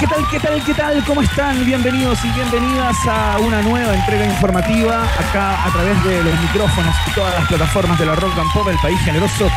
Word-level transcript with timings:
¿Qué 0.00 0.06
tal, 0.06 0.26
qué 0.30 0.40
tal, 0.40 0.64
qué 0.64 0.72
tal? 0.72 1.04
¿Cómo 1.04 1.20
están? 1.20 1.62
Bienvenidos 1.66 2.24
y 2.24 2.30
bienvenidas 2.30 2.96
a 3.06 3.36
una 3.38 3.60
nueva 3.60 3.94
entrega 3.94 4.24
informativa 4.24 5.04
acá 5.04 5.62
a 5.66 5.70
través 5.70 6.02
de 6.04 6.24
los 6.24 6.40
micrófonos 6.40 6.94
y 7.06 7.10
todas 7.10 7.34
las 7.34 7.46
plataformas 7.46 7.98
de 7.98 8.06
la 8.06 8.14
Rock 8.14 8.32
and 8.38 8.50
Pop, 8.54 8.66
el 8.68 8.78
país 8.78 8.98
generoso. 9.00 9.50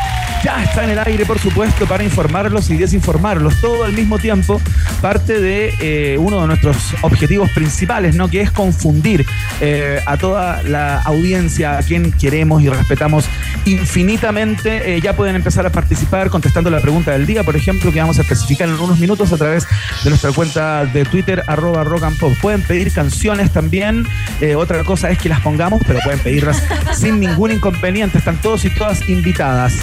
Ya 0.44 0.62
está 0.62 0.84
en 0.84 0.90
el 0.90 0.98
aire, 0.98 1.24
por 1.24 1.38
supuesto, 1.38 1.86
para 1.86 2.04
informarlos 2.04 2.68
y 2.68 2.76
desinformarlos 2.76 3.58
todo 3.62 3.84
al 3.84 3.94
mismo 3.94 4.18
tiempo. 4.18 4.60
Parte 5.00 5.40
de 5.40 5.72
eh, 5.80 6.18
uno 6.18 6.42
de 6.42 6.46
nuestros 6.48 6.76
objetivos 7.00 7.48
principales, 7.52 8.14
¿no? 8.14 8.28
Que 8.28 8.42
es 8.42 8.50
confundir 8.50 9.24
eh, 9.62 10.02
a 10.04 10.18
toda 10.18 10.62
la 10.62 11.00
audiencia, 11.00 11.78
a 11.78 11.82
quien 11.82 12.12
queremos 12.12 12.62
y 12.62 12.68
respetamos 12.68 13.24
infinitamente. 13.64 14.94
Eh, 14.94 15.00
ya 15.00 15.16
pueden 15.16 15.34
empezar 15.34 15.64
a 15.64 15.72
participar 15.72 16.28
contestando 16.28 16.68
la 16.68 16.80
pregunta 16.80 17.12
del 17.12 17.24
día, 17.24 17.42
por 17.42 17.56
ejemplo, 17.56 17.90
que 17.90 18.00
vamos 18.00 18.18
a 18.18 18.20
especificar 18.20 18.68
en 18.68 18.74
unos 18.74 18.98
minutos 18.98 19.32
a 19.32 19.38
través 19.38 19.66
de 20.02 20.10
nuestra 20.10 20.30
cuenta 20.34 20.84
de 20.86 21.04
Twitter, 21.04 21.42
arroba 21.46 21.84
rock 21.84 22.04
and 22.04 22.18
pop. 22.18 22.32
Pueden 22.40 22.62
pedir 22.62 22.92
canciones 22.92 23.50
también. 23.52 24.06
Eh, 24.40 24.54
otra 24.54 24.84
cosa 24.84 25.10
es 25.10 25.18
que 25.18 25.28
las 25.28 25.40
pongamos, 25.40 25.80
pero 25.86 26.00
pueden 26.04 26.20
pedirlas 26.20 26.62
sin 26.96 27.20
ningún 27.20 27.52
inconveniente. 27.52 28.18
Están 28.18 28.36
todos 28.38 28.64
y 28.64 28.70
todas 28.70 29.08
invitadas. 29.08 29.74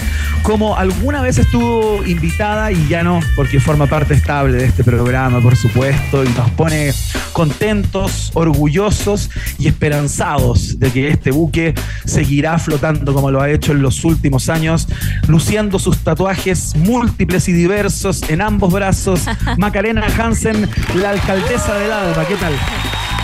Como 0.43 0.77
alguna 0.77 1.21
vez 1.21 1.37
estuvo 1.37 2.05
invitada 2.05 2.71
y 2.71 2.87
ya 2.87 3.03
no, 3.03 3.19
porque 3.35 3.59
forma 3.59 3.87
parte 3.87 4.13
estable 4.13 4.57
de 4.57 4.65
este 4.65 4.83
programa, 4.83 5.39
por 5.41 5.55
supuesto, 5.55 6.23
y 6.23 6.29
nos 6.29 6.49
pone 6.51 6.93
contentos, 7.31 8.31
orgullosos 8.33 9.29
y 9.57 9.67
esperanzados 9.67 10.79
de 10.79 10.91
que 10.91 11.09
este 11.09 11.31
buque 11.31 11.73
seguirá 12.05 12.57
flotando 12.59 13.13
como 13.13 13.31
lo 13.31 13.41
ha 13.41 13.49
hecho 13.49 13.71
en 13.71 13.81
los 13.81 14.03
últimos 14.03 14.49
años, 14.49 14.87
luciendo 15.27 15.79
sus 15.79 15.99
tatuajes 15.99 16.75
múltiples 16.75 17.47
y 17.47 17.53
diversos 17.53 18.23
en 18.29 18.41
ambos 18.41 18.73
brazos. 18.73 19.21
Macarena 19.57 20.01
Hansen, 20.41 20.67
la 20.95 21.11
alcaldesa 21.11 21.77
del 21.77 21.91
Alba. 21.91 22.25
¿Qué 22.25 22.35
tal? 22.35 22.53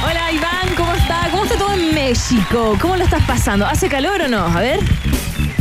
Hola 0.04 0.32
Iván, 0.32 0.76
¿cómo 0.76 0.94
está? 0.94 1.28
¿Cómo 1.32 1.46
está 1.46 1.58
todo 1.58 1.74
en 1.74 1.94
México? 1.94 2.78
¿Cómo 2.80 2.96
lo 2.96 3.04
estás 3.04 3.24
pasando? 3.24 3.66
¿Hace 3.66 3.90
calor 3.90 4.22
o 4.22 4.28
no? 4.28 4.46
A 4.46 4.60
ver. 4.60 4.80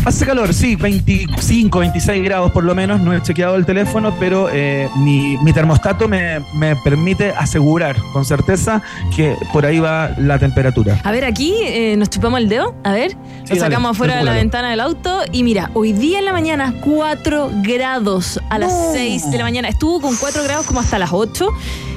Hace 0.07 0.25
calor, 0.25 0.55
sí, 0.55 0.77
25, 0.77 1.81
26 1.81 2.23
grados 2.23 2.53
por 2.53 2.63
lo 2.63 2.77
menos. 2.77 3.01
No 3.01 3.13
he 3.13 3.21
chequeado 3.21 3.57
el 3.57 3.67
teléfono, 3.67 4.15
pero 4.21 4.49
eh, 4.53 4.89
mi, 4.99 5.37
mi 5.39 5.53
termostato 5.53 6.07
me, 6.07 6.39
me 6.55 6.77
permite 6.77 7.31
asegurar 7.31 7.97
con 8.13 8.25
certeza 8.25 8.81
que 9.17 9.35
por 9.53 9.67
ahí 9.67 9.81
va 9.81 10.13
la 10.17 10.39
temperatura. 10.39 11.01
A 11.03 11.11
ver, 11.11 11.25
aquí 11.25 11.55
eh, 11.61 11.97
nos 11.97 12.09
chupamos 12.09 12.39
el 12.39 12.49
dedo. 12.49 12.77
A 12.85 12.93
ver, 12.93 13.15
lo 13.15 13.49
dale, 13.49 13.61
sacamos 13.61 13.91
afuera 13.91 14.17
de 14.19 14.23
la 14.23 14.35
ventana 14.35 14.71
del 14.71 14.79
auto. 14.79 15.23
Y 15.33 15.43
mira, 15.43 15.73
hoy 15.75 15.93
día 15.93 16.21
en 16.21 16.25
la 16.25 16.33
mañana, 16.33 16.73
4 16.83 17.51
grados 17.65 18.41
a 18.49 18.61
las 18.61 18.93
6 18.93 19.33
de 19.33 19.39
la 19.39 19.43
mañana. 19.43 19.69
Estuvo 19.69 20.01
con 20.01 20.15
4 20.15 20.45
grados 20.45 20.67
como 20.67 20.79
hasta 20.79 21.01
las 21.01 21.11
8. 21.13 21.49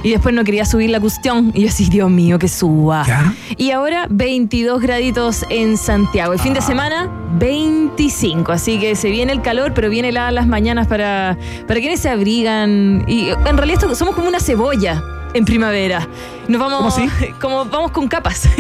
Y 0.04 0.12
después 0.12 0.34
no 0.34 0.44
quería 0.44 0.66
subir 0.66 0.90
la 0.90 1.00
cuestión. 1.00 1.52
Y 1.54 1.62
yo 1.62 1.68
así, 1.68 1.90
Dios 1.90 2.10
mío, 2.10 2.40
que 2.40 2.48
suba. 2.48 3.04
¿Ya? 3.06 3.34
Y 3.58 3.72
ahora 3.72 4.08
22 4.10 4.82
graditos 4.82 5.46
en 5.50 5.78
Santiago. 5.78 6.34
El 6.34 6.40
fin 6.40 6.54
de 6.54 6.62
semana 6.62 7.10
25. 7.38 8.52
Así 8.52 8.80
que 8.80 8.96
se 8.96 9.09
viene 9.09 9.34
el 9.34 9.42
calor, 9.42 9.74
pero 9.74 9.90
viene 9.90 10.12
la, 10.12 10.32
las 10.32 10.48
mañanas 10.48 10.88
para, 10.88 11.38
para 11.68 11.80
quienes 11.80 12.00
se 12.00 12.09
abrigan. 12.09 13.04
Y 13.08 13.30
en 13.30 13.58
realidad 13.58 13.94
somos 13.94 14.16
como 14.16 14.28
una 14.28 14.40
cebolla 14.40 15.04
en 15.34 15.46
primavera. 15.46 16.08
Nos 16.50 16.60
vamos 16.60 16.94
¿Cómo 16.94 17.06
así? 17.06 17.28
como 17.42 17.66
vamos 17.66 17.92
con 17.92 18.08
capas. 18.08 18.50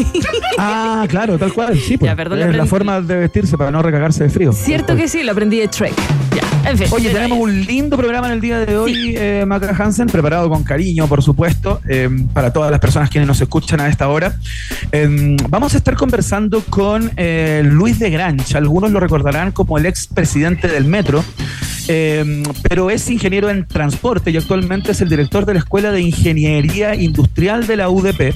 Ah, 0.61 1.05
claro, 1.07 1.37
tal 1.37 1.53
cual. 1.53 1.79
Sí, 1.79 1.97
pues. 1.97 2.09
Ya, 2.11 2.15
perdón, 2.17 2.41
es 2.41 2.55
la 2.55 2.65
forma 2.65 2.99
de 2.99 3.15
vestirse 3.15 3.57
para 3.57 3.71
no 3.71 3.81
recagarse 3.81 4.25
de 4.25 4.29
frío. 4.29 4.51
Cierto 4.51 4.95
que 4.95 5.07
sí, 5.07 5.23
lo 5.23 5.31
aprendí 5.31 5.57
de 5.57 5.69
Trek. 5.69 5.93
Ya, 6.35 6.69
en 6.69 6.77
fin. 6.77 6.87
Oye, 6.91 7.09
tenemos 7.11 7.37
un 7.37 7.61
lindo 7.65 7.95
programa 7.95 8.27
en 8.27 8.33
el 8.33 8.41
día 8.41 8.59
de 8.59 8.75
hoy, 8.75 9.13
eh, 9.17 9.45
Maca 9.47 9.73
Hansen, 9.77 10.07
preparado 10.07 10.49
con 10.49 10.63
cariño, 10.63 11.07
por 11.07 11.23
supuesto, 11.23 11.79
eh, 11.87 12.09
para 12.33 12.51
todas 12.51 12.71
las 12.71 12.79
personas 12.81 13.09
quienes 13.09 13.27
nos 13.27 13.39
escuchan 13.39 13.79
a 13.79 13.87
esta 13.87 14.09
hora. 14.09 14.35
Eh, 14.91 15.37
vamos 15.47 15.73
a 15.73 15.77
estar 15.77 15.95
conversando 15.95 16.61
con 16.69 17.11
eh, 17.15 17.61
Luis 17.63 17.97
de 17.99 18.09
Grancha. 18.09 18.57
Algunos 18.57 18.91
lo 18.91 18.99
recordarán 18.99 19.51
como 19.53 19.77
el 19.77 19.85
ex 19.85 20.07
presidente 20.07 20.67
del 20.67 20.83
Metro. 20.85 21.23
eh, 21.91 22.43
pero 22.67 22.91
es 22.91 23.09
ingeniero 23.09 23.49
en 23.49 23.65
transporte 23.65 24.29
y 24.29 24.37
actualmente 24.37 24.91
es 24.91 25.01
el 25.01 25.09
director 25.09 25.45
de 25.47 25.53
la 25.53 25.59
Escuela 25.59 25.91
de 25.91 26.01
Ingeniería 26.01 26.93
Industrial 26.93 27.65
de 27.65 27.77
la 27.79 27.89
UDP. 27.89 28.33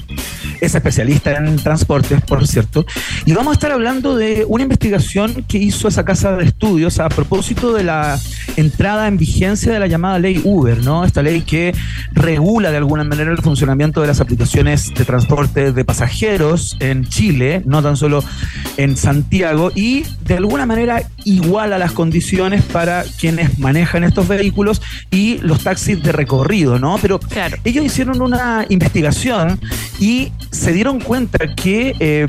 Es 0.60 0.74
especialista 0.74 1.36
en 1.36 1.56
transportes, 1.56 2.22
por 2.22 2.46
cierto. 2.46 2.86
Y 3.26 3.32
vamos 3.32 3.50
a 3.50 3.54
estar 3.54 3.72
hablando 3.72 4.16
de 4.16 4.44
una 4.48 4.62
investigación 4.62 5.44
que 5.46 5.58
hizo 5.58 5.88
esa 5.88 6.04
casa 6.04 6.36
de 6.36 6.44
estudios 6.44 7.00
a 7.00 7.08
propósito 7.08 7.74
de 7.74 7.84
la 7.84 8.18
entrada 8.56 9.06
en 9.08 9.18
vigencia 9.18 9.72
de 9.72 9.78
la 9.78 9.86
llamada 9.86 10.18
ley 10.18 10.40
Uber, 10.44 10.82
¿no? 10.82 11.04
Esta 11.04 11.22
ley 11.22 11.42
que 11.42 11.74
regula 12.12 12.70
de 12.70 12.78
alguna 12.78 13.04
manera 13.04 13.30
el 13.30 13.38
funcionamiento 13.42 14.00
de 14.00 14.06
las 14.06 14.20
aplicaciones 14.20 14.94
de 14.94 15.04
transporte 15.04 15.72
de 15.72 15.84
pasajeros 15.84 16.76
en 16.80 17.04
Chile, 17.08 17.62
no 17.66 17.82
tan 17.82 17.96
solo 17.96 18.24
en 18.76 18.96
Santiago, 18.96 19.70
y 19.74 20.04
de 20.24 20.36
alguna 20.36 20.66
manera 20.66 21.02
iguala 21.24 21.78
las 21.78 21.92
condiciones 21.92 22.62
para 22.62 23.04
quienes 23.20 23.58
manejan 23.58 24.04
estos 24.04 24.28
vehículos 24.28 24.80
y 25.10 25.38
los 25.38 25.62
taxis 25.62 26.02
de 26.02 26.12
recorrido, 26.12 26.78
¿no? 26.78 26.98
Pero 27.02 27.18
Claro. 27.18 27.56
ellos 27.64 27.84
hicieron 27.84 28.22
una 28.22 28.64
investigación 28.68 29.33
y 29.98 30.32
se 30.50 30.72
dieron 30.72 31.00
cuenta 31.00 31.54
que 31.54 31.94
eh, 32.00 32.26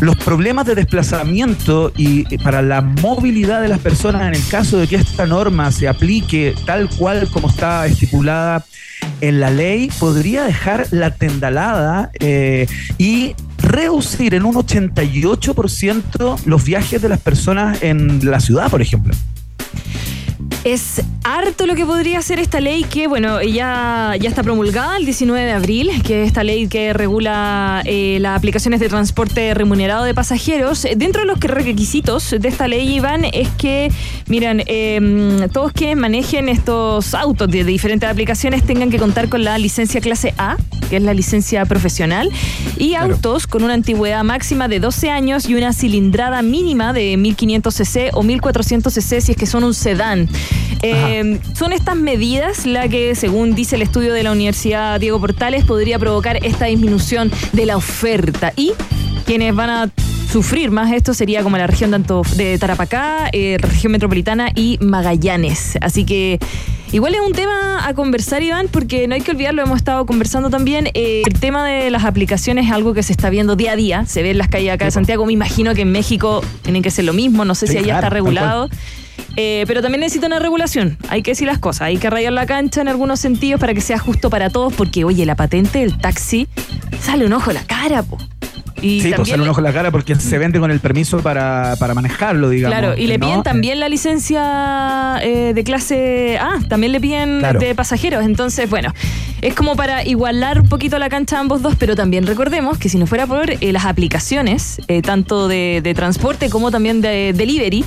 los 0.00 0.16
problemas 0.16 0.66
de 0.66 0.74
desplazamiento 0.74 1.92
y 1.96 2.12
y 2.32 2.38
para 2.38 2.62
la 2.62 2.80
movilidad 2.80 3.60
de 3.62 3.68
las 3.68 3.78
personas 3.78 4.22
en 4.22 4.34
el 4.34 4.46
caso 4.48 4.78
de 4.78 4.86
que 4.86 4.96
esta 4.96 5.26
norma 5.26 5.70
se 5.72 5.88
aplique 5.88 6.54
tal 6.66 6.88
cual 6.88 7.28
como 7.30 7.48
está 7.48 7.86
estipulada 7.86 8.64
en 9.20 9.40
la 9.40 9.50
ley, 9.50 9.90
podría 9.98 10.44
dejar 10.44 10.86
la 10.90 11.14
tendalada 11.14 12.10
eh, 12.20 12.66
y 12.98 13.34
reducir 13.58 14.34
en 14.34 14.44
un 14.44 14.54
88% 14.54 16.38
los 16.44 16.64
viajes 16.64 17.02
de 17.02 17.08
las 17.08 17.20
personas 17.20 17.82
en 17.82 18.28
la 18.28 18.40
ciudad, 18.40 18.70
por 18.70 18.82
ejemplo. 18.82 19.14
Es 20.64 21.02
harto 21.24 21.66
lo 21.66 21.74
que 21.74 21.84
podría 21.84 22.18
hacer 22.20 22.38
esta 22.38 22.60
ley 22.60 22.84
que, 22.84 23.08
bueno, 23.08 23.42
ya, 23.42 24.14
ya 24.20 24.28
está 24.28 24.44
promulgada 24.44 24.96
el 24.96 25.04
19 25.04 25.44
de 25.44 25.52
abril, 25.52 25.90
que 26.04 26.22
es 26.22 26.28
esta 26.28 26.44
ley 26.44 26.68
que 26.68 26.92
regula 26.92 27.82
eh, 27.84 28.18
las 28.20 28.36
aplicaciones 28.38 28.78
de 28.78 28.88
transporte 28.88 29.54
remunerado 29.54 30.04
de 30.04 30.14
pasajeros. 30.14 30.86
Dentro 30.96 31.22
de 31.22 31.26
los 31.26 31.40
requisitos 31.40 32.30
de 32.38 32.48
esta 32.48 32.68
ley, 32.68 32.94
Iván, 32.94 33.24
es 33.24 33.48
que, 33.58 33.90
miren, 34.28 34.62
eh, 34.66 35.48
todos 35.52 35.72
quienes 35.72 35.96
manejen 35.96 36.48
estos 36.48 37.12
autos 37.14 37.50
de, 37.50 37.64
de 37.64 37.70
diferentes 37.72 38.08
aplicaciones 38.08 38.62
tengan 38.62 38.90
que 38.90 38.98
contar 38.98 39.28
con 39.28 39.42
la 39.42 39.58
licencia 39.58 40.00
clase 40.00 40.32
A, 40.38 40.56
que 40.90 40.96
es 40.98 41.02
la 41.02 41.12
licencia 41.14 41.64
profesional, 41.66 42.30
y 42.78 42.90
Claro. 42.90 43.14
autos 43.14 43.46
con 43.48 43.64
una 43.64 43.74
antigüedad 43.74 44.22
máxima 44.22 44.68
de 44.68 44.78
12 44.78 45.10
años 45.10 45.48
y 45.48 45.54
una 45.56 45.72
cilindrada 45.72 46.42
mínima 46.42 46.92
de 46.92 47.16
1500 47.16 47.74
cc 47.74 48.10
o 48.12 48.22
1400 48.22 48.92
cc 48.92 49.20
si 49.20 49.32
es 49.32 49.36
que 49.36 49.46
son 49.46 49.64
un 49.64 49.74
sedán. 49.74 50.28
Eh, 50.82 51.38
son 51.54 51.72
estas 51.72 51.96
medidas 51.96 52.66
la 52.66 52.88
que, 52.88 53.14
según 53.14 53.54
dice 53.54 53.76
el 53.76 53.82
estudio 53.82 54.12
de 54.12 54.22
la 54.22 54.32
Universidad 54.32 54.98
Diego 54.98 55.20
Portales, 55.20 55.64
podría 55.64 55.98
provocar 55.98 56.44
esta 56.44 56.66
disminución 56.66 57.30
de 57.52 57.66
la 57.66 57.76
oferta. 57.76 58.52
Y 58.56 58.72
quienes 59.24 59.54
van 59.54 59.70
a 59.70 59.90
sufrir 60.32 60.70
más 60.70 60.90
esto 60.92 61.12
sería 61.12 61.42
como 61.42 61.58
la 61.58 61.66
región 61.66 61.90
tanto 61.90 62.22
de 62.36 62.56
Tarapacá, 62.58 63.28
eh, 63.32 63.58
región 63.60 63.92
metropolitana 63.92 64.50
y 64.54 64.78
Magallanes. 64.80 65.76
Así 65.82 66.04
que 66.04 66.38
igual 66.90 67.14
es 67.14 67.20
un 67.20 67.32
tema 67.32 67.86
a 67.86 67.92
conversar, 67.92 68.42
Iván, 68.42 68.68
porque 68.70 69.06
no 69.06 69.14
hay 69.14 69.20
que 69.20 69.30
olvidarlo, 69.30 69.62
hemos 69.62 69.76
estado 69.76 70.06
conversando 70.06 70.48
también. 70.48 70.88
Eh, 70.94 71.22
el 71.26 71.38
tema 71.38 71.66
de 71.66 71.90
las 71.90 72.04
aplicaciones 72.04 72.64
es 72.66 72.72
algo 72.72 72.94
que 72.94 73.02
se 73.02 73.12
está 73.12 73.28
viendo 73.28 73.56
día 73.56 73.72
a 73.72 73.76
día, 73.76 74.06
se 74.06 74.22
ve 74.22 74.30
en 74.30 74.38
las 74.38 74.48
calles 74.48 74.72
acá 74.72 74.86
de 74.86 74.90
Santiago. 74.90 75.26
Me 75.26 75.34
imagino 75.34 75.74
que 75.74 75.82
en 75.82 75.92
México 75.92 76.42
tienen 76.62 76.82
que 76.82 76.90
ser 76.90 77.04
lo 77.04 77.12
mismo, 77.12 77.44
no 77.44 77.54
sé 77.54 77.66
si 77.66 77.76
allá 77.76 77.96
está 77.96 78.08
regulado. 78.08 78.70
Eh, 79.36 79.64
pero 79.66 79.80
también 79.80 80.00
necesita 80.00 80.26
una 80.26 80.38
regulación, 80.38 80.98
hay 81.08 81.22
que 81.22 81.30
decir 81.30 81.46
las 81.46 81.58
cosas, 81.58 81.82
hay 81.82 81.96
que 81.96 82.10
rayar 82.10 82.32
la 82.32 82.46
cancha 82.46 82.82
en 82.82 82.88
algunos 82.88 83.18
sentidos 83.18 83.60
para 83.60 83.72
que 83.72 83.80
sea 83.80 83.98
justo 83.98 84.28
para 84.28 84.50
todos, 84.50 84.74
porque 84.74 85.04
oye, 85.04 85.24
la 85.24 85.36
patente 85.36 85.78
del 85.78 85.96
taxi 85.98 86.48
sale 87.00 87.24
un 87.24 87.32
ojo 87.32 87.50
a 87.50 87.54
la 87.54 87.64
cara, 87.64 88.02
po. 88.02 88.18
Y 88.82 89.00
sí, 89.00 89.12
pues 89.14 89.28
sale 89.28 89.42
un 89.42 89.48
ojo 89.48 89.60
en 89.60 89.64
la 89.64 89.72
cara 89.72 89.92
porque 89.92 90.16
se 90.16 90.38
vende 90.38 90.58
con 90.58 90.70
el 90.70 90.80
permiso 90.80 91.20
para, 91.20 91.76
manejarlo, 91.94 92.50
digamos. 92.50 92.76
Claro, 92.76 92.96
y 92.98 93.06
le 93.06 93.18
piden 93.18 93.44
también 93.44 93.78
la 93.78 93.88
licencia 93.88 95.20
eh, 95.22 95.52
de 95.54 95.64
clase 95.64 96.36
A, 96.40 96.58
también 96.68 96.92
le 96.92 97.00
piden 97.00 97.42
de 97.60 97.74
pasajeros. 97.76 98.24
Entonces, 98.24 98.68
bueno, 98.68 98.92
es 99.40 99.54
como 99.54 99.76
para 99.76 100.04
igualar 100.04 100.60
un 100.60 100.68
poquito 100.68 100.98
la 100.98 101.08
cancha 101.08 101.36
a 101.36 101.40
ambos 101.40 101.62
dos, 101.62 101.76
pero 101.78 101.94
también 101.94 102.26
recordemos 102.26 102.76
que 102.76 102.88
si 102.88 102.98
no 102.98 103.06
fuera 103.06 103.26
por 103.26 103.50
eh, 103.50 103.72
las 103.72 103.84
aplicaciones, 103.84 104.80
tanto 105.04 105.46
de, 105.46 105.80
de 105.82 105.94
transporte 105.94 106.50
como 106.50 106.72
también 106.72 107.00
de 107.00 107.32
delivery, 107.32 107.84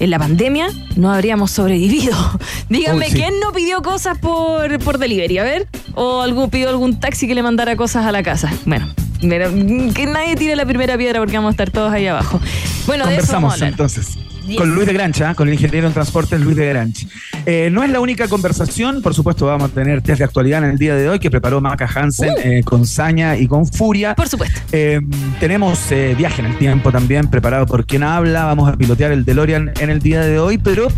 en 0.00 0.10
la 0.10 0.18
pandemia 0.18 0.68
no 0.96 1.12
habríamos 1.12 1.52
sobrevivido. 1.52 2.16
Díganme, 2.68 3.06
¿quién 3.08 3.38
no 3.38 3.52
pidió 3.52 3.82
cosas 3.82 4.18
por, 4.18 4.78
por 4.80 4.98
delivery? 4.98 5.38
A 5.38 5.44
ver. 5.44 5.68
¿O 5.94 6.22
algún 6.22 6.50
pidió 6.50 6.70
algún 6.70 6.98
taxi 6.98 7.28
que 7.28 7.34
le 7.34 7.42
mandara 7.42 7.76
cosas 7.76 8.06
a 8.06 8.12
la 8.12 8.22
casa? 8.22 8.52
Bueno, 8.64 8.88
que 9.20 10.06
nadie 10.06 10.34
tire 10.36 10.56
la 10.56 10.66
primera 10.66 10.96
piedra 10.96 11.20
porque 11.20 11.36
vamos 11.36 11.50
a 11.50 11.52
estar 11.52 11.70
todos 11.70 11.92
ahí 11.92 12.06
abajo. 12.06 12.40
Bueno, 12.86 13.04
Conversamos 13.04 13.52
de 13.52 13.56
eso 13.56 13.66
entonces. 13.66 14.18
Con 14.56 14.74
Luis 14.74 14.86
de 14.86 14.92
Grancha, 14.92 15.34
con 15.34 15.48
el 15.48 15.54
ingeniero 15.54 15.86
en 15.86 15.92
transportes 15.92 16.40
Luis 16.40 16.56
de 16.56 16.66
Grancha. 16.68 17.06
Eh, 17.46 17.68
no 17.70 17.82
es 17.82 17.90
la 17.90 18.00
única 18.00 18.28
conversación, 18.28 19.02
por 19.02 19.14
supuesto 19.14 19.46
vamos 19.46 19.70
a 19.70 19.74
tener 19.74 20.02
test 20.02 20.18
de 20.18 20.24
actualidad 20.24 20.64
en 20.64 20.70
el 20.70 20.78
día 20.78 20.94
de 20.94 21.08
hoy 21.08 21.18
que 21.18 21.30
preparó 21.30 21.60
Maca 21.60 21.88
Hansen 21.92 22.34
uh. 22.34 22.38
eh, 22.42 22.62
con 22.64 22.86
saña 22.86 23.36
y 23.36 23.46
con 23.46 23.66
furia. 23.66 24.14
Por 24.14 24.28
supuesto. 24.28 24.60
Eh, 24.72 25.00
tenemos 25.38 25.78
viaje 26.16 26.42
en 26.42 26.46
el 26.46 26.58
tiempo 26.58 26.92
también 26.92 27.28
preparado 27.28 27.66
por 27.66 27.86
quien 27.86 28.02
habla, 28.02 28.44
vamos 28.44 28.68
a 28.68 28.76
pilotear 28.76 29.12
el 29.12 29.24
DeLorean 29.24 29.72
en 29.80 29.90
el 29.90 30.00
día 30.00 30.20
de 30.22 30.38
hoy, 30.38 30.58
pero 30.58 30.88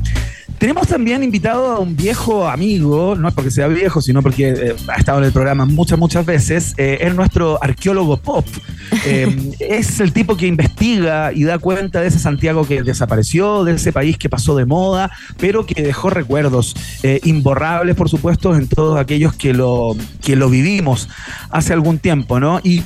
tenemos 0.62 0.86
también 0.86 1.24
invitado 1.24 1.72
a 1.72 1.80
un 1.80 1.96
viejo 1.96 2.46
amigo, 2.46 3.16
no 3.16 3.26
es 3.26 3.34
porque 3.34 3.50
sea 3.50 3.66
viejo, 3.66 4.00
sino 4.00 4.22
porque 4.22 4.50
eh, 4.50 4.76
ha 4.86 4.94
estado 4.94 5.18
en 5.18 5.24
el 5.24 5.32
programa 5.32 5.66
muchas, 5.66 5.98
muchas 5.98 6.24
veces. 6.24 6.74
Eh, 6.76 6.98
es 7.00 7.12
nuestro 7.16 7.58
arqueólogo 7.60 8.16
pop. 8.18 8.46
Eh, 9.06 9.54
es 9.58 10.00
el 10.00 10.12
tipo 10.12 10.36
que 10.36 10.46
investiga 10.46 11.32
y 11.32 11.44
da 11.44 11.58
cuenta 11.58 12.02
de 12.02 12.08
ese 12.08 12.18
Santiago 12.18 12.66
que 12.66 12.82
desapareció, 12.82 13.64
de 13.64 13.72
ese 13.72 13.90
país 13.90 14.18
que 14.18 14.28
pasó 14.28 14.54
de 14.54 14.66
moda, 14.66 15.10
pero 15.38 15.64
que 15.64 15.82
dejó 15.82 16.10
recuerdos 16.10 16.76
imborrables, 17.24 17.96
por 17.96 18.10
supuesto, 18.10 18.54
en 18.54 18.68
todos 18.68 19.00
aquellos 19.00 19.34
que 19.34 19.54
lo, 19.54 19.96
que 20.22 20.36
lo 20.36 20.50
vivimos 20.50 21.08
hace 21.48 21.72
algún 21.72 21.98
tiempo, 21.98 22.38
¿no? 22.38 22.60
Y 22.62 22.82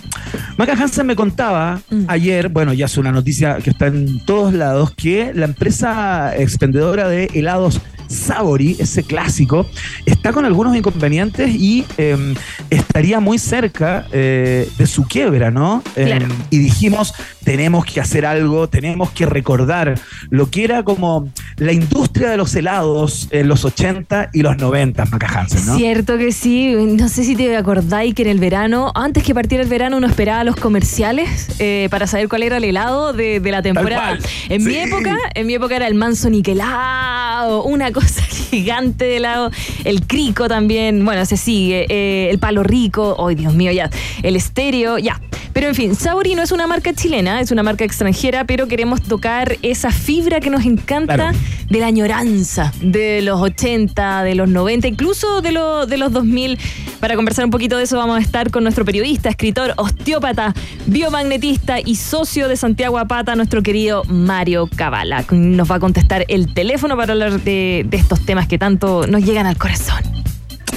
Maca 0.56 0.74
Hansen 0.74 1.06
me 1.06 1.16
contaba 1.16 1.80
mm. 1.90 2.04
ayer, 2.06 2.50
bueno, 2.50 2.72
ya 2.72 2.86
es 2.86 2.96
una 2.96 3.10
noticia 3.10 3.58
que 3.58 3.70
está 3.70 3.88
en 3.88 4.24
todos 4.24 4.54
lados, 4.54 4.92
que 4.94 5.32
la 5.34 5.46
empresa 5.46 6.36
expendedora 6.36 7.08
de 7.08 7.28
helado 7.34 7.65
invitados 7.66 7.95
Sabori, 8.08 8.76
ese 8.78 9.02
clásico, 9.02 9.66
está 10.04 10.32
con 10.32 10.44
algunos 10.44 10.76
inconvenientes 10.76 11.54
y 11.54 11.84
em, 11.96 12.34
estaría 12.70 13.20
muy 13.20 13.38
cerca 13.38 14.06
eh, 14.12 14.68
de 14.78 14.86
su 14.86 15.04
quiebra, 15.04 15.50
¿no? 15.50 15.82
Em, 15.96 16.28
y 16.50 16.58
dijimos, 16.58 17.14
tenemos 17.44 17.84
que 17.84 18.00
hacer 18.00 18.26
algo, 18.26 18.68
tenemos 18.68 19.10
que 19.10 19.26
recordar 19.26 19.98
lo 20.30 20.50
que 20.50 20.64
era 20.64 20.82
como 20.82 21.28
la 21.56 21.72
industria 21.72 22.30
de 22.30 22.36
los 22.36 22.54
helados 22.54 23.28
en 23.30 23.48
los 23.48 23.64
80 23.64 24.30
y 24.32 24.42
los 24.42 24.56
90, 24.56 25.04
Maca 25.06 25.26
Hansen, 25.28 25.66
¿no? 25.66 25.76
Cierto 25.76 26.18
que 26.18 26.32
sí, 26.32 26.74
no 26.74 27.08
sé 27.08 27.24
si 27.24 27.36
te 27.36 27.56
acordáis 27.56 28.14
que 28.14 28.22
en 28.22 28.28
el 28.28 28.38
verano, 28.38 28.92
antes 28.94 29.22
que 29.22 29.34
partiera 29.34 29.62
el 29.62 29.68
verano, 29.68 29.96
uno 29.96 30.06
esperaba 30.06 30.44
los 30.44 30.56
comerciales 30.56 31.48
eh, 31.58 31.88
para 31.90 32.06
saber 32.06 32.28
cuál 32.28 32.42
era 32.42 32.56
el 32.56 32.64
helado 32.64 33.12
de, 33.12 33.40
la 33.46 33.62
temporada. 33.62 34.18
En 34.48 34.64
mi 34.64 34.74
época, 34.74 35.16
en 35.34 35.46
mi 35.46 35.54
época 35.54 35.76
era 35.76 35.86
el 35.86 35.94
manso 35.94 36.28
niquelado, 36.30 37.64
una 37.64 37.92
cosa 37.96 38.22
gigante 38.50 39.06
de 39.06 39.20
lado, 39.20 39.50
el 39.84 40.06
crico 40.06 40.48
también, 40.48 41.04
bueno, 41.04 41.24
se 41.24 41.36
sigue, 41.36 41.86
eh, 41.88 42.30
el 42.30 42.38
palo 42.38 42.62
rico, 42.62 43.16
ay 43.26 43.34
Dios 43.34 43.54
mío, 43.54 43.72
ya, 43.72 43.90
el 44.22 44.36
estéreo, 44.36 44.98
ya. 44.98 45.20
Pero 45.56 45.68
en 45.68 45.74
fin, 45.74 45.94
Sauri 45.94 46.34
no 46.34 46.42
es 46.42 46.52
una 46.52 46.66
marca 46.66 46.92
chilena, 46.92 47.40
es 47.40 47.50
una 47.50 47.62
marca 47.62 47.82
extranjera, 47.82 48.44
pero 48.44 48.68
queremos 48.68 49.00
tocar 49.00 49.56
esa 49.62 49.90
fibra 49.90 50.38
que 50.38 50.50
nos 50.50 50.66
encanta 50.66 51.32
de 51.70 51.80
la 51.80 51.86
añoranza 51.86 52.74
de 52.82 53.22
los 53.22 53.40
80, 53.40 54.22
de 54.24 54.34
los 54.34 54.50
90, 54.50 54.86
incluso 54.86 55.40
de, 55.40 55.58
de 55.88 55.96
los 55.96 56.12
2000. 56.12 56.58
Para 57.00 57.16
conversar 57.16 57.46
un 57.46 57.50
poquito 57.50 57.78
de 57.78 57.84
eso 57.84 57.96
vamos 57.96 58.18
a 58.18 58.20
estar 58.20 58.50
con 58.50 58.64
nuestro 58.64 58.84
periodista, 58.84 59.30
escritor, 59.30 59.72
osteópata, 59.78 60.52
biomagnetista 60.84 61.80
y 61.82 61.94
socio 61.94 62.48
de 62.48 62.58
Santiago 62.58 62.98
Apata, 62.98 63.34
nuestro 63.34 63.62
querido 63.62 64.04
Mario 64.04 64.68
Cabala. 64.76 65.24
Nos 65.30 65.70
va 65.70 65.76
a 65.76 65.80
contestar 65.80 66.26
el 66.28 66.52
teléfono 66.52 66.98
para 66.98 67.14
hablar 67.14 67.40
de 67.40 67.88
estos 67.92 68.26
temas 68.26 68.46
que 68.46 68.58
tanto 68.58 69.06
nos 69.06 69.24
llegan 69.24 69.46
al 69.46 69.56
corazón. 69.56 70.15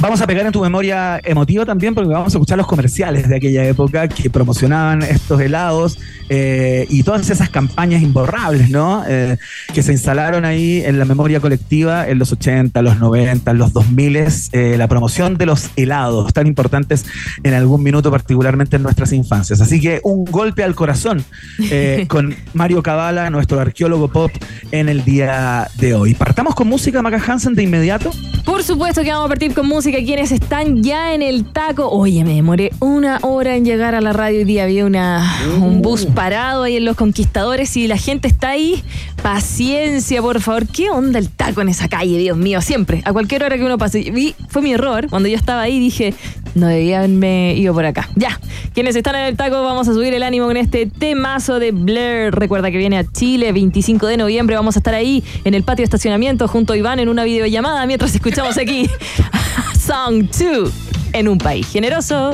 Vamos 0.02 0.22
a 0.22 0.28
pegar 0.28 0.46
en 0.46 0.54
tu 0.54 0.62
memoria 0.62 1.20
emotiva 1.26 1.66
también 1.66 1.94
porque 1.94 2.10
vamos 2.10 2.34
a 2.34 2.38
escuchar 2.38 2.58
los 2.58 2.68
comerciales 2.68 3.28
de 3.28 3.36
aquella 3.36 3.66
época 3.66 4.08
que 4.08 4.30
promocionaban 4.30 5.02
estos 5.02 5.42
helados 5.42 6.00
eh, 6.30 6.88
y 6.90 7.04
todas 7.04 7.30
esas 7.30 7.50
campañas 7.50 8.02
imborrables, 8.02 8.70
¿no? 8.70 9.04
Eh, 9.06 9.38
que 9.74 9.84
se 9.84 9.92
instalaron 9.92 10.46
ahí 10.46 10.82
en 10.86 11.00
la 11.00 11.06
memoria 11.06 11.42
colectiva 11.42 12.08
en 12.08 12.18
los 12.18 12.32
80, 12.32 12.82
los 12.82 12.98
90, 12.98 13.52
los 13.54 13.74
2000, 13.74 14.16
eh, 14.16 14.76
la 14.78 14.88
promoción 14.88 15.38
de 15.38 15.46
los 15.46 15.70
helados 15.76 16.32
tan 16.32 16.48
importantes 16.48 17.06
en 17.44 17.54
algún 17.54 17.84
minuto, 17.84 18.10
particularmente 18.10 18.78
en 18.78 18.84
nuestras 18.84 19.12
infancias. 19.12 19.60
Así 19.60 19.82
que 19.82 20.00
un 20.04 20.24
golpe 20.24 20.64
al 20.64 20.76
corazón 20.76 21.26
con 22.08 22.36
Mario 22.54 22.82
Cabala, 22.82 23.30
nuestro 23.30 23.60
arqueólogo 23.60 24.08
pop, 24.08 24.32
en 24.72 24.88
el 24.88 25.04
día 25.04 25.68
de 25.76 25.94
hoy. 25.94 26.14
Partamos 26.14 26.56
con 26.56 26.68
música, 26.70 27.02
Maca 27.02 27.22
Hansen, 27.22 27.54
de 27.54 27.64
inmediato. 27.64 28.12
Por 28.46 28.64
supuesto 28.64 29.04
que 29.04 29.12
vamos 29.12 29.26
a 29.26 29.30
partir 29.30 29.54
con 29.54 29.68
música 29.68 29.89
que 29.92 30.04
quienes 30.04 30.32
están 30.32 30.84
ya 30.84 31.14
en 31.14 31.22
el 31.22 31.46
taco. 31.46 31.90
Oye, 31.90 32.24
me 32.24 32.36
demoré 32.36 32.72
una 32.80 33.20
hora 33.22 33.56
en 33.56 33.66
llegar 33.66 33.96
a 33.96 34.02
la 34.02 34.14
radio 34.14 34.40
hoy 34.40 34.46
día. 34.46 34.64
Había 34.64 34.86
una, 34.86 35.40
un 35.60 35.82
bus 35.82 36.04
uh. 36.04 36.14
parado 36.14 36.64
ahí 36.64 36.78
en 36.78 36.86
Los 36.86 36.96
Conquistadores 36.96 37.76
y 37.78 37.88
la 37.88 37.98
gente 37.98 38.28
está 38.28 38.50
ahí. 38.50 38.84
Paciencia, 39.22 40.22
por 40.22 40.42
favor. 40.42 40.68
¿Qué 40.68 40.90
onda 40.90 41.20
el 41.20 41.30
taco 41.30 41.62
en 41.62 41.70
esa 41.70 41.88
calle? 41.88 42.18
Dios 42.18 42.38
mío, 42.38 42.62
siempre. 42.62 43.02
A 43.06 43.14
cualquier 43.14 43.44
hora 43.44 43.58
que 43.58 43.64
uno 43.64 43.78
pase. 43.78 44.12
Vi, 44.12 44.36
fue 44.48 44.62
mi 44.62 44.74
error. 44.74 45.08
Cuando 45.10 45.28
yo 45.28 45.36
estaba 45.36 45.62
ahí 45.62 45.80
dije, 45.80 46.14
no 46.56 46.68
debía 46.68 47.00
haberme 47.00 47.54
ido 47.56 47.74
por 47.74 47.86
acá. 47.86 48.10
Ya, 48.16 48.40
quienes 48.74 48.96
están 48.96 49.16
en 49.16 49.26
el 49.26 49.38
taco, 49.38 49.64
vamos 49.64 49.88
a 49.88 49.94
subir 49.94 50.14
el 50.14 50.24
ánimo 50.24 50.48
con 50.48 50.58
este 50.58 50.86
temazo 50.86 51.60
de 51.60 51.72
Blair. 51.72 52.34
Recuerda 52.34 52.72
que 52.72 52.78
viene 52.78 52.98
a 52.98 53.04
Chile, 53.12 53.52
25 53.52 54.08
de 54.08 54.18
noviembre. 54.18 54.56
Vamos 54.56 54.76
a 54.76 54.80
estar 54.80 54.94
ahí 54.94 55.24
en 55.44 55.54
el 55.54 55.64
patio 55.64 55.84
de 55.84 55.86
estacionamiento 55.86 56.48
junto 56.48 56.74
a 56.74 56.78
Iván 56.78 57.00
en 57.00 57.10
una 57.10 57.24
videollamada 57.24 57.86
mientras 57.86 58.14
escuchamos 58.14 58.58
aquí 58.58 58.90
Song 59.80 60.28
2 60.32 60.72
en 61.14 61.28
un 61.28 61.38
país 61.38 61.68
generoso. 61.68 62.34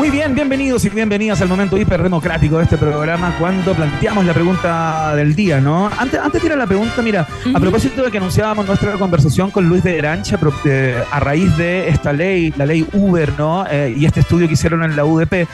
Muy 0.00 0.08
bien, 0.08 0.34
bienvenidos 0.34 0.82
y 0.86 0.88
bienvenidas 0.88 1.42
al 1.42 1.48
momento 1.48 1.76
hiperdemocrático 1.76 2.56
de 2.56 2.64
este 2.64 2.78
programa 2.78 3.36
cuando 3.38 3.74
planteamos 3.74 4.24
la 4.24 4.32
pregunta 4.32 5.14
del 5.14 5.34
día, 5.36 5.60
¿no? 5.60 5.90
Antes, 5.98 6.18
antes 6.18 6.40
de 6.40 6.46
ir 6.46 6.54
a 6.54 6.56
la 6.56 6.66
pregunta, 6.66 7.02
mira, 7.02 7.28
a 7.54 7.60
propósito 7.60 8.02
de 8.02 8.10
que 8.10 8.16
anunciábamos 8.16 8.66
nuestra 8.66 8.92
conversación 8.92 9.50
con 9.50 9.68
Luis 9.68 9.82
de 9.82 9.98
Grancha 9.98 10.38
eh, 10.64 11.04
a 11.10 11.20
raíz 11.20 11.54
de 11.58 11.90
esta 11.90 12.14
ley, 12.14 12.50
la 12.56 12.64
ley 12.64 12.86
Uber, 12.94 13.34
¿no? 13.36 13.66
Eh, 13.70 13.94
y 13.94 14.06
este 14.06 14.20
estudio 14.20 14.46
que 14.46 14.54
hicieron 14.54 14.82
en 14.84 14.96
la 14.96 15.04
UDP. 15.04 15.46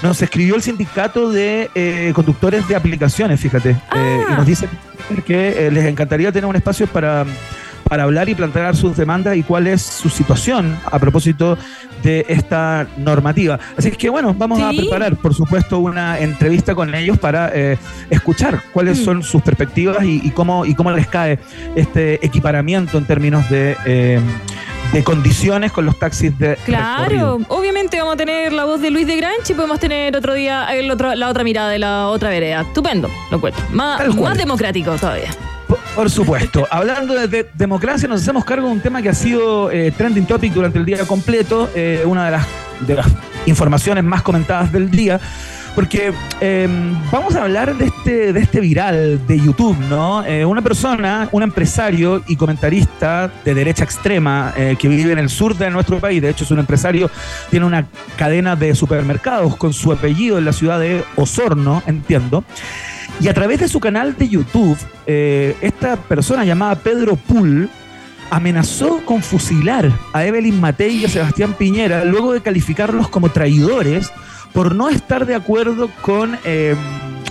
Nos 0.00 0.22
escribió 0.22 0.54
el 0.54 0.62
sindicato 0.62 1.32
de 1.32 1.68
eh, 1.74 2.12
conductores 2.14 2.68
de 2.68 2.76
aplicaciones, 2.76 3.40
fíjate, 3.40 3.70
y 3.70 3.74
Ah. 3.90 4.36
nos 4.36 4.46
dice 4.46 4.68
que 5.26 5.70
les 5.72 5.86
encantaría 5.86 6.30
tener 6.30 6.48
un 6.48 6.54
espacio 6.54 6.86
para 6.86 7.26
para 7.88 8.04
hablar 8.04 8.28
y 8.28 8.34
plantear 8.34 8.76
sus 8.76 8.96
demandas 8.96 9.36
y 9.36 9.42
cuál 9.42 9.66
es 9.66 9.82
su 9.82 10.08
situación 10.08 10.78
a 10.90 10.98
propósito 10.98 11.56
de 12.02 12.24
esta 12.28 12.86
normativa. 12.96 13.58
Así 13.76 13.90
que 13.90 14.08
bueno, 14.08 14.34
vamos 14.34 14.60
a 14.62 14.70
preparar, 14.70 15.16
por 15.16 15.34
supuesto, 15.34 15.78
una 15.80 16.18
entrevista 16.18 16.74
con 16.74 16.94
ellos 16.94 17.18
para 17.18 17.50
eh, 17.54 17.78
escuchar 18.10 18.62
cuáles 18.72 19.00
Mm. 19.00 19.04
son 19.04 19.22
sus 19.22 19.42
perspectivas 19.42 20.04
y, 20.04 20.20
y 20.24 20.30
cómo, 20.30 20.64
y 20.64 20.74
cómo 20.74 20.90
les 20.92 21.06
cae 21.08 21.38
este 21.74 22.24
equiparamiento 22.24 22.98
en 22.98 23.04
términos 23.04 23.48
de, 23.50 23.76
eh, 23.84 24.20
de 24.92 25.04
condiciones 25.04 25.72
con 25.72 25.84
los 25.86 25.98
taxis 25.98 26.38
de 26.38 26.56
Claro, 26.64 27.02
recorrido. 27.04 27.40
obviamente 27.48 27.98
vamos 27.98 28.14
a 28.14 28.16
tener 28.16 28.52
la 28.52 28.64
voz 28.64 28.80
de 28.80 28.90
Luis 28.90 29.06
de 29.06 29.16
Granchi 29.16 29.52
y 29.52 29.56
podemos 29.56 29.78
tener 29.80 30.16
otro 30.16 30.34
día 30.34 30.66
el 30.74 30.90
otro, 30.90 31.14
la 31.14 31.28
otra 31.28 31.42
mirada 31.44 31.70
de 31.70 31.78
la 31.78 32.06
otra 32.08 32.30
vereda. 32.30 32.60
Estupendo, 32.62 33.08
lo 33.30 33.40
cuento. 33.40 33.60
Más, 33.72 34.14
más 34.16 34.36
democrático 34.38 34.94
todavía. 34.96 35.30
Por, 35.94 36.10
supuesto. 36.10 36.66
Hablando 36.70 37.14
de, 37.14 37.28
de 37.28 37.50
democracia, 37.54 38.08
nos 38.08 38.22
hacemos 38.22 38.44
cargo 38.44 38.66
de 38.66 38.72
un 38.72 38.80
tema 38.80 39.02
que 39.02 39.10
ha 39.10 39.14
sido 39.14 39.70
eh, 39.70 39.92
trending 39.92 40.26
topic 40.26 40.52
durante 40.52 40.78
el 40.78 40.84
día 40.84 41.04
completo, 41.06 41.68
eh, 41.74 42.02
una 42.06 42.24
de 42.24 42.30
las, 42.30 42.46
de 42.86 42.94
las 42.94 43.06
informaciones 43.46 44.02
más 44.04 44.22
comentadas 44.22 44.72
del 44.72 44.90
día. 44.90 45.20
Porque 45.74 46.12
eh, 46.40 46.68
vamos 47.12 47.36
a 47.36 47.42
hablar 47.42 47.76
de 47.76 47.84
este, 47.84 48.32
de 48.32 48.40
este 48.40 48.58
viral 48.58 49.24
de 49.28 49.38
YouTube, 49.38 49.78
¿no? 49.88 50.24
Eh, 50.24 50.44
una 50.44 50.60
persona, 50.60 51.28
un 51.30 51.44
empresario 51.44 52.24
y 52.26 52.34
comentarista 52.34 53.30
de 53.44 53.54
derecha 53.54 53.84
extrema 53.84 54.52
que 54.56 54.88
vive 54.88 55.12
en 55.12 55.18
el 55.20 55.28
sur 55.28 55.56
de 55.56 55.70
nuestro 55.70 56.00
país, 56.00 56.20
de 56.20 56.30
hecho 56.30 56.42
es 56.42 56.50
un 56.50 56.58
empresario, 56.58 57.08
tiene 57.50 57.64
una 57.64 57.86
cadena 58.16 58.56
de 58.56 58.74
supermercados 58.74 59.56
con 59.56 59.72
su 59.72 59.92
apellido 59.92 60.38
en 60.38 60.46
la 60.46 60.52
ciudad 60.52 60.80
de 60.80 61.04
Osorno, 61.14 61.80
entiendo. 61.86 62.42
Y 63.20 63.28
a 63.28 63.34
través 63.34 63.60
de 63.60 63.68
su 63.68 63.80
canal 63.80 64.16
de 64.16 64.28
YouTube, 64.28 64.78
eh, 65.06 65.56
esta 65.60 65.96
persona 65.96 66.44
llamada 66.44 66.76
Pedro 66.76 67.16
Pool 67.16 67.68
amenazó 68.30 69.04
con 69.04 69.22
fusilar 69.22 69.90
a 70.12 70.24
Evelyn 70.24 70.60
Matei 70.60 70.98
y 70.98 71.04
a 71.04 71.08
Sebastián 71.08 71.54
Piñera 71.54 72.04
luego 72.04 72.32
de 72.32 72.40
calificarlos 72.40 73.08
como 73.08 73.30
traidores 73.30 74.12
por 74.52 74.74
no 74.74 74.88
estar 74.88 75.26
de 75.26 75.34
acuerdo 75.34 75.90
con 76.02 76.38
eh, 76.44 76.76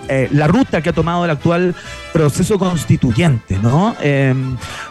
eh, 0.10 0.30
la 0.32 0.48
ruta 0.48 0.82
que 0.82 0.90
ha 0.90 0.94
tomado 0.94 1.26
el 1.26 1.32
actual 1.32 1.76
proceso 2.14 2.58
constituyente, 2.58 3.58
¿no? 3.62 3.96
Eh, 4.02 4.34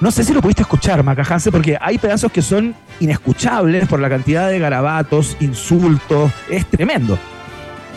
no 0.01 0.11
sé 0.11 0.25
si 0.25 0.35
lo 0.35 0.43
pudiste 0.43 0.63
escuchar, 0.63 1.03
Macajanse, 1.03 1.51
porque 1.51 1.79
hay 1.81 1.99
pedazos 1.99 2.31
que 2.31 2.43
son 2.43 2.75
inescuchables 3.01 3.89
por 3.89 4.01
la 4.01 4.09
cantidad 4.09 4.49
de 4.49 4.59
garabatos, 4.59 5.37
insultos, 5.41 6.31
es 6.51 6.67
tremendo. 6.67 7.19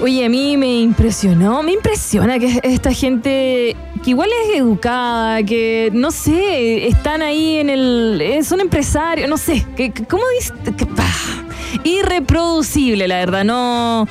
Oye, 0.01 0.25
a 0.25 0.29
mí 0.29 0.55
me 0.55 0.79
impresionó, 0.79 1.61
me 1.61 1.73
impresiona 1.73 2.39
que 2.39 2.59
esta 2.63 2.93
gente 2.93 3.75
que 4.01 4.09
igual 4.11 4.29
es 4.45 4.57
educada, 4.59 5.43
que 5.43 5.89
no 5.93 6.09
sé, 6.11 6.87
están 6.87 7.21
ahí 7.21 7.57
en 7.57 7.69
el, 7.69 8.21
eh, 8.21 8.41
son 8.43 8.61
empresarios, 8.61 9.29
no 9.29 9.35
sé, 9.37 9.65
que, 9.75 9.91
¿cómo 10.09 10.23
dice? 10.37 10.53
Que, 10.77 10.87
irreproducible, 11.83 13.09
la 13.09 13.17
verdad, 13.17 13.43
no, 13.43 14.07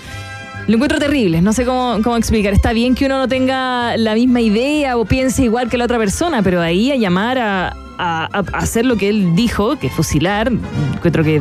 lo 0.67 0.75
encuentro 0.75 0.99
terrible, 0.99 1.41
no 1.41 1.55
sé 1.55 1.65
cómo, 1.65 2.01
cómo 2.05 2.19
explicar. 2.19 2.53
Está 2.53 2.75
bien 2.75 2.95
que 2.95 3.07
uno 3.07 3.17
no 3.17 3.27
tenga 3.27 3.97
la 3.97 4.13
misma 4.15 4.43
idea 4.43 4.99
o 4.99 5.07
piense 5.07 5.45
igual 5.45 5.71
que 5.71 5.79
la 5.79 5.85
otra 5.87 5.97
persona, 5.97 6.43
pero 6.43 6.61
ahí 6.61 6.93
a 6.93 6.97
llamar 6.97 7.39
a, 7.39 7.75
a- 7.97 8.29
hacer 8.53 8.85
lo 8.85 8.97
que 8.97 9.09
él 9.09 9.35
dijo, 9.35 9.79
que 9.79 9.89
fusilar, 9.89 10.53
encuentro 10.95 11.25
que 11.25 11.41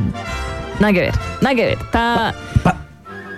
nada 0.80 0.94
que 0.94 1.00
ver, 1.02 1.14
nada 1.42 1.54
que 1.54 1.66
ver, 1.66 1.78
está... 1.80 2.34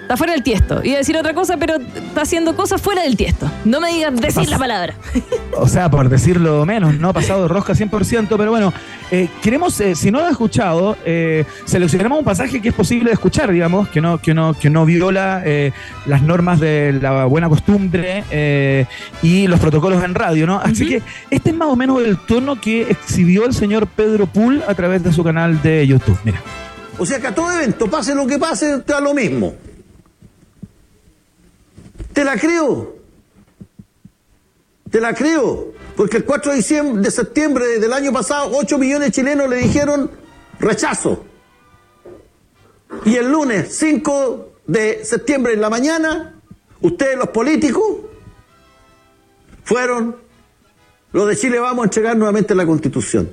Está 0.09 0.17
fuera 0.17 0.33
del 0.33 0.41
tiesto. 0.41 0.83
Iba 0.83 0.95
a 0.95 0.97
decir 0.97 1.15
otra 1.17 1.35
cosa, 1.35 1.55
pero 1.57 1.75
está 1.75 2.21
haciendo 2.21 2.55
cosas 2.55 2.81
fuera 2.81 3.03
del 3.03 3.15
tiesto. 3.15 3.47
No 3.63 3.79
me 3.79 3.89
digas 3.93 4.15
decir 4.15 4.49
la 4.49 4.57
palabra. 4.57 4.95
o 5.55 5.67
sea, 5.67 5.91
por 5.91 6.09
decirlo 6.09 6.65
menos, 6.65 6.95
no 6.95 7.13
pasado 7.13 7.43
de 7.43 7.47
rosca 7.49 7.73
100%, 7.73 8.27
pero 8.35 8.49
bueno, 8.49 8.73
eh, 9.11 9.29
queremos, 9.43 9.79
eh, 9.79 9.93
si 9.93 10.09
no 10.09 10.17
lo 10.17 10.25
has 10.25 10.31
escuchado, 10.31 10.97
eh, 11.05 11.45
seleccionamos 11.65 12.17
un 12.17 12.25
pasaje 12.25 12.59
que 12.59 12.69
es 12.69 12.73
posible 12.73 13.11
de 13.11 13.13
escuchar, 13.13 13.51
digamos, 13.51 13.87
que 13.89 14.01
no, 14.01 14.17
que 14.17 14.33
no, 14.33 14.55
que 14.55 14.71
no 14.71 14.83
viola 14.83 15.43
eh, 15.45 15.73
las 16.07 16.23
normas 16.23 16.59
de 16.59 16.93
la 16.99 17.25
buena 17.25 17.47
costumbre 17.47 18.23
eh, 18.31 18.87
y 19.21 19.45
los 19.45 19.59
protocolos 19.59 20.03
en 20.03 20.15
radio, 20.15 20.47
¿no? 20.47 20.59
Así 20.59 20.87
que 20.87 21.03
este 21.29 21.51
es 21.51 21.55
más 21.55 21.67
o 21.67 21.75
menos 21.75 22.01
el 22.01 22.17
tono 22.17 22.59
que 22.59 22.89
exhibió 22.89 23.45
el 23.45 23.53
señor 23.53 23.85
Pedro 23.85 24.25
Pool 24.25 24.63
a 24.67 24.73
través 24.73 25.03
de 25.03 25.13
su 25.13 25.23
canal 25.23 25.61
de 25.61 25.85
YouTube. 25.85 26.17
Mira. 26.23 26.41
O 26.97 27.05
sea 27.05 27.19
que 27.19 27.27
a 27.27 27.35
todo 27.35 27.51
evento, 27.51 27.87
pase 27.87 28.15
lo 28.15 28.25
que 28.25 28.39
pase, 28.39 28.79
da 28.87 28.99
lo 28.99 29.13
mismo. 29.13 29.53
Te 32.19 32.25
la 32.25 32.35
creo. 32.35 32.97
Te 34.91 34.99
la 34.99 35.13
creo. 35.13 35.71
Porque 35.95 36.17
el 36.17 36.25
4 36.25 36.51
de, 36.53 37.11
septiembre 37.11 37.79
del 37.79 37.93
año 37.93 38.11
pasado, 38.11 38.51
8 38.57 38.77
millones 38.77 39.07
de 39.07 39.11
chilenos 39.13 39.49
le 39.49 39.55
dijeron 39.55 40.11
rechazo. 40.59 41.23
Y 43.05 43.15
el 43.15 43.31
lunes 43.31 43.73
5 43.73 44.51
de 44.67 45.05
septiembre 45.05 45.53
en 45.53 45.61
la 45.61 45.69
mañana, 45.69 46.35
ustedes 46.81 47.17
los 47.17 47.29
políticos 47.29 47.85
fueron 49.63 50.17
los 51.13 51.25
de 51.25 51.37
Chile 51.37 51.57
vamos 51.57 51.83
a 51.83 51.85
entregar 51.85 52.17
nuevamente 52.17 52.53
la 52.53 52.65
constitución. 52.65 53.31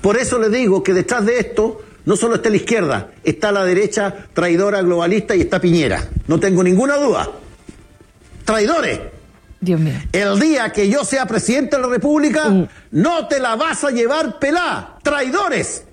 Por 0.00 0.16
eso 0.16 0.40
les 0.40 0.50
digo 0.50 0.82
que 0.82 0.92
detrás 0.92 1.24
de 1.24 1.38
esto 1.38 1.82
no 2.04 2.16
solo 2.16 2.34
está 2.34 2.50
la 2.50 2.56
izquierda, 2.56 3.12
está 3.22 3.52
la 3.52 3.64
derecha 3.64 4.26
traidora 4.32 4.82
globalista 4.82 5.36
y 5.36 5.42
está 5.42 5.60
Piñera. 5.60 6.08
No 6.26 6.40
tengo 6.40 6.64
ninguna 6.64 6.96
duda. 6.96 7.30
Traidores. 8.48 8.98
Dios 9.60 9.78
mío. 9.78 9.92
El 10.10 10.40
día 10.40 10.72
que 10.72 10.88
yo 10.88 11.04
sea 11.04 11.26
presidente 11.26 11.76
de 11.76 11.82
la 11.82 11.88
República, 11.88 12.50
no 12.90 13.28
te 13.28 13.40
la 13.40 13.56
vas 13.56 13.84
a 13.84 13.90
llevar 13.90 14.38
pelá. 14.38 14.96
Traidores. 15.02 15.84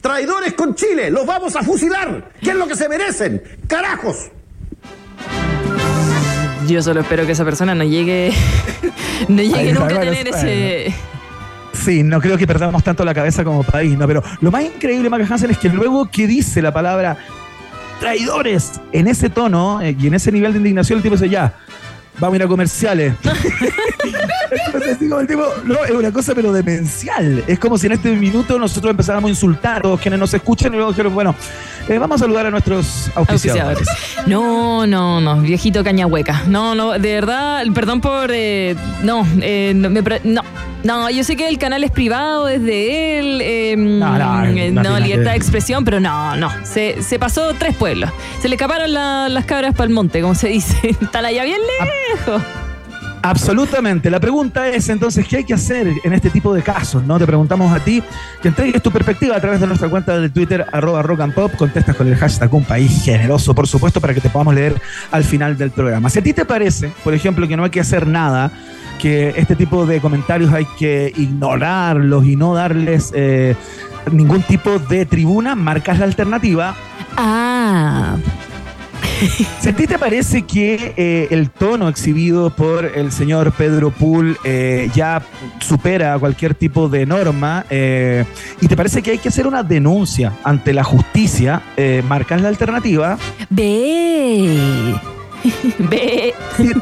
Traidores 0.00 0.52
con 0.52 0.76
Chile. 0.76 1.10
Los 1.10 1.26
vamos 1.26 1.56
a 1.56 1.64
fusilar. 1.64 2.30
¿Qué 2.40 2.50
es 2.50 2.56
lo 2.56 2.68
que 2.68 2.76
se 2.76 2.88
merecen? 2.88 3.42
Carajos. 3.66 4.30
Yo 6.68 6.80
solo 6.82 7.00
espero 7.00 7.26
que 7.26 7.32
esa 7.32 7.44
persona 7.44 7.74
no 7.74 7.82
llegue. 7.82 8.32
no 9.28 9.42
llegue 9.42 9.58
Ay, 9.58 9.72
nunca 9.72 9.96
a 9.96 10.00
tener 10.00 10.28
ese. 10.28 10.94
Sí, 11.72 12.04
no 12.04 12.20
creo 12.20 12.38
que 12.38 12.46
perdamos 12.46 12.84
tanto 12.84 13.04
la 13.04 13.12
cabeza 13.12 13.42
como 13.42 13.64
país, 13.64 13.98
¿no? 13.98 14.06
Pero 14.06 14.22
lo 14.40 14.52
más 14.52 14.62
increíble, 14.62 15.10
Maca 15.10 15.26
Hansen, 15.28 15.50
es 15.50 15.58
que 15.58 15.68
luego 15.68 16.08
que 16.08 16.28
dice 16.28 16.62
la 16.62 16.72
palabra 16.72 17.18
traidores 17.98 18.80
en 18.92 19.08
ese 19.08 19.30
tono 19.30 19.82
eh, 19.82 19.96
y 19.98 20.06
en 20.06 20.14
ese 20.14 20.30
nivel 20.30 20.52
de 20.52 20.58
indignación, 20.58 20.98
el 20.98 21.02
tipo 21.02 21.16
dice, 21.16 21.28
ya, 21.28 21.54
vamos 22.18 22.34
a 22.34 22.36
ir 22.36 22.42
a 22.42 22.48
comerciales. 22.48 23.14
Entonces, 24.66 24.98
digo, 25.00 25.20
el 25.20 25.26
tipo, 25.26 25.44
no, 25.64 25.84
es 25.84 25.90
una 25.90 26.12
cosa 26.12 26.34
pero 26.34 26.52
demencial. 26.52 27.44
Es 27.46 27.58
como 27.58 27.76
si 27.78 27.86
en 27.86 27.92
este 27.92 28.12
minuto 28.12 28.58
nosotros 28.58 28.90
empezáramos 28.90 29.28
a 29.28 29.30
insultar 29.30 29.78
a 29.78 29.80
todos 29.82 30.00
quienes 30.00 30.18
nos 30.20 30.32
escuchan 30.34 30.72
y 30.72 30.76
luego 30.76 30.90
dijeron, 30.92 31.14
bueno, 31.14 31.34
eh, 31.88 31.98
vamos 31.98 32.16
a 32.20 32.24
saludar 32.24 32.46
a 32.46 32.50
nuestros 32.50 33.10
auspiciadores. 33.14 33.88
No, 34.26 34.86
no, 34.86 35.20
no, 35.20 35.40
viejito 35.40 35.82
cañahueca. 35.84 36.42
No, 36.46 36.74
no, 36.74 36.92
de 36.92 37.14
verdad, 37.14 37.64
perdón 37.74 38.00
por. 38.00 38.30
eh, 38.32 38.74
no, 39.02 39.26
eh, 39.40 39.72
no, 39.74 39.90
me 39.90 40.02
no. 40.24 40.42
No, 40.84 41.10
yo 41.10 41.24
sé 41.24 41.34
que 41.34 41.48
el 41.48 41.58
canal 41.58 41.82
es 41.82 41.90
privado, 41.90 42.46
es 42.46 42.62
de 42.62 43.18
él, 43.18 43.40
eh, 43.42 43.74
No, 43.76 44.16
no, 44.16 45.00
libertad 45.00 45.32
de 45.32 45.36
expresión, 45.36 45.84
pero 45.84 45.98
no, 45.98 46.36
no. 46.36 46.52
Se, 46.64 47.02
se 47.02 47.18
pasó 47.18 47.52
tres 47.58 47.74
pueblos. 47.74 48.10
Se 48.40 48.48
le 48.48 48.54
escaparon 48.54 48.92
la- 48.94 49.28
las 49.28 49.44
cabras 49.44 49.74
para 49.74 49.88
el 49.88 49.90
monte, 49.92 50.20
como 50.22 50.36
se 50.36 50.48
dice. 50.48 50.76
Están 51.02 51.24
allá 51.24 51.42
bien 51.42 51.58
lejos. 52.14 52.42
Absolutamente. 53.22 54.10
La 54.10 54.20
pregunta 54.20 54.68
es 54.68 54.88
entonces, 54.88 55.26
¿qué 55.26 55.38
hay 55.38 55.44
que 55.44 55.54
hacer 55.54 55.92
en 56.02 56.12
este 56.12 56.30
tipo 56.30 56.54
de 56.54 56.62
casos? 56.62 57.04
¿no? 57.04 57.18
Te 57.18 57.26
preguntamos 57.26 57.72
a 57.72 57.80
ti 57.80 58.02
que 58.42 58.48
entregues 58.48 58.82
tu 58.82 58.90
perspectiva 58.90 59.36
a 59.36 59.40
través 59.40 59.60
de 59.60 59.66
nuestra 59.66 59.88
cuenta 59.88 60.18
de 60.18 60.28
Twitter, 60.30 60.64
arroba 60.72 61.02
rock 61.02 61.20
and 61.20 61.34
pop, 61.34 61.52
contestas 61.56 61.96
con 61.96 62.06
el 62.08 62.16
hashtag 62.16 62.52
un 62.54 62.64
país 62.64 63.02
generoso, 63.04 63.54
por 63.54 63.66
supuesto, 63.66 64.00
para 64.00 64.14
que 64.14 64.20
te 64.20 64.30
podamos 64.30 64.54
leer 64.54 64.80
al 65.10 65.24
final 65.24 65.56
del 65.56 65.70
programa. 65.70 66.10
Si 66.10 66.18
a 66.18 66.22
ti 66.22 66.32
te 66.32 66.44
parece, 66.44 66.92
por 67.04 67.14
ejemplo, 67.14 67.46
que 67.48 67.56
no 67.56 67.64
hay 67.64 67.70
que 67.70 67.80
hacer 67.80 68.06
nada, 68.06 68.50
que 68.98 69.34
este 69.36 69.54
tipo 69.56 69.86
de 69.86 70.00
comentarios 70.00 70.52
hay 70.52 70.66
que 70.78 71.12
ignorarlos 71.16 72.24
y 72.26 72.36
no 72.36 72.54
darles 72.54 73.12
eh, 73.14 73.54
ningún 74.10 74.42
tipo 74.42 74.78
de 74.78 75.06
tribuna, 75.06 75.54
marcas 75.54 75.98
la 75.98 76.04
alternativa 76.04 76.74
Ah, 77.20 78.16
a 79.68 79.72
ti 79.72 79.86
te 79.86 79.98
parece 79.98 80.42
que 80.42 80.94
eh, 80.96 81.28
el 81.30 81.50
tono 81.50 81.88
exhibido 81.88 82.50
por 82.50 82.84
el 82.84 83.12
señor 83.12 83.52
Pedro 83.52 83.90
Pool 83.90 84.38
eh, 84.44 84.90
ya 84.94 85.22
supera 85.60 86.18
cualquier 86.18 86.54
tipo 86.54 86.88
de 86.88 87.06
norma 87.06 87.64
eh, 87.70 88.24
y 88.60 88.68
te 88.68 88.76
parece 88.76 89.02
que 89.02 89.12
hay 89.12 89.18
que 89.18 89.28
hacer 89.28 89.46
una 89.46 89.62
denuncia 89.62 90.32
ante 90.44 90.72
la 90.72 90.84
justicia, 90.84 91.62
eh, 91.76 92.02
marcas 92.06 92.42
la 92.42 92.48
alternativa. 92.48 93.18
ve. 93.50 94.94
Ve. 95.78 96.34
Sí, 96.56 96.72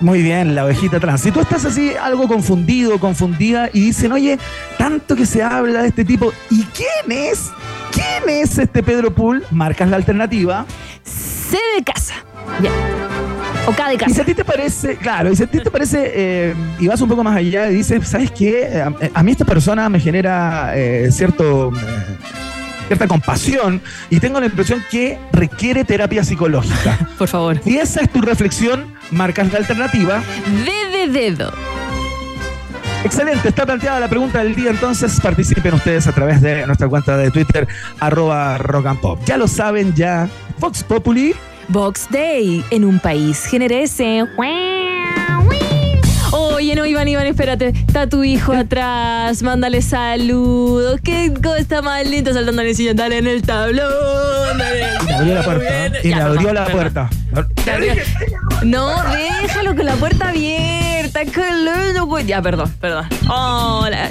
Muy 0.00 0.22
bien, 0.22 0.54
la 0.54 0.64
ovejita 0.64 1.00
trans. 1.00 1.20
Si 1.20 1.32
tú 1.32 1.40
estás 1.40 1.64
así 1.64 1.92
algo 2.00 2.28
confundido, 2.28 2.98
confundida 2.98 3.68
y 3.72 3.86
dicen, 3.86 4.12
oye, 4.12 4.38
tanto 4.78 5.16
que 5.16 5.26
se 5.26 5.42
habla 5.42 5.82
de 5.82 5.88
este 5.88 6.04
tipo, 6.04 6.32
¿y 6.50 6.62
quién 6.64 7.18
es? 7.18 7.50
¿Quién 7.92 8.28
es 8.28 8.58
este 8.58 8.82
Pedro 8.82 9.12
Pool? 9.12 9.44
Marcas 9.50 9.88
la 9.88 9.96
alternativa. 9.96 10.66
C 11.50 11.58
de 11.76 11.84
casa. 11.84 12.14
Ya. 12.62 12.70
O 13.66 13.72
K 13.72 13.88
de 13.88 13.94
Y 13.94 13.98
si 13.98 14.04
casa. 14.04 14.22
a 14.22 14.24
ti 14.24 14.34
te 14.34 14.44
parece, 14.44 14.96
claro, 14.96 15.30
y 15.32 15.36
si 15.36 15.42
a 15.42 15.46
ti 15.46 15.58
te 15.60 15.70
parece, 15.70 16.12
eh, 16.14 16.54
y 16.78 16.86
vas 16.86 17.00
un 17.00 17.08
poco 17.08 17.22
más 17.22 17.36
allá 17.36 17.70
y 17.70 17.74
dices, 17.76 18.08
¿sabes 18.08 18.30
qué? 18.30 18.82
A, 18.82 18.92
a 19.18 19.22
mí 19.22 19.32
esta 19.32 19.44
persona 19.44 19.88
me 19.88 20.00
genera 20.00 20.72
eh, 20.76 21.10
cierto, 21.12 21.70
eh, 21.70 22.16
cierta 22.86 23.06
compasión 23.06 23.80
y 24.08 24.18
tengo 24.18 24.40
la 24.40 24.46
impresión 24.46 24.82
que 24.90 25.18
requiere 25.32 25.84
terapia 25.84 26.24
psicológica. 26.24 26.98
Por 27.18 27.28
favor. 27.28 27.60
Y 27.64 27.76
esa 27.76 28.00
es 28.00 28.10
tu 28.10 28.20
reflexión, 28.22 28.94
marcas 29.10 29.52
la 29.52 29.58
alternativa. 29.58 30.22
D 30.64 30.98
de 30.98 31.12
dedo. 31.12 31.52
Excelente, 33.04 33.48
está 33.48 33.64
planteada 33.64 33.98
la 33.98 34.08
pregunta 34.08 34.42
del 34.42 34.54
día, 34.54 34.70
entonces 34.70 35.18
participen 35.22 35.72
ustedes 35.72 36.06
a 36.06 36.12
través 36.12 36.42
de 36.42 36.66
nuestra 36.66 36.86
cuenta 36.86 37.16
de 37.16 37.30
Twitter, 37.30 37.66
arroba 37.98 38.58
rock 38.58 38.86
and 38.86 39.00
pop. 39.00 39.18
Ya 39.24 39.38
lo 39.38 39.48
saben, 39.48 39.94
ya, 39.94 40.28
Fox 40.60 40.84
Populi. 40.84 41.34
Box 41.68 42.06
Day 42.10 42.62
en 42.70 42.84
un 42.84 42.98
país 42.98 43.46
generese. 43.46 44.26
Oye, 46.32 46.74
no, 46.74 46.84
Iván, 46.84 47.08
Iván, 47.08 47.26
espérate. 47.26 47.68
Está 47.68 48.06
tu 48.06 48.22
hijo 48.22 48.52
atrás. 48.52 49.42
Mándale 49.42 49.80
saludos. 49.80 51.00
Qué 51.02 51.32
cosa 51.42 51.80
más 51.80 52.06
linda 52.06 52.34
saltando 52.34 52.60
en 52.62 52.68
el 52.68 52.76
sillón. 52.76 52.96
Dale 52.96 53.18
en 53.18 53.26
el 53.26 53.42
tablón. 53.42 54.58
Dale 54.58 54.86
me 55.06 55.14
abrió 55.14 55.34
la 55.34 55.42
puerta. 55.42 55.98
Y 56.02 56.08
Ya, 56.10 56.26
abrió 56.26 56.52
la 56.52 56.64
puerta. 56.66 57.10
No, 58.62 59.02
déjalo 59.12 59.74
con 59.74 59.86
la 59.86 59.94
puerta 59.94 60.28
abierta. 60.28 61.24
Qué 61.24 61.42
lindo, 61.54 62.04
güey. 62.06 62.26
Ya, 62.26 62.42
perdón, 62.42 62.70
perdón. 62.80 63.06
Hola. 63.28 64.10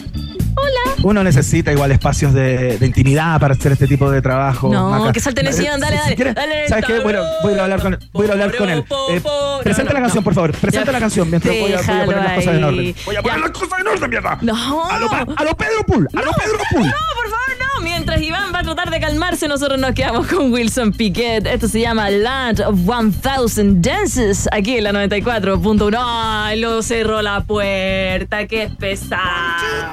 Uno 1.02 1.24
necesita 1.24 1.72
igual 1.72 1.92
espacios 1.92 2.34
de, 2.34 2.78
de 2.78 2.86
intimidad 2.86 3.40
para 3.40 3.54
hacer 3.54 3.72
este 3.72 3.88
tipo 3.88 4.12
de 4.12 4.22
trabajo. 4.22 4.70
No, 4.72 4.90
Maca. 4.90 5.14
que 5.14 5.20
salte 5.22 5.42
en 5.42 5.48
el 5.48 5.54
sillón, 5.54 5.80
dale, 5.80 5.96
Si- 5.98 6.02
dale, 6.04 6.16
quieres, 6.16 6.36
dale, 6.36 6.68
¿Sabes 6.68 6.86
qué? 6.86 7.00
Bueno, 7.00 7.22
voy 7.42 7.52
a 7.52 7.56
ir 7.56 7.60
a 7.60 7.64
hablar 7.64 7.82
con 7.82 7.94
él. 7.94 8.00
Voy 8.12 8.28
a 8.28 8.32
hablar 8.34 8.56
con 8.56 8.70
él. 8.70 8.84
Eh, 9.12 9.22
presenta 9.64 9.94
la 9.94 10.02
canción, 10.02 10.24
por 10.24 10.34
favor. 10.34 10.52
Presenta 10.52 10.88
Ya. 10.88 10.92
la 10.92 11.00
canción 11.00 11.30
mientras 11.30 11.56
voy 11.58 11.72
a, 11.74 11.78
voy 11.82 11.96
a 12.02 12.06
poner 12.06 12.24
las 12.24 12.34
cosas 12.36 12.56
en 12.56 12.64
orden. 12.64 12.96
Voy 13.06 13.16
a 13.16 13.22
poner 13.22 13.38
Ya. 13.38 13.44
las 13.48 13.52
cosas 13.52 13.80
en 13.80 13.88
orden, 13.88 14.10
mierda. 14.10 14.38
No. 14.42 14.86
A 14.90 15.00
lo, 15.00 15.10
a 15.12 15.44
lo 15.44 15.56
Pedro 15.56 15.84
Pool. 15.88 16.08
A 16.16 16.22
lo 16.22 16.32
Pedro 16.34 16.58
Pool. 16.72 16.86
No, 16.86 16.92
por 17.16 17.30
favor, 17.30 17.58
no. 17.60 17.82
Mientras 17.84 18.22
Iván 18.22 18.54
va 18.54 18.60
a 18.60 18.64
tratar 18.64 18.90
de 18.92 19.00
calmarse, 19.00 19.48
nosotros 19.48 19.80
nos 19.80 19.94
quedamos 19.94 20.28
con 20.28 20.52
Wilson 20.52 20.92
Piquet. 20.92 21.46
Esto 21.48 21.70
se 21.70 21.80
llama 21.80 22.10
Land 22.10 22.60
of 22.62 22.76
1000 22.78 23.82
Dances. 23.82 24.50
Aquí 24.52 24.78
en 24.78 24.84
la 24.84 24.92
94.1. 24.92 25.98
Ay, 25.98 26.60
lo 26.60 26.82
cerró 26.84 27.22
la 27.22 27.42
puerta. 27.42 28.46
Qué 28.48 28.70
pesado. 28.78 29.22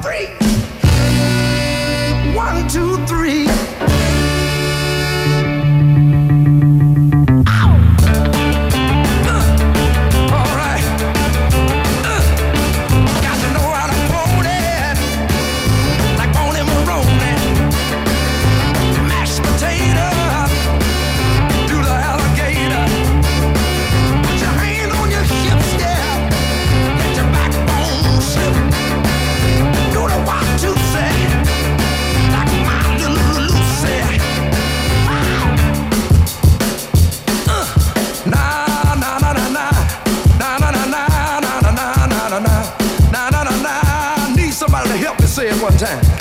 One, 0.04 0.26
two, 0.40 0.85
One, 2.46 2.68
two, 2.68 2.96
three. 3.06 3.45
Time. 45.76 46.15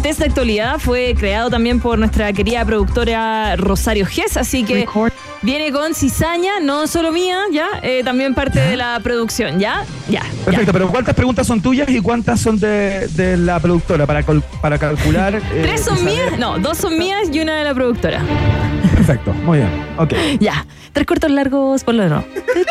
Test 0.00 0.18
de 0.20 0.26
actualidad 0.26 0.78
fue 0.78 1.14
creado 1.18 1.50
también 1.50 1.80
por 1.80 1.98
nuestra 1.98 2.32
querida 2.32 2.64
productora 2.64 3.56
Rosario 3.56 4.06
Gess, 4.06 4.36
así 4.36 4.64
que 4.64 4.86
viene 5.42 5.72
con 5.72 5.94
cizaña, 5.94 6.60
no 6.60 6.86
solo 6.86 7.12
mía, 7.12 7.38
ya, 7.52 7.66
eh, 7.82 8.02
también 8.04 8.34
parte 8.34 8.60
de 8.60 8.76
la 8.76 9.00
producción, 9.02 9.58
¿ya? 9.58 9.84
Ya. 10.08 10.22
ya. 10.22 10.44
Perfecto, 10.44 10.72
pero 10.72 10.88
¿cuántas 10.88 11.14
preguntas 11.14 11.46
son 11.46 11.60
tuyas 11.60 11.88
y 11.88 12.00
cuántas 12.00 12.40
son 12.40 12.58
de, 12.58 13.08
de 13.08 13.36
la 13.36 13.60
productora 13.60 14.06
para, 14.06 14.22
cal- 14.22 14.42
para 14.60 14.78
calcular? 14.78 15.34
eh, 15.52 15.60
¿Tres 15.62 15.84
son 15.84 16.04
mías? 16.04 16.38
No, 16.38 16.58
dos 16.58 16.78
son 16.78 16.98
mías 16.98 17.28
y 17.32 17.40
una 17.40 17.56
de 17.58 17.64
la 17.64 17.74
productora. 17.74 18.22
Perfecto, 18.94 19.32
muy 19.32 19.58
bien. 19.58 19.70
Ok. 19.98 20.12
Ya. 20.40 20.64
Tres 20.92 21.06
cortos 21.06 21.30
largos, 21.30 21.84
por 21.84 21.94
lo 21.94 22.08
no. 22.08 22.24
Tres 22.50 22.66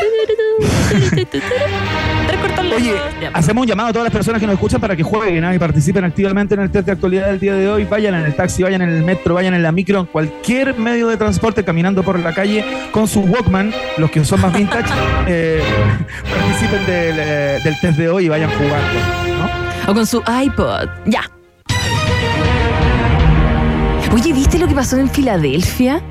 cortos 2.41 2.65
largos. 2.65 2.82
Oye, 2.82 2.93
Ya. 3.21 3.29
hacemos 3.34 3.62
un 3.63 3.67
llamado 3.67 3.89
a 3.89 3.93
todas 3.93 4.05
las 4.05 4.13
personas 4.13 4.39
que 4.41 4.45
nos 4.47 4.53
escuchan 4.53 4.82
para 4.82 4.95
que 4.95 5.03
jueguen 5.03 5.43
¿ah? 5.45 5.55
y 5.55 5.60
participen 5.60 6.03
activamente 6.03 6.53
en 6.55 6.62
el 6.62 6.69
test 6.71 6.86
de 6.86 6.91
actualidad 6.91 7.27
del 7.27 7.39
día 7.39 7.53
de 7.55 7.69
hoy. 7.69 7.86
Vayan 7.86 8.15
en 8.15 8.25
el 8.25 8.36
taxi, 8.36 8.63
vayan 8.63 8.82
en 8.82 8.89
el 8.89 9.03
metro, 9.03 9.34
vayan 9.36 9.53
en 9.53 9.63
la 9.63 9.71
micro, 9.71 9.99
en 10.01 10.05
cualquier 10.05 10.77
medio 10.77 11.08
de 11.08 11.17
transporte, 11.17 11.63
caminando 11.63 12.03
por 12.03 12.19
la 12.19 12.34
calle 12.34 12.63
con 12.91 13.08
su 13.08 13.21
Walkman. 13.21 13.73
Los 13.97 14.12
que 14.12 14.23
son 14.25 14.41
más 14.41 14.53
vintage, 14.53 14.89
eh, 15.27 15.62
participen 16.29 16.86
del, 16.86 17.15
eh, 17.19 17.60
del 17.63 17.79
test 17.79 17.97
de 17.97 18.10
hoy 18.10 18.25
y 18.25 18.29
vayan 18.29 18.49
jugando. 18.51 19.45
¿no? 19.86 19.91
O 19.91 19.93
con 19.93 20.05
su 20.05 20.21
iPod. 20.43 20.89
Ya. 21.05 21.21
Oye, 24.13 24.34
¿viste 24.34 24.58
lo 24.58 24.67
que 24.67 24.73
pasó 24.75 24.97
en 24.97 25.10
Filadelfia? 25.10 26.01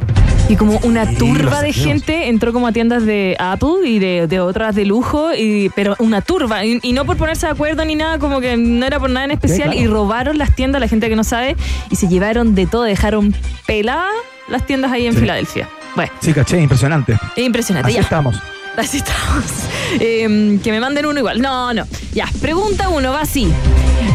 Y 0.49 0.57
como 0.57 0.79
una 0.83 1.05
Sí, 1.07 1.17
turba 1.17 1.61
de 1.61 1.73
gente 1.75 2.29
entró 2.29 2.53
como 2.55 2.67
a 2.69 2.73
tiendas 2.73 3.05
de 3.05 3.37
Apple 3.39 3.87
y 3.87 3.99
de, 3.99 4.27
de 4.27 4.41
otras 4.41 4.75
de 4.75 4.87
lujo, 4.87 5.35
y, 5.35 5.71
pero 5.75 5.95
una 5.99 6.23
turba. 6.23 6.65
Y, 6.65 6.79
y 6.83 6.93
no 6.95 7.05
por 7.05 7.17
ponerse 7.19 7.47
de 7.47 7.53
acuerdo 7.53 7.85
ni 7.85 7.97
nada, 7.97 8.19
como 8.19 8.41
que 8.41 8.57
no 8.57 8.87
era 8.87 8.99
por 8.99 9.11
nada 9.11 9.27
en 9.27 9.33
especial. 9.33 9.69
claro. 9.71 9.79
Y 9.81 9.87
robaron 9.87 10.39
las 10.39 10.55
tiendas, 10.57 10.81
la 10.81 10.89
gente 10.89 11.09
que 11.11 11.17
no 11.17 11.25
sabe, 11.25 11.55
y 11.91 11.97
se 11.97 12.09
llevaron 12.09 12.55
de 12.55 12.67
todo, 12.67 12.85
dejaron 12.85 13.35
peladas 13.67 14.07
las 14.49 14.65
tiendas 14.67 14.91
ahí 14.91 15.07
en 15.07 15.13
Sí. 15.13 15.21
Filadelfia. 15.21 15.69
Bueno, 15.95 16.13
Sí, 16.21 16.33
caché, 16.33 16.59
impresionante. 16.61 17.19
impresionante. 17.37 17.89
Así 17.89 17.97
ya. 17.97 18.03
estamos. 18.03 18.37
Así 18.77 18.97
estamos. 18.99 19.45
Eh, 20.01 20.59
que 20.63 20.71
me 20.71 20.81
manden 20.81 21.07
uno 21.07 21.19
igual. 21.19 21.41
No, 21.41 21.73
no. 21.73 21.85
Ya, 22.13 22.27
pregunta 22.43 22.91
uno, 22.91 23.11
va 23.11 23.23
así. 23.23 23.49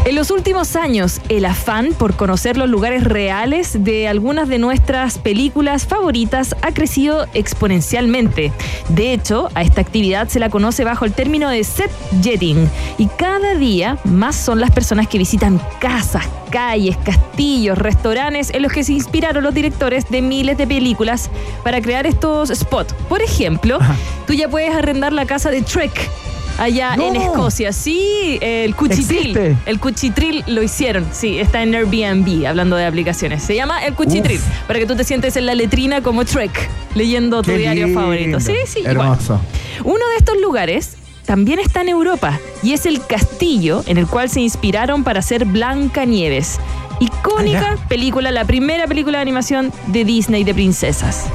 En 0.06 0.16
los 0.16 0.30
últimos 0.30 0.76
años, 0.76 1.22
el 1.30 1.46
afán 1.46 1.94
por 1.94 2.14
conocer 2.14 2.58
los 2.58 2.68
lugares 2.68 3.04
reales 3.04 3.84
de 3.84 4.06
algunas 4.06 4.50
de 4.50 4.58
nuestras 4.58 5.16
películas 5.16 5.86
favoritas 5.86 6.54
ha 6.60 6.72
crecido 6.72 7.26
exponencialmente. 7.32 8.52
De 8.90 9.14
hecho, 9.14 9.48
a 9.54 9.62
esta 9.62 9.80
actividad 9.80 10.28
se 10.28 10.40
la 10.40 10.50
conoce 10.50 10.84
bajo 10.84 11.06
el 11.06 11.14
término 11.14 11.48
de 11.48 11.64
set 11.64 11.90
jetting. 12.22 12.68
Y 12.98 13.06
cada 13.06 13.54
día 13.54 13.96
más 14.04 14.36
son 14.36 14.60
las 14.60 14.72
personas 14.72 15.08
que 15.08 15.16
visitan 15.16 15.58
casas, 15.80 16.28
calles, 16.50 16.98
castillos, 16.98 17.78
restaurantes 17.78 18.50
en 18.50 18.60
los 18.60 18.72
que 18.72 18.84
se 18.84 18.92
inspiraron 18.92 19.42
los 19.42 19.54
directores 19.54 20.10
de 20.10 20.20
miles 20.20 20.58
de 20.58 20.66
películas 20.66 21.30
para 21.62 21.80
crear 21.80 22.06
estos 22.06 22.50
spots. 22.50 22.92
Por 23.08 23.22
ejemplo, 23.22 23.78
tú 24.26 24.34
ya 24.34 24.50
puedes 24.50 24.74
arrendar 24.74 25.14
la 25.14 25.24
casa 25.24 25.50
de 25.50 25.62
Trek. 25.62 26.10
Allá 26.58 26.96
No. 26.96 27.08
en 27.08 27.16
Escocia, 27.16 27.72
sí, 27.72 28.38
el 28.40 28.74
Cuchitril. 28.76 29.18
¿Existe? 29.36 29.56
El 29.66 29.80
Cuchitril 29.80 30.44
lo 30.46 30.62
hicieron, 30.62 31.04
sí, 31.12 31.38
está 31.38 31.62
en 31.62 31.74
Airbnb, 31.74 32.46
hablando 32.46 32.76
de 32.76 32.86
aplicaciones. 32.86 33.42
Se 33.42 33.54
llama 33.56 33.84
el 33.84 33.94
Cuchitril, 33.94 34.38
Uf. 34.38 34.66
para 34.68 34.78
que 34.78 34.86
tú 34.86 34.94
te 34.94 35.02
sientes 35.04 35.36
en 35.36 35.46
la 35.46 35.54
letrina 35.54 36.00
como 36.02 36.24
Trek, 36.24 36.68
leyendo 36.94 37.42
tu 37.42 37.50
Qué 37.50 37.58
diario 37.58 37.86
lindo. 37.86 38.00
favorito. 38.00 38.40
Sí, 38.40 38.54
sí. 38.66 38.80
Hermoso. 38.84 39.40
Uno 39.82 40.06
de 40.10 40.16
estos 40.18 40.36
lugares 40.40 40.96
también 41.26 41.58
está 41.58 41.80
en 41.80 41.88
Europa 41.88 42.38
y 42.62 42.72
es 42.72 42.86
el 42.86 43.04
castillo 43.04 43.82
en 43.86 43.98
el 43.98 44.06
cual 44.06 44.30
se 44.30 44.40
inspiraron 44.40 45.02
para 45.02 45.18
hacer 45.20 45.44
Blancanieves. 45.46 46.60
Icónica 47.00 47.76
Ah, 47.76 47.86
película, 47.88 48.30
la 48.30 48.44
primera 48.44 48.86
película 48.86 49.18
de 49.18 49.22
animación 49.22 49.72
de 49.88 50.04
Disney 50.04 50.44
de 50.44 50.54
princesas. 50.54 51.26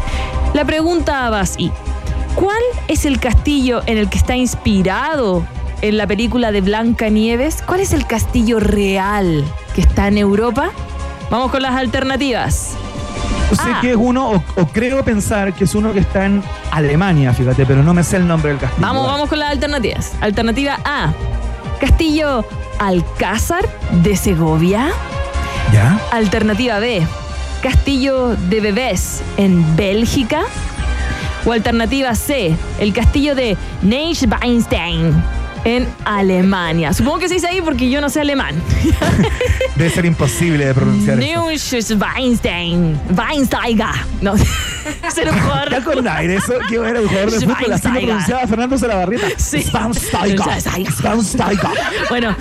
La 0.54 0.64
pregunta 0.64 1.30
va 1.30 1.42
así. 1.42 1.70
¿Cuál 2.36 2.58
es 2.88 3.06
el 3.06 3.20
castillo 3.20 3.82
en 3.86 3.98
el 3.98 4.10
que 4.10 4.18
está 4.18 4.36
inspirado 4.36 5.46
en 5.82 5.98
la 5.98 6.08
película 6.08 6.52
de 6.52 6.62
Blancanieves? 6.62 7.62
¿Cuál 7.66 7.82
es 7.82 7.94
el 7.94 8.06
castillo 8.06 8.60
real 8.60 9.44
que 9.76 9.82
está 9.82 10.08
en 10.08 10.18
Europa? 10.18 10.72
Vamos 11.30 11.52
con 11.52 11.62
las 11.62 11.76
alternativas. 11.76 12.72
Sé 13.52 13.58
Ah. 13.66 13.80
que 13.82 13.92
es 13.92 13.98
uno, 14.00 14.30
o, 14.32 14.44
o 14.62 14.68
creo 14.68 15.04
pensar 15.04 15.54
que 15.54 15.64
es 15.64 15.74
uno 15.74 15.92
que 15.92 16.00
está 16.00 16.26
en 16.26 16.44
Alemania, 16.72 17.34
fíjate, 17.34 17.66
pero 17.66 17.82
no 17.82 17.94
me 17.96 18.04
sé 18.04 18.18
el 18.18 18.28
nombre 18.28 18.52
del 18.52 18.60
castillo. 18.60 18.86
Vamos, 18.86 19.08
vamos 19.08 19.28
con 19.28 19.40
las 19.40 19.50
alternativas. 19.52 20.12
Alternativa 20.22 20.78
A, 20.86 21.14
Castillo 21.82 22.46
Alcázar 22.78 23.68
de 24.04 24.16
Segovia. 24.16 24.90
¿Ya? 25.74 26.00
Alternativa 26.12 26.78
B, 26.80 27.02
Castillo 27.64 28.36
de 28.36 28.60
Bebés 28.62 29.22
en 29.38 29.76
Bélgica. 29.76 30.42
O 31.46 31.52
alternativa 31.54 32.14
C, 32.16 32.54
el 32.80 32.94
castillo 32.94 33.34
de 33.36 33.56
Neuschwanstein 33.82 35.14
en 35.66 35.88
Alemania. 36.06 36.94
Supongo 36.94 37.20
que 37.20 37.28
se 37.28 37.34
dice 37.36 37.48
ahí 37.48 37.62
porque 37.62 37.90
yo 37.90 38.00
no 38.02 38.10
sé 38.10 38.22
alemán. 38.22 38.56
Debe 39.76 39.90
ser 39.90 40.06
imposible 40.06 40.66
de 40.66 40.74
pronunciar 40.74 41.20
eso. 41.20 41.42
Neuschwanstein. 41.42 43.00
Weinsteiger. 43.18 43.88
No, 44.22 44.36
se 44.38 45.26
lo 45.26 45.32
¿Te 45.32 45.40
corro. 45.40 45.78
acordás 45.78 46.20
de 46.22 46.36
eso? 46.36 46.54
Que 46.68 46.76
era 46.76 47.02
un 47.02 47.08
jugador 47.08 47.32
de 47.32 47.40
fútbol, 47.42 47.74
así 47.74 47.88
lo 47.88 48.00
pronunciaba 48.02 48.48
Fernando 48.48 48.78
Salabarrieta. 48.78 49.28
Sí. 49.38 49.62
Schweinsteiger. 49.64 50.92
Schweinsteiger. 50.92 51.70
Bueno, 52.10 52.36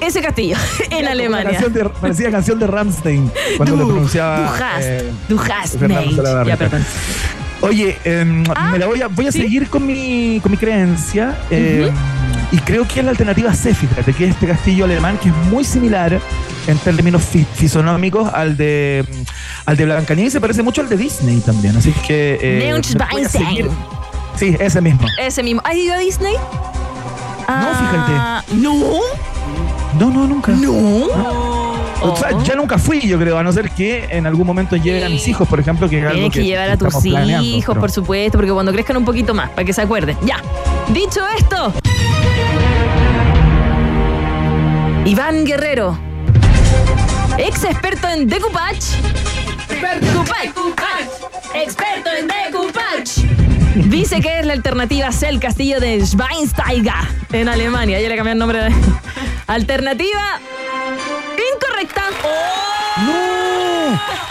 ese 0.00 0.20
castillo 0.22 0.56
en 0.90 1.06
Alemania. 1.08 1.50
canción 1.52 1.72
de- 1.72 1.84
parecía 1.88 2.30
canción 2.30 2.58
de 2.58 2.66
Ramstein 2.66 3.32
cuando 3.56 3.76
lo 3.76 3.84
Du- 3.84 3.90
pronunciaba. 3.92 4.38
du 4.38 4.44
hast, 4.64 4.82
eh, 4.82 5.12
du 5.28 5.38
hast. 5.40 5.74
Ya, 6.46 6.56
perdón. 6.56 6.84
Oye, 7.60 7.96
Ah, 8.54 8.70
me 8.72 8.78
la 8.78 8.86
voy 8.86 9.00
a, 9.02 9.06
voy 9.08 9.26
a 9.26 9.32
¿sí? 9.32 9.40
seguir 9.42 9.68
con 9.68 9.86
mi, 9.86 10.38
con 10.42 10.50
mi 10.52 10.58
creencia. 10.58 11.36
em, 11.50 11.90
Y 12.52 12.58
creo 12.58 12.86
que 12.86 13.00
es 13.00 13.04
la 13.04 13.10
alternativa 13.10 13.52
C, 13.54 13.74
fíjate, 13.74 14.12
que 14.12 14.24
es 14.26 14.30
este 14.30 14.46
castillo 14.46 14.84
alemán 14.84 15.18
que 15.20 15.28
es 15.30 15.34
muy 15.50 15.64
similar 15.64 16.20
en 16.66 16.78
términos 16.78 17.22
fi- 17.24 17.46
fisonómicos 17.54 18.32
al 18.32 18.56
de 18.56 19.04
al 19.66 19.76
de 19.76 19.84
Blancanieves 19.86 20.32
y 20.32 20.34
se 20.34 20.40
parece 20.40 20.62
mucho 20.62 20.80
al 20.82 20.88
de 20.88 20.96
Disney 20.96 21.40
también. 21.40 21.76
Así 21.76 21.92
que. 22.06 22.38
eh, 22.40 22.58
me 22.58 22.58
voy 22.58 22.68
a 22.68 22.72
Neuschwanstein. 22.74 23.46
seguir. 23.48 23.70
Sí, 24.36 24.56
ese 24.60 24.80
mismo. 24.80 25.06
Ese 25.18 25.42
mismo. 25.42 25.62
¿Has 25.64 25.74
ido 25.76 25.94
a 25.94 25.98
Disney? 25.98 26.34
fíjate. 27.46 28.54
No. 28.56 28.74
No, 29.98 30.10
no, 30.10 30.26
nunca. 30.26 30.52
No. 30.52 31.63
O 32.12 32.16
sea, 32.16 32.30
ya 32.44 32.54
nunca 32.54 32.78
fui, 32.78 33.00
yo 33.00 33.18
creo, 33.18 33.38
a 33.38 33.42
no 33.42 33.52
ser 33.52 33.70
que 33.70 34.06
en 34.10 34.26
algún 34.26 34.46
momento 34.46 34.76
lleguen 34.76 35.04
a 35.04 35.08
mis 35.08 35.26
hijos, 35.28 35.48
por 35.48 35.58
ejemplo, 35.60 35.88
que 35.88 35.98
es 35.98 36.02
algo 36.04 36.14
Tienes 36.14 36.32
que, 36.32 36.44
llevar 36.44 36.70
a 36.70 36.76
tus 36.76 37.04
hijos, 37.04 37.64
pero- 37.66 37.80
por 37.80 37.90
supuesto, 37.90 38.38
porque 38.38 38.52
cuando 38.52 38.72
crezcan 38.72 38.96
un 38.96 39.04
poquito 39.04 39.32
más, 39.34 39.50
para 39.50 39.64
que 39.64 39.72
se 39.72 39.82
acuerden. 39.82 40.16
Ya. 40.24 40.36
Dicho 40.88 41.20
esto. 41.38 41.72
Iván 45.04 45.44
Guerrero. 45.44 45.98
Ex 47.38 47.64
experto 47.64 48.08
en 48.08 48.26
decoupage. 48.28 48.80
Decoupage. 49.68 50.52
Experto 51.54 52.10
en 52.18 52.26
decoupage. 52.28 53.88
Dice 53.88 54.20
que 54.20 54.38
es 54.40 54.46
la 54.46 54.52
alternativa 54.54 55.10
C, 55.12 55.28
el 55.28 55.40
castillo 55.40 55.80
de 55.80 56.04
Schweinsteiger 56.06 56.94
en 57.32 57.48
Alemania. 57.48 58.00
Ya 58.00 58.08
le 58.08 58.16
cambié 58.16 58.32
el 58.32 58.38
nombre. 58.38 58.64
de- 58.64 58.74
Alternativa. 59.46 60.40
¡No! 63.06 63.24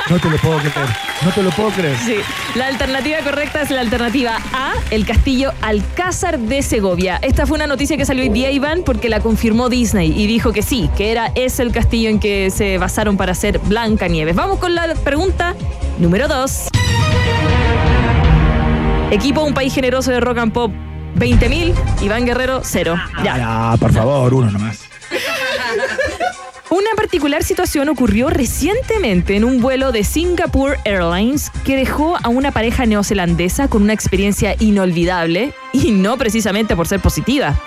No 0.09 0.19
te 0.19 0.29
lo 0.29 0.37
puedo 0.37 0.57
creer. 0.57 0.89
No 1.23 1.31
te 1.31 1.43
lo 1.43 1.49
puedo 1.51 1.69
creer. 1.69 1.97
Sí, 1.97 2.17
la 2.55 2.67
alternativa 2.67 3.19
correcta 3.19 3.61
es 3.61 3.69
la 3.71 3.81
alternativa 3.81 4.37
A, 4.53 4.73
el 4.91 5.05
castillo 5.05 5.53
Alcázar 5.61 6.39
de 6.39 6.61
Segovia. 6.61 7.19
Esta 7.21 7.45
fue 7.45 7.55
una 7.55 7.67
noticia 7.67 7.95
que 7.95 8.05
salió 8.05 8.23
hoy 8.23 8.29
día, 8.29 8.51
Iván, 8.51 8.83
porque 8.85 9.07
la 9.07 9.21
confirmó 9.21 9.69
Disney 9.69 10.11
y 10.11 10.27
dijo 10.27 10.51
que 10.51 10.61
sí, 10.61 10.89
que 10.97 11.11
era 11.11 11.31
ese 11.35 11.63
el 11.63 11.71
castillo 11.71 12.09
en 12.09 12.19
que 12.19 12.51
se 12.51 12.77
basaron 12.77 13.15
para 13.15 13.31
hacer 13.31 13.59
Blancanieves. 13.59 14.35
Vamos 14.35 14.59
con 14.59 14.75
la 14.75 14.93
pregunta 14.95 15.55
número 15.99 16.27
2. 16.27 16.67
Equipo 19.11 19.43
Un 19.43 19.53
País 19.53 19.73
Generoso 19.73 20.11
de 20.11 20.19
Rock 20.19 20.39
and 20.39 20.51
Pop, 20.51 20.71
20.000. 21.17 21.73
Iván 22.01 22.25
Guerrero, 22.25 22.61
cero. 22.63 22.95
Ya. 23.23 23.37
Ya, 23.37 23.75
por 23.79 23.93
favor, 23.93 24.33
uno 24.33 24.51
nomás. 24.51 24.82
Una 26.73 26.89
particular 26.95 27.43
situación 27.43 27.87
ocurrió 27.89 28.31
recientemente 28.31 29.35
en 29.35 29.43
un 29.43 29.61
vuelo 29.61 29.91
de 29.91 30.03
Singapore 30.03 30.79
Airlines 30.85 31.51
que 31.63 31.75
dejó 31.75 32.17
a 32.23 32.29
una 32.29 32.49
pareja 32.49 32.87
neozelandesa 32.87 33.67
con 33.67 33.83
una 33.83 33.93
experiencia 33.93 34.55
inolvidable 34.57 35.53
y 35.71 35.91
no 35.91 36.17
precisamente 36.17 36.75
por 36.75 36.87
ser 36.87 36.99
positiva. 36.99 37.61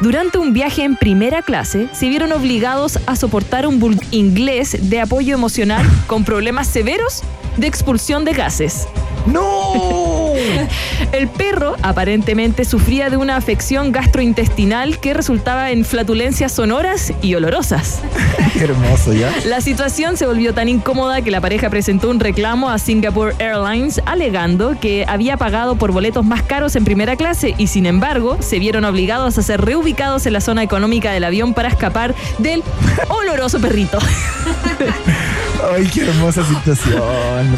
Durante 0.00 0.38
un 0.38 0.52
viaje 0.52 0.84
en 0.84 0.94
primera 0.94 1.42
clase 1.42 1.88
se 1.92 2.08
vieron 2.08 2.30
obligados 2.30 3.00
a 3.06 3.16
soportar 3.16 3.66
un 3.66 3.80
bulldog 3.80 4.04
inglés 4.12 4.88
de 4.88 5.00
apoyo 5.00 5.34
emocional 5.34 5.84
con 6.06 6.24
problemas 6.24 6.68
severos 6.68 7.22
de 7.56 7.66
expulsión 7.66 8.24
de 8.24 8.32
gases. 8.32 8.86
¡No! 9.26 10.11
El 11.12 11.28
perro 11.28 11.76
aparentemente 11.82 12.64
sufría 12.64 13.10
de 13.10 13.16
una 13.16 13.36
afección 13.36 13.92
gastrointestinal 13.92 14.98
que 14.98 15.14
resultaba 15.14 15.70
en 15.70 15.84
flatulencias 15.84 16.52
sonoras 16.52 17.12
y 17.22 17.34
olorosas. 17.34 18.00
Hermoso, 18.60 19.12
¿ya? 19.12 19.32
La 19.46 19.60
situación 19.60 20.16
se 20.16 20.26
volvió 20.26 20.54
tan 20.54 20.68
incómoda 20.68 21.22
que 21.22 21.30
la 21.30 21.40
pareja 21.40 21.70
presentó 21.70 22.10
un 22.10 22.20
reclamo 22.20 22.70
a 22.70 22.78
Singapore 22.78 23.34
Airlines 23.38 24.00
alegando 24.06 24.78
que 24.80 25.04
había 25.08 25.36
pagado 25.36 25.76
por 25.76 25.92
boletos 25.92 26.24
más 26.24 26.42
caros 26.42 26.76
en 26.76 26.84
primera 26.84 27.16
clase 27.16 27.54
y 27.58 27.66
sin 27.66 27.86
embargo 27.86 28.38
se 28.40 28.58
vieron 28.58 28.84
obligados 28.84 29.38
a 29.38 29.42
ser 29.42 29.60
reubicados 29.60 30.26
en 30.26 30.32
la 30.32 30.40
zona 30.40 30.62
económica 30.62 31.12
del 31.12 31.24
avión 31.24 31.54
para 31.54 31.68
escapar 31.68 32.14
del 32.38 32.62
oloroso 33.08 33.60
perrito. 33.60 33.98
Ay, 35.70 35.86
qué 35.86 36.02
hermosa 36.02 36.44
situación. 36.44 37.00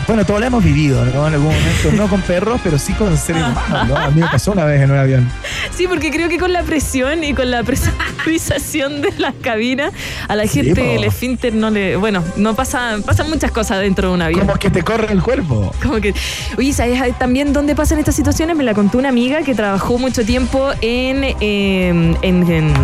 Bueno, 0.06 0.24
todos 0.26 0.40
la 0.40 0.46
hemos 0.46 0.62
vivido, 0.62 1.04
¿no? 1.06 1.26
En 1.26 1.34
algún 1.34 1.54
momento, 1.54 1.92
no 1.92 2.08
con 2.08 2.20
perros, 2.22 2.60
pero 2.62 2.78
sí 2.78 2.92
con 2.92 3.16
seres 3.16 3.42
humanos, 3.42 3.88
¿no? 3.88 3.96
A 3.96 4.10
mí 4.10 4.20
me 4.20 4.28
pasó 4.28 4.52
una 4.52 4.64
vez 4.64 4.82
en 4.82 4.90
un 4.90 4.98
avión. 4.98 5.30
Sí, 5.74 5.86
porque 5.88 6.10
creo 6.10 6.28
que 6.28 6.38
con 6.38 6.52
la 6.52 6.62
presión 6.62 7.24
y 7.24 7.34
con 7.34 7.50
la 7.50 7.62
presurización 7.62 9.00
de 9.00 9.12
las 9.18 9.34
cabinas, 9.40 9.92
a 10.28 10.36
la 10.36 10.46
gente 10.46 10.96
el 10.96 11.04
esfínter 11.04 11.54
no 11.54 11.70
le. 11.70 11.96
Bueno, 11.96 12.22
no 12.36 12.54
pasa, 12.54 12.96
pasan 13.04 13.30
muchas 13.30 13.50
cosas 13.50 13.80
dentro 13.80 14.08
de 14.08 14.14
un 14.14 14.22
avión. 14.22 14.40
Como 14.46 14.58
que 14.58 14.70
te 14.70 14.82
corre 14.82 15.12
el 15.12 15.22
cuerpo. 15.22 15.72
Como 15.82 16.00
que, 16.00 16.14
oye, 16.58 16.72
¿sabes 16.72 17.18
también 17.18 17.52
dónde 17.52 17.74
pasan 17.74 17.98
estas 17.98 18.14
situaciones? 18.14 18.56
Me 18.56 18.64
la 18.64 18.74
contó 18.74 18.98
una 18.98 19.08
amiga 19.08 19.42
que 19.42 19.54
trabajó 19.54 19.98
mucho 19.98 20.24
tiempo 20.24 20.70
en, 20.80 21.24
eh, 21.40 21.88
en, 21.88 22.16
en 22.22 22.74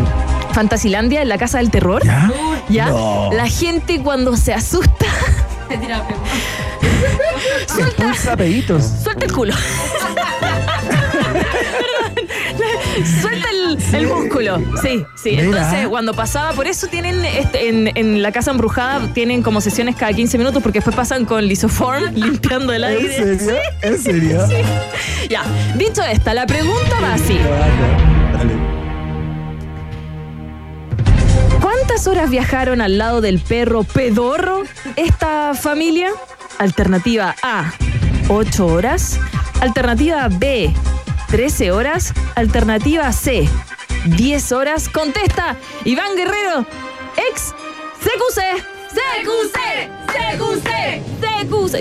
Fantasilandia, 0.53 1.23
en 1.23 1.29
la 1.29 1.39
Casa 1.39 1.59
del 1.59 1.71
Terror. 1.71 2.05
¿Ya? 2.05 2.31
¿Ya? 2.69 2.87
No. 2.87 3.31
La 3.33 3.47
gente 3.49 4.01
cuando 4.03 4.37
se 4.37 4.53
asusta. 4.55 5.07
suelta, 7.69 7.87
Expulsa 8.05 8.37
peditos. 8.37 8.85
suelta 9.03 9.25
el 9.27 9.33
culo. 9.33 9.55
Suelta 13.21 13.49
el, 13.51 13.79
el 13.95 14.07
músculo. 14.09 14.59
Sí, 14.83 15.05
sí. 15.17 15.31
Mira. 15.31 15.43
Entonces, 15.45 15.89
cuando 15.89 16.13
pasaba, 16.15 16.53
por 16.53 16.67
eso 16.67 16.87
tienen 16.89 17.25
este, 17.25 17.69
en, 17.69 17.91
en 17.97 18.23
la 18.23 18.33
casa 18.33 18.51
embrujada, 18.51 19.13
tienen 19.15 19.43
como 19.43 19.61
sesiones 19.61 19.97
cada 19.97 20.13
15 20.13 20.37
minutos, 20.39 20.63
porque 20.63 20.79
después 20.79 20.95
pasan 20.97 21.25
con 21.25 21.47
lisoform 21.47 22.05
limpiando 22.15 22.73
el 22.73 22.85
¿En 22.85 22.91
aire. 22.91 23.39
serio? 23.39 23.55
¿En 23.83 23.99
serio? 23.99 24.49
Ya, 25.29 25.43
dicho 25.77 26.03
esta, 26.03 26.35
la 26.35 26.47
pregunta 26.47 27.01
va 27.01 27.15
así. 27.15 27.39
Dale. 27.39 28.70
¿Cuántas 32.01 32.17
horas 32.17 32.31
viajaron 32.31 32.81
al 32.81 32.97
lado 32.97 33.21
del 33.21 33.41
perro 33.41 33.85
pedorro 33.85 34.63
esta 34.97 35.53
familia? 35.53 36.09
Alternativa 36.57 37.37
A, 37.43 37.75
8 38.31 38.67
horas. 38.67 39.21
Alternativa 39.61 40.27
B, 40.31 40.73
13 41.29 41.73
horas. 41.73 42.15
Alternativa 42.37 43.13
C, 43.13 43.47
10 44.17 44.53
horas. 44.53 44.89
Contesta 44.89 45.57
Iván 45.85 46.17
Guerrero, 46.17 46.65
ex 47.31 47.55
CQC. 48.01 48.65
CQC, 48.95 49.59
CQC, 50.07 51.21
CQC. 51.21 51.30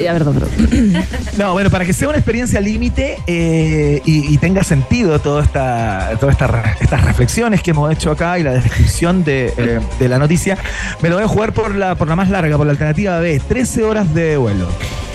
Ya, 0.02 0.13
perdón, 0.13 0.36
perdón. 0.39 1.04
No, 1.38 1.54
bueno, 1.54 1.69
para 1.69 1.86
que 1.86 1.93
sea 1.93 2.10
una 2.10 2.17
experiencia 2.17 2.60
límite 2.60 3.17
eh, 3.28 4.02
y, 4.06 4.34
y 4.34 4.38
tenga 4.38 4.63
sentido 4.63 5.19
toda 5.19 5.43
esta, 5.43 6.12
todas 6.19 6.34
esta 6.34 6.48
re- 6.48 6.76
estas 6.82 7.04
reflexiones 7.06 7.62
que 7.62 7.72
hemos 7.72 7.91
hecho 7.91 8.12
acá 8.12 8.38
y 8.39 8.43
la 8.43 8.52
descripción 8.54 9.24
de, 9.24 9.54
eh, 9.58 9.80
de 10.00 10.10
la 10.10 10.19
noticia, 10.19 10.58
me 11.02 11.10
lo 11.10 11.15
voy 11.15 11.24
a 11.24 11.28
jugar 11.28 11.54
por 11.54 11.76
la, 11.76 11.95
por 11.95 12.08
la 12.08 12.15
más 12.15 12.30
larga, 12.30 12.58
por 12.58 12.65
la 12.65 12.72
alternativa 12.74 13.19
B, 13.19 13.39
13 13.48 13.84
horas 13.84 14.13
de 14.13 14.38
vuelo. 14.38 14.67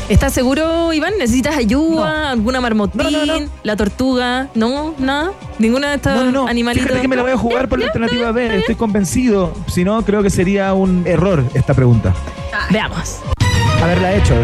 ¿Estás 0.08 0.34
seguro, 0.34 0.92
Iván? 0.92 1.14
¿Necesitas 1.18 1.56
ayuda? 1.56 2.30
¿Alguna 2.32 2.60
marmotín? 2.60 3.00
No, 3.10 3.24
no. 3.24 3.46
¿La 3.62 3.74
tortuga? 3.76 4.48
¿No? 4.54 4.94
¿Nada? 4.98 5.32
¿Ninguna 5.58 5.90
de 5.90 5.96
estos 5.96 6.32
No, 6.32 6.46
animalitos? 6.46 6.86
Fíjate 6.86 7.00
que 7.02 7.08
me 7.08 7.16
la 7.16 7.22
voy 7.22 7.30
a 7.32 7.38
jugar 7.38 7.68
por 7.68 7.78
la 7.78 7.86
alternativa 7.86 8.30
B, 8.30 8.58
estoy 8.58 8.74
convencido. 8.74 9.54
Si 9.66 9.82
no, 9.82 10.02
creo 10.04 10.22
que 10.22 10.28
sería 10.28 10.74
un 10.74 11.04
error 11.06 11.42
esta 11.54 11.72
pregunta. 11.72 12.12
Veamos. 12.70 13.20
Haberla 13.84 14.14
hecho. 14.14 14.34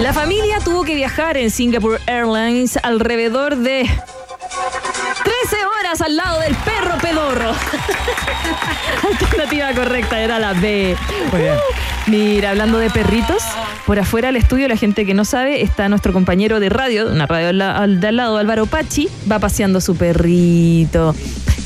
La 0.00 0.14
familia 0.14 0.60
tuvo 0.64 0.82
que 0.82 0.94
viajar 0.94 1.36
en 1.36 1.50
Singapore 1.50 2.00
Airlines 2.06 2.78
alrededor 2.82 3.56
de 3.56 3.86
13 5.48 5.64
horas 5.64 6.00
al 6.00 6.16
lado 6.16 6.40
del 6.40 6.56
perro 6.56 6.98
pedorro. 7.00 7.52
Alternativa 9.22 9.72
correcta 9.74 10.20
era 10.20 10.40
la 10.40 10.54
B. 10.54 10.96
Muy 11.30 11.40
bien. 11.40 11.54
Mira, 12.08 12.50
hablando 12.50 12.78
de 12.78 12.90
perritos, 12.90 13.44
por 13.84 13.98
afuera 13.98 14.26
del 14.28 14.36
estudio, 14.36 14.66
la 14.66 14.76
gente 14.76 15.06
que 15.06 15.14
no 15.14 15.24
sabe, 15.24 15.62
está 15.62 15.88
nuestro 15.88 16.12
compañero 16.12 16.58
de 16.58 16.68
radio, 16.68 17.08
una 17.12 17.26
radio 17.26 17.46
de 17.46 17.62
al 18.08 18.16
lado, 18.16 18.38
Álvaro 18.38 18.66
Pachi, 18.66 19.08
va 19.30 19.38
paseando 19.38 19.80
su 19.80 19.96
perrito. 19.96 21.14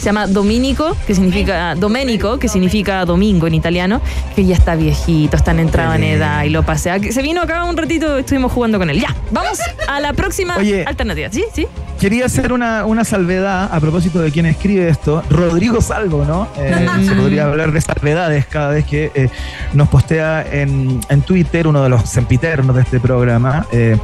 Se 0.00 0.06
llama 0.06 0.26
Dominico, 0.26 0.96
que 1.06 1.14
significa 1.14 1.74
Domenico, 1.74 2.38
que 2.38 2.48
significa 2.48 3.04
domingo 3.04 3.46
en 3.46 3.54
italiano, 3.54 4.00
que 4.34 4.44
ya 4.46 4.56
está 4.56 4.74
viejito, 4.74 5.36
está 5.36 5.50
en 5.50 5.60
entrada 5.60 5.96
en 5.96 6.04
edad 6.04 6.44
y 6.44 6.48
lo 6.48 6.62
pasea. 6.62 6.98
Se 6.98 7.20
vino 7.20 7.42
acá 7.42 7.64
un 7.64 7.76
ratito, 7.76 8.16
estuvimos 8.16 8.50
jugando 8.52 8.78
con 8.78 8.88
él. 8.88 8.98
Ya, 8.98 9.14
vamos 9.30 9.58
a 9.88 10.00
la 10.00 10.14
próxima 10.14 10.56
Oye. 10.56 10.84
alternativa. 10.86 11.28
¿Sí? 11.30 11.44
¿Sí? 11.54 11.66
Quería 12.00 12.24
hacer 12.24 12.54
una, 12.54 12.86
una 12.86 13.04
salvedad 13.04 13.68
a 13.70 13.80
propósito 13.80 14.20
de 14.20 14.30
quien 14.30 14.46
escribe 14.46 14.88
esto, 14.88 15.22
Rodrigo 15.30 15.80
Salvo, 15.80 16.24
¿no? 16.24 16.48
Eh, 16.56 16.86
Se 17.06 17.14
podría 17.14 17.46
hablar 17.46 17.72
de 17.72 17.80
salvedades 17.80 18.46
cada 18.46 18.70
vez 18.70 18.84
que 18.84 19.10
eh, 19.14 19.28
nos 19.72 19.88
postea 19.88 20.44
en, 20.50 21.00
en 21.08 21.22
Twitter 21.22 21.66
uno 21.66 21.82
de 21.82 21.88
los 21.88 22.08
sempiternos 22.08 22.76
de 22.76 22.82
este 22.82 23.00
programa 23.00 23.66
eh, 23.72 23.96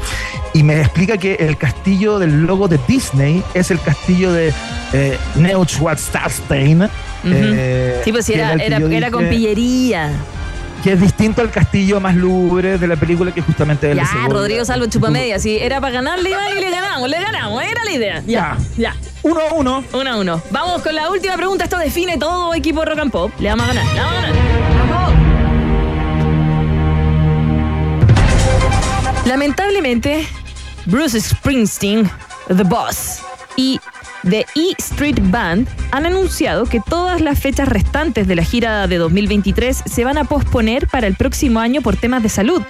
y 0.55 0.63
me 0.63 0.81
explica 0.81 1.19
que 1.19 1.35
el 1.35 1.57
castillo 1.57 2.19
del 2.19 2.47
logo 2.47 2.69
de 2.69 2.79
Disney 2.87 3.43
es 3.55 3.71
el 3.71 3.81
castillo 3.81 4.33
de 4.33 4.53
eh, 4.93 5.19
Neuschwanstein. 5.37 6.89
Sí, 8.05 8.13
pues 8.13 8.27
sí, 8.27 8.35
que 8.35 8.39
era, 8.39 8.53
era, 8.53 8.79
era 8.79 9.11
con 9.11 9.29
pillería. 9.29 10.13
Que 10.87 10.93
es 10.93 11.01
distinto 11.01 11.43
al 11.43 11.51
castillo 11.51 11.99
más 11.99 12.15
lúgubre 12.15 12.79
de 12.79 12.87
la 12.87 12.95
película 12.95 13.33
que 13.35 13.43
justamente 13.43 13.91
es 13.91 13.97
Ya. 13.97 14.07
Rodrigo 14.29 14.65
Salvo 14.65 14.87
Chupamedia. 14.87 15.41
Sí, 15.41 15.59
era 15.61 15.81
para 15.81 15.95
ganarle, 15.95 16.31
y 16.31 16.61
le 16.61 16.71
ganamos, 16.71 17.11
le 17.11 17.19
ganamos. 17.19 17.61
Era 17.65 17.85
la 17.85 17.91
idea. 17.91 18.23
Ya, 18.25 18.57
ya. 18.77 18.95
Uno 19.25 19.41
a 19.41 19.53
uno. 19.55 19.85
Uno 19.93 20.11
a 20.13 20.17
uno. 20.17 20.41
Vamos 20.53 20.83
con 20.83 20.95
la 20.95 21.11
última 21.11 21.37
pregunta. 21.37 21.65
Esto 21.65 21.77
define 21.79 22.19
todo 22.19 22.55
equipo 22.55 22.85
Rock 22.85 23.01
and 23.01 23.11
Pop. 23.11 23.33
Le 23.41 23.49
vamos 23.49 23.65
a 23.69 23.75
ganar. 23.75 23.85
Le 23.85 24.01
vamos 24.01 24.13
a 24.13 24.21
ganar. 24.21 24.37
Lamentablemente, 29.27 30.25
Bruce 30.85 31.21
Springsteen, 31.21 32.09
The 32.47 32.63
Boss 32.63 33.23
y 33.57 33.81
The 34.23 34.47
E 34.55 34.75
Street 34.79 35.19
Band 35.31 35.69
han 35.91 36.07
anunciado 36.07 36.65
que 36.67 36.81
todas 36.81 37.21
las 37.21 37.39
fechas 37.39 37.69
restantes 37.69 38.27
de 38.27 38.37
la 38.37 38.45
gira 38.45 38.87
de 38.87 38.99
2023 38.99 39.85
se 39.87 40.05
van 40.05 40.19
a 40.19 40.25
posponer 40.25 40.89
para 40.89 41.07
el 41.07 41.15
próximo 41.15 41.61
año 41.61 41.81
por 41.83 41.97
temas 41.97 42.23
de 42.23 42.29
salud. 42.29 42.63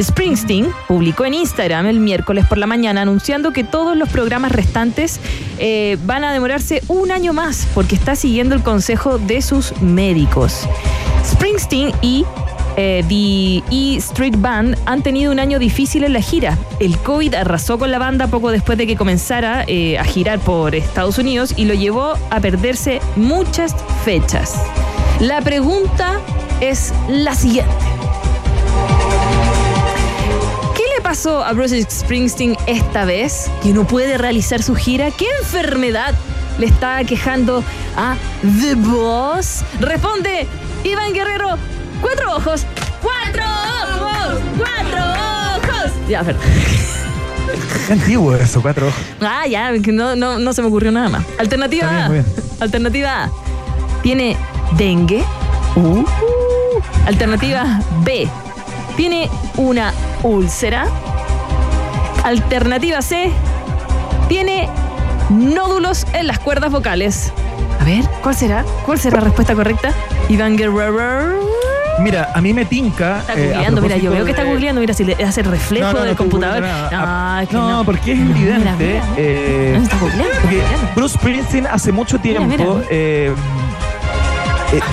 Springsteen 0.00 0.68
publicó 0.88 1.24
en 1.24 1.34
Instagram 1.34 1.86
el 1.86 2.00
miércoles 2.00 2.46
por 2.46 2.58
la 2.58 2.66
mañana 2.66 3.02
anunciando 3.02 3.52
que 3.52 3.64
todos 3.64 3.96
los 3.96 4.08
programas 4.08 4.52
restantes 4.52 5.20
eh, 5.58 5.96
van 6.04 6.24
a 6.24 6.32
demorarse 6.32 6.82
un 6.88 7.10
año 7.10 7.32
más 7.32 7.66
porque 7.74 7.94
está 7.94 8.16
siguiendo 8.16 8.54
el 8.54 8.62
consejo 8.62 9.18
de 9.18 9.42
sus 9.42 9.80
médicos. 9.80 10.68
Springsteen 11.24 11.92
y 12.02 12.24
eh, 12.76 13.04
The 13.08 13.74
E 13.74 13.96
Street 13.96 14.34
Band 14.38 14.76
han 14.86 15.02
tenido 15.02 15.32
un 15.32 15.38
año 15.38 15.58
difícil 15.58 16.04
en 16.04 16.12
la 16.12 16.20
gira. 16.20 16.56
El 16.78 16.98
COVID 16.98 17.34
arrasó 17.34 17.78
con 17.78 17.90
la 17.90 17.98
banda 17.98 18.26
poco 18.26 18.50
después 18.50 18.78
de 18.78 18.86
que 18.86 18.96
comenzara 18.96 19.64
eh, 19.66 19.98
a 19.98 20.04
girar 20.04 20.38
por 20.40 20.74
Estados 20.74 21.18
Unidos 21.18 21.54
y 21.56 21.64
lo 21.64 21.74
llevó 21.74 22.14
a 22.30 22.40
perderse 22.40 23.00
muchas 23.16 23.74
fechas. 24.04 24.54
La 25.20 25.40
pregunta 25.40 26.20
es 26.60 26.92
la 27.08 27.34
siguiente. 27.34 27.72
¿Qué 30.74 30.82
le 30.94 31.02
pasó 31.02 31.42
a 31.42 31.52
Bruce 31.52 31.86
Springsteen 31.90 32.56
esta 32.66 33.04
vez 33.04 33.50
que 33.62 33.72
no 33.72 33.86
puede 33.86 34.18
realizar 34.18 34.62
su 34.62 34.74
gira? 34.74 35.10
¿Qué 35.10 35.26
enfermedad 35.40 36.14
le 36.58 36.66
está 36.66 37.02
quejando 37.04 37.64
a 37.96 38.16
The 38.60 38.74
Boss? 38.74 39.64
Responde 39.80 40.46
Iván 40.84 41.14
Guerrero. 41.14 41.56
Cuatro 42.00 42.36
ojos. 42.36 42.66
Cuatro 43.02 43.44
ojos. 43.44 44.40
Cuatro 44.58 45.02
ojos. 45.02 45.92
Ya, 46.08 46.22
perdón. 46.22 46.42
Qué 47.86 47.92
antiguo 47.92 48.34
eso, 48.34 48.60
cuatro 48.60 48.88
ojos. 48.88 49.00
Ah, 49.20 49.46
ya, 49.46 49.72
que 49.80 49.92
no, 49.92 50.16
no, 50.16 50.38
no 50.38 50.52
se 50.52 50.62
me 50.62 50.68
ocurrió 50.68 50.90
nada 50.92 51.08
más. 51.08 51.24
Alternativa 51.38 51.88
bien, 51.88 52.02
A. 52.02 52.08
bien. 52.08 52.24
Alternativa 52.60 53.24
A. 53.24 53.30
Tiene 54.02 54.36
dengue. 54.76 55.24
Uh. 55.76 56.04
Alternativa 57.06 57.80
B. 58.04 58.28
Tiene 58.96 59.30
una 59.56 59.92
úlcera. 60.22 60.86
Alternativa 62.24 63.02
C. 63.02 63.30
Tiene 64.28 64.68
nódulos 65.30 66.06
en 66.12 66.26
las 66.26 66.38
cuerdas 66.40 66.72
vocales. 66.72 67.32
A 67.80 67.84
ver, 67.84 68.04
¿cuál 68.22 68.34
será? 68.34 68.64
¿Cuál 68.84 68.98
será 68.98 69.18
la 69.18 69.24
respuesta 69.24 69.54
correcta? 69.54 69.92
Iván 70.28 70.56
Guerrero. 70.56 71.46
Mira, 71.98 72.30
a 72.34 72.40
mí 72.40 72.52
me 72.52 72.64
tinca. 72.64 73.20
Está 73.20 73.34
eh, 73.34 73.46
googleando, 73.48 73.80
mira, 73.82 73.96
yo 73.96 74.10
veo 74.10 74.24
que 74.24 74.30
está 74.32 74.44
googleando, 74.44 74.80
mira, 74.80 74.94
si 74.94 75.04
le 75.04 75.14
hace 75.24 75.40
el 75.40 75.46
reflejo 75.46 75.86
No, 75.86 75.92
no, 75.92 75.98
no 76.00 76.04
del 76.04 76.16
computador. 76.16 76.62
Ah, 76.64 77.40
es 77.42 77.48
que 77.48 77.54
no, 77.56 77.70
no. 77.70 77.84
porque 77.84 78.12
es 78.12 78.18
evidente. 78.20 78.58
mira, 78.58 78.76
mira. 78.78 79.04
eh, 79.16 79.78
está 79.82 79.96
googleando, 79.98 80.34
porque 80.42 80.56
googleando. 80.58 80.88
Bruce 80.94 81.18
Springsteen 81.18 81.66
hace 81.66 81.92
mucho 81.92 82.18
tiempo. 82.18 82.82
eh, 82.90 83.32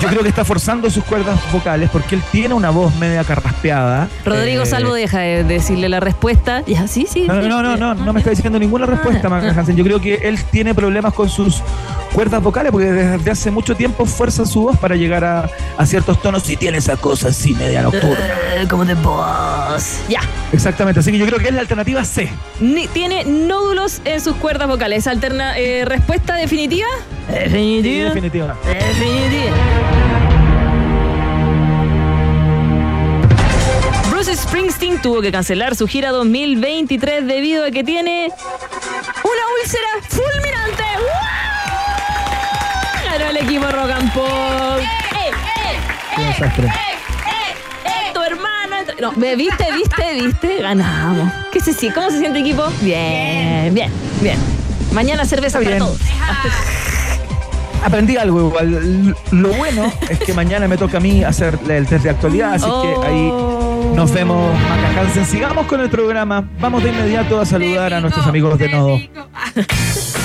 yo 0.00 0.08
creo 0.08 0.22
que 0.22 0.28
está 0.28 0.44
forzando 0.44 0.88
sus 0.88 1.02
cuerdas 1.04 1.38
vocales 1.52 1.90
porque 1.90 2.14
él 2.14 2.22
tiene 2.30 2.54
una 2.54 2.70
voz 2.70 2.94
media 2.94 3.24
carraspeada. 3.24 4.08
Rodrigo 4.24 4.64
Salvo 4.64 4.94
deja 4.94 5.18
de 5.18 5.42
decirle 5.44 5.88
la 5.88 5.98
respuesta. 6.00 6.62
Ya, 6.66 6.86
sí, 6.86 7.06
sí. 7.10 7.26
No, 7.26 7.42
no, 7.42 7.60
no, 7.60 7.76
no, 7.76 7.94
no 7.94 8.12
me 8.12 8.20
está 8.20 8.30
diciendo 8.30 8.58
ninguna 8.58 8.86
respuesta, 8.86 9.28
Maca 9.28 9.50
Hansen. 9.50 9.76
Yo 9.76 9.84
creo 9.84 10.00
que 10.00 10.14
él 10.14 10.38
tiene 10.44 10.74
problemas 10.74 11.12
con 11.12 11.28
sus 11.28 11.60
cuerdas 12.14 12.40
vocales 12.42 12.70
porque 12.70 12.86
desde 12.92 13.30
hace 13.30 13.50
mucho 13.50 13.74
tiempo 13.74 14.06
fuerza 14.06 14.46
su 14.46 14.62
voz 14.62 14.78
para 14.78 14.94
llegar 14.94 15.24
a, 15.24 15.50
a 15.76 15.84
ciertos 15.86 16.22
tonos 16.22 16.48
y 16.48 16.56
tiene 16.56 16.78
esa 16.78 16.96
cosa 16.96 17.28
así 17.28 17.54
media 17.54 17.82
nocturna. 17.82 18.16
Eh, 18.54 18.66
como 18.70 18.84
de 18.84 18.94
voz. 18.94 19.98
Ya. 20.08 20.20
Exactamente, 20.52 21.00
así 21.00 21.10
que 21.10 21.18
yo 21.18 21.26
creo 21.26 21.38
que 21.40 21.48
es 21.48 21.54
la 21.54 21.60
alternativa 21.60 22.04
C. 22.04 22.30
Ni- 22.60 22.86
tiene 22.88 23.24
nódulos 23.24 24.00
en 24.04 24.20
sus 24.20 24.36
cuerdas 24.36 24.68
vocales. 24.68 25.06
Alterna, 25.08 25.58
eh, 25.58 25.84
¿Respuesta 25.84 26.36
definitiva? 26.36 26.86
Definitiva. 27.28 28.04
definitiva. 28.10 28.56
Definitiva. 28.64 29.56
Bruce 34.10 34.36
Springsteen 34.36 35.02
tuvo 35.02 35.20
que 35.20 35.32
cancelar 35.32 35.74
su 35.74 35.86
gira 35.88 36.10
2023 36.10 37.26
debido 37.26 37.64
a 37.64 37.70
que 37.72 37.82
tiene 37.82 38.28
una 38.28 39.42
úlcera 39.60 39.88
fulminante. 40.08 40.82
¡Wow! 40.98 41.43
El 43.34 43.48
equipo 43.48 43.66
Rock 43.66 43.90
and 43.90 44.12
Pop. 44.12 44.78
Qué 46.14 46.22
desastre. 46.22 46.72
Tu 48.14 48.20
hermano. 48.22 48.76
No, 49.00 49.12
ve, 49.16 49.34
viste, 49.34 49.66
viste, 49.72 50.22
viste. 50.22 50.62
Ganamos. 50.62 51.32
¿Qué 51.50 51.58
se 51.58 51.72
siente? 51.72 51.98
¿Cómo 51.98 52.12
se 52.12 52.20
siente 52.20 52.38
equipo? 52.38 52.62
Bien, 52.80 53.74
bien, 53.74 53.90
bien. 54.20 54.38
Mañana 54.92 55.24
cerveza 55.24 55.58
para 55.58 55.68
bien. 55.68 55.78
todos. 55.80 55.98
Aprendí 57.84 58.16
algo 58.16 58.46
igual. 58.46 59.16
Lo 59.32 59.48
bueno 59.54 59.92
es 60.08 60.20
que 60.20 60.32
mañana 60.32 60.68
me 60.68 60.76
toca 60.76 60.98
a 60.98 61.00
mí 61.00 61.24
hacer 61.24 61.58
el 61.68 61.88
test 61.88 62.04
de 62.04 62.10
actualidad, 62.10 62.54
así 62.54 62.66
que 62.66 63.06
ahí 63.06 63.32
nos 63.96 64.12
vemos, 64.12 64.56
Maca 64.60 65.00
Hansen. 65.00 65.26
Sigamos 65.26 65.66
con 65.66 65.80
el 65.80 65.90
programa. 65.90 66.48
Vamos 66.60 66.84
de 66.84 66.90
inmediato 66.90 67.40
a 67.40 67.46
saludar 67.46 67.94
a 67.94 68.00
nuestros 68.00 68.28
amigos 68.28 68.56
de 68.60 68.68
Nodo. 68.68 69.00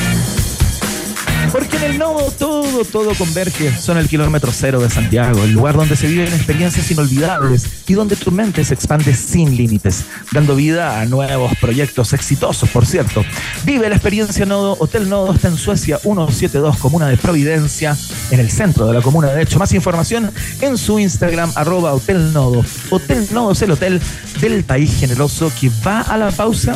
Porque 1.51 1.77
en 1.77 1.83
el 1.83 1.97
Nodo 1.97 2.31
todo, 2.31 2.85
todo 2.85 3.13
converge. 3.15 3.75
Son 3.75 3.97
el 3.97 4.07
kilómetro 4.07 4.51
cero 4.53 4.79
de 4.79 4.89
Santiago, 4.89 5.43
el 5.43 5.51
lugar 5.51 5.75
donde 5.75 5.95
se 5.95 6.07
viven 6.07 6.27
experiencias 6.27 6.89
inolvidables 6.91 7.65
y 7.87 7.93
donde 7.93 8.15
tu 8.15 8.31
mente 8.31 8.63
se 8.63 8.73
expande 8.73 9.15
sin 9.15 9.57
límites, 9.57 10.05
dando 10.31 10.55
vida 10.55 11.01
a 11.01 11.05
nuevos 11.05 11.51
proyectos 11.59 12.13
exitosos, 12.13 12.69
por 12.69 12.85
cierto. 12.85 13.25
Vive 13.65 13.89
la 13.89 13.95
experiencia 13.95 14.45
Nodo. 14.45 14.77
Hotel 14.79 15.09
Nodo 15.09 15.33
está 15.33 15.47
en 15.47 15.57
Suecia 15.57 15.97
172, 15.97 16.77
comuna 16.77 17.07
de 17.07 17.17
Providencia, 17.17 17.97
en 18.31 18.39
el 18.39 18.51
centro 18.51 18.85
de 18.87 18.93
la 18.93 19.01
comuna. 19.01 19.29
De 19.29 19.41
hecho, 19.41 19.57
más 19.57 19.73
información 19.73 20.31
en 20.61 20.77
su 20.77 20.99
Instagram, 20.99 21.51
arroba 21.55 21.93
Hotel 21.93 22.31
Nodo. 22.31 22.63
Hotel 22.91 23.27
Nodo 23.31 23.53
es 23.53 23.61
el 23.61 23.71
hotel 23.71 24.01
del 24.39 24.63
país 24.63 24.95
generoso 24.99 25.51
que 25.59 25.71
va 25.85 26.01
a 26.01 26.17
la 26.17 26.31
pausa 26.31 26.75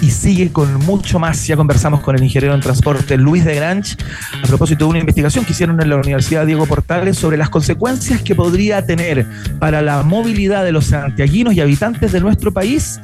y 0.00 0.10
sigue 0.10 0.50
con 0.52 0.74
mucho 0.84 1.18
más. 1.18 1.46
Ya 1.46 1.56
conversamos 1.56 2.00
con 2.00 2.16
el 2.16 2.22
ingeniero 2.22 2.54
en 2.54 2.60
transporte 2.60 3.16
Luis 3.16 3.44
de 3.44 3.54
Granch 3.54 3.96
a 4.42 4.46
propósito 4.46 4.84
de 4.84 4.90
una 4.90 4.98
investigación 4.98 5.44
que 5.44 5.52
hicieron 5.52 5.80
en 5.80 5.88
la 5.88 5.96
Universidad 5.96 6.46
Diego 6.46 6.66
Portales 6.66 7.16
sobre 7.16 7.36
las 7.36 7.50
consecuencias 7.50 8.22
que 8.22 8.34
podría 8.34 8.84
tener 8.84 9.26
para 9.58 9.82
la 9.82 10.02
movilidad 10.02 10.64
de 10.64 10.72
los 10.72 10.86
santiaguinos 10.86 11.54
y 11.54 11.60
habitantes 11.60 12.12
de 12.12 12.20
nuestro 12.20 12.52
país 12.52 13.00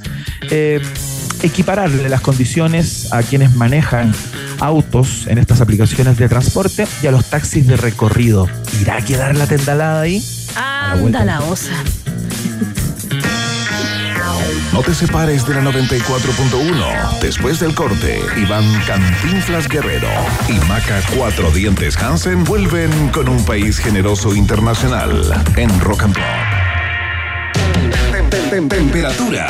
eh, 0.50 0.80
equipararle 1.42 2.08
las 2.08 2.20
condiciones 2.20 3.12
a 3.12 3.22
quienes 3.22 3.54
manejan 3.54 4.12
autos 4.60 5.26
en 5.26 5.38
estas 5.38 5.60
aplicaciones 5.60 6.16
de 6.16 6.28
transporte 6.28 6.86
y 7.02 7.06
a 7.06 7.10
los 7.10 7.26
taxis 7.26 7.66
de 7.66 7.76
recorrido. 7.76 8.48
¿Irá 8.80 8.96
a 8.96 9.02
quedar 9.02 9.36
la 9.36 9.46
tendalada 9.46 10.00
ahí? 10.00 10.24
Anda 10.56 11.24
la 11.24 11.40
osa. 11.42 11.72
No 14.76 14.82
te 14.82 14.94
separes 14.94 15.46
de 15.46 15.54
la 15.54 15.62
94.1. 15.62 17.18
Después 17.22 17.58
del 17.60 17.74
corte, 17.74 18.20
Iván 18.36 18.62
Cantinflas 18.86 19.68
Guerrero 19.68 20.08
y 20.48 20.52
Maca 20.68 21.00
Cuatro 21.16 21.50
Dientes 21.50 21.96
Hansen 21.96 22.44
vuelven 22.44 22.90
con 23.08 23.26
un 23.26 23.42
país 23.46 23.78
generoso 23.78 24.34
internacional 24.34 25.32
en 25.56 25.80
Rock 25.80 26.02
and 26.02 26.14
Pop. 26.14 26.24
Tem- 28.12 28.28
tem- 28.28 28.50
tem- 28.50 28.68
Temperatura. 28.68 29.48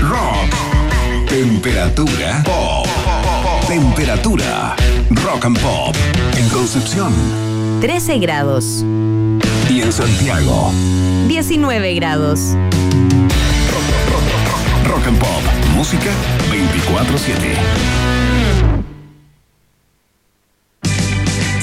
Rock. 0.00 1.28
Temperatura. 1.28 2.42
Pop. 2.44 2.86
Temperatura. 3.68 4.76
Rock 5.10 5.44
and 5.44 5.58
Pop. 5.60 5.94
En 6.38 6.48
Concepción 6.48 7.12
13 7.82 8.18
grados. 8.18 8.82
y 9.68 9.82
en 9.82 9.92
Santiago. 9.92 10.72
19 11.28 11.94
grados. 11.96 12.56
Rock 15.04 15.08
and 15.08 15.18
Pop. 15.18 15.42
Música 15.74 16.10
24-7. 16.50 17.34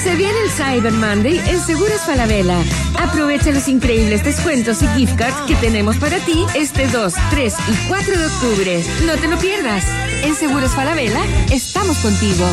Se 0.04 0.16
viene 0.16 0.34
el 0.44 0.50
Cyber 0.50 0.94
Monday 0.94 1.40
en 1.48 1.60
Seguros 1.60 2.02
Falabella. 2.02 2.58
Aprovecha 3.00 3.52
los 3.52 3.68
increíbles 3.68 4.24
descuentos 4.24 4.82
y 4.82 4.88
gift 4.90 5.16
cards 5.16 5.36
que 5.48 5.56
tenemos 5.56 5.98
para 5.98 6.18
ti 6.20 6.46
este 6.56 6.88
2, 6.88 7.14
3 7.30 7.56
y 7.70 7.88
4 7.88 8.18
de 8.18 8.26
octubre. 8.26 8.84
No 9.06 9.16
te 9.16 9.28
lo 9.28 9.38
pierdas. 9.38 9.86
En 10.24 10.36
Seguros 10.36 10.72
Falabella 10.72 11.22
estamos 11.52 11.98
contigo. 12.00 12.46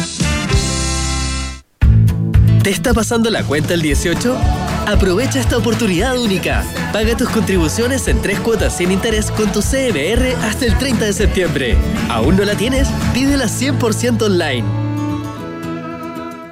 ¿Te 2.63 2.71
está 2.71 2.95
pasando 2.95 3.31
la 3.31 3.43
cuenta 3.43 3.75
el 3.75 3.83
18? 3.83 4.68
Aprovecha 4.89 5.39
esta 5.39 5.59
oportunidad 5.59 6.19
única. 6.19 6.65
Paga 6.95 7.15
tus 7.15 7.29
contribuciones 7.29 8.09
en 8.09 8.23
tres 8.23 8.41
cuotas 8.41 8.75
sin 8.75 8.91
interés 8.91 9.31
con 9.31 9.53
tu 9.53 9.61
CMR 9.61 10.35
hasta 10.43 10.65
el 10.65 10.79
30 10.79 11.05
de 11.05 11.13
septiembre. 11.13 11.77
¿Aún 12.09 12.39
no 12.39 12.45
la 12.45 12.55
tienes? 12.55 12.89
Pídela 13.13 13.45
100% 13.49 14.23
online. 14.23 14.65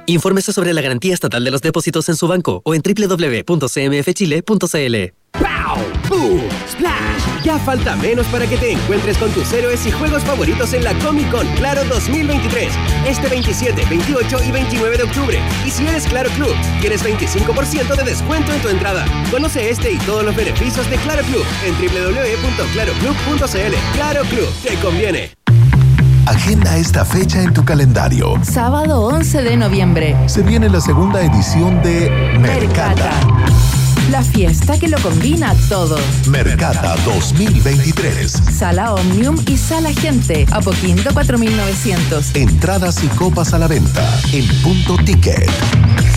Infórmese 0.05 0.53
sobre 0.53 0.71
la 0.73 0.81
garantía 0.81 1.15
estatal 1.15 1.43
de 1.43 1.49
los 1.49 1.63
depósitos 1.63 2.09
en 2.09 2.15
su 2.15 2.27
banco 2.27 2.61
o 2.63 2.75
en 2.75 2.83
www.cmfchile.cl. 2.83 3.55
¡Pow! 5.31 6.41
Ya 7.47 7.57
falta 7.57 7.95
menos 7.95 8.27
para 8.27 8.45
que 8.45 8.57
te 8.57 8.73
encuentres 8.73 9.17
con 9.17 9.31
tus 9.31 9.53
héroes 9.53 9.85
y 9.85 9.91
juegos 9.91 10.21
favoritos 10.25 10.73
en 10.73 10.83
la 10.83 10.93
Comic 10.99 11.31
Con 11.31 11.47
Claro 11.55 11.85
2023. 11.85 12.73
Este 13.07 13.29
27, 13.29 13.85
28 13.89 14.43
y 14.43 14.51
29 14.51 14.97
de 14.97 15.03
octubre. 15.03 15.39
Y 15.65 15.71
si 15.71 15.87
eres 15.87 16.05
Claro 16.07 16.29
Club, 16.31 16.53
tienes 16.81 17.05
25% 17.05 17.95
de 17.95 18.03
descuento 18.03 18.51
en 18.51 18.61
tu 18.61 18.67
entrada. 18.67 19.05
Conoce 19.31 19.69
este 19.69 19.93
y 19.93 19.97
todos 19.99 20.25
los 20.25 20.35
beneficios 20.35 20.89
de 20.89 20.97
Claro 20.97 21.23
Club 21.23 21.45
en 21.63 21.73
www.claroclub.cl. 21.75 23.75
Claro 23.93 24.23
Club, 24.23 24.49
te 24.61 24.75
conviene. 24.81 25.31
Agenda 26.25 26.75
esta 26.75 27.05
fecha 27.05 27.41
en 27.41 27.53
tu 27.53 27.63
calendario. 27.63 28.33
Sábado 28.43 29.05
11 29.05 29.43
de 29.43 29.55
noviembre. 29.55 30.17
Se 30.25 30.41
viene 30.41 30.67
la 30.67 30.81
segunda 30.81 31.21
edición 31.21 31.81
de 31.81 32.09
Mercata. 32.41 33.11
La 34.11 34.23
fiesta 34.23 34.79
que 34.79 34.87
lo 34.87 34.97
combina 34.99 35.53
todo. 35.67 35.97
Mercata 36.29 36.95
2023. 37.03 38.41
Sala 38.57 38.93
Omnium 38.93 39.35
y 39.47 39.57
Sala 39.57 39.91
Gente. 39.91 40.45
Apoquindo 40.51 41.13
4900. 41.13 42.35
Entradas 42.35 43.03
y 43.03 43.07
copas 43.07 43.53
a 43.53 43.59
la 43.59 43.67
venta 43.67 44.19
en 44.31 44.47
punto 44.61 44.95
ticket. 45.03 45.49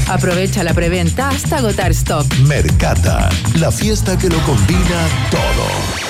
Aprovecha 0.08 0.62
la 0.62 0.72
preventa 0.72 1.30
hasta 1.30 1.56
agotar 1.56 1.90
stock. 1.90 2.26
Mercata, 2.46 3.28
la 3.58 3.72
fiesta 3.72 4.16
que 4.16 4.28
lo 4.28 4.38
combina 4.44 5.08
todo. 5.30 6.09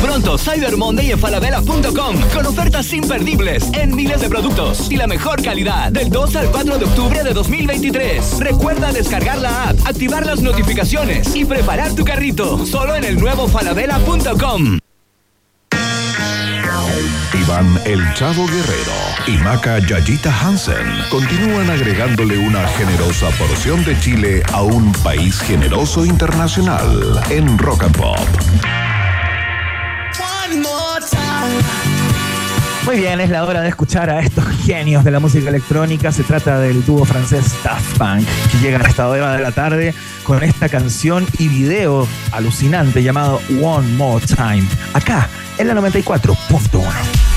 Pronto, 0.00 0.38
Cyber 0.38 0.76
Monday 0.76 1.10
en 1.10 1.18
falabella.com 1.18 2.16
con 2.34 2.46
ofertas 2.46 2.92
imperdibles 2.92 3.64
en 3.72 3.94
miles 3.94 4.20
de 4.20 4.28
productos 4.28 4.90
y 4.90 4.96
la 4.96 5.06
mejor 5.06 5.42
calidad 5.42 5.90
del 5.90 6.10
2 6.10 6.36
al 6.36 6.50
4 6.50 6.78
de 6.78 6.84
octubre 6.84 7.22
de 7.22 7.32
2023. 7.32 8.38
Recuerda 8.40 8.92
descargar 8.92 9.38
la 9.38 9.70
app, 9.70 9.76
activar 9.86 10.24
las 10.26 10.40
notificaciones 10.40 11.34
y 11.34 11.44
preparar 11.44 11.94
tu 11.94 12.04
carrito 12.04 12.64
solo 12.66 12.94
en 12.94 13.04
el 13.04 13.18
nuevo 13.18 13.48
falabella.com. 13.48 14.78
Iván 17.34 17.80
El 17.84 18.00
Chavo 18.14 18.46
Guerrero 18.46 18.92
y 19.26 19.32
Maca 19.42 19.78
Yayita 19.78 20.32
Hansen 20.32 20.86
continúan 21.10 21.70
agregándole 21.70 22.38
una 22.38 22.68
generosa 22.68 23.30
porción 23.30 23.84
de 23.84 23.98
Chile 23.98 24.42
a 24.52 24.62
un 24.62 24.92
país 25.02 25.40
generoso 25.40 26.04
internacional 26.04 27.20
en 27.30 27.58
Rock 27.58 27.84
and 27.84 27.96
Pop. 27.96 28.91
Muy 32.84 32.96
bien, 32.96 33.20
es 33.20 33.30
la 33.30 33.44
hora 33.44 33.60
de 33.62 33.68
escuchar 33.68 34.10
a 34.10 34.20
estos 34.20 34.44
genios 34.64 35.04
de 35.04 35.12
la 35.12 35.20
música 35.20 35.48
electrónica. 35.48 36.10
Se 36.10 36.24
trata 36.24 36.58
del 36.58 36.84
dúo 36.84 37.04
francés 37.04 37.54
Daft 37.62 37.96
Punk, 37.96 38.26
que 38.50 38.58
llega 38.58 38.78
a 38.78 38.88
esta 38.88 39.08
hora 39.08 39.34
de 39.34 39.42
la 39.42 39.52
tarde 39.52 39.94
con 40.24 40.42
esta 40.42 40.68
canción 40.68 41.26
y 41.38 41.48
video 41.48 42.08
alucinante 42.32 43.02
llamado 43.02 43.40
One 43.62 43.88
More 43.96 44.26
Time. 44.26 44.66
Acá, 44.94 45.28
en 45.58 45.68
la 45.68 45.74
94.1. 45.74 47.31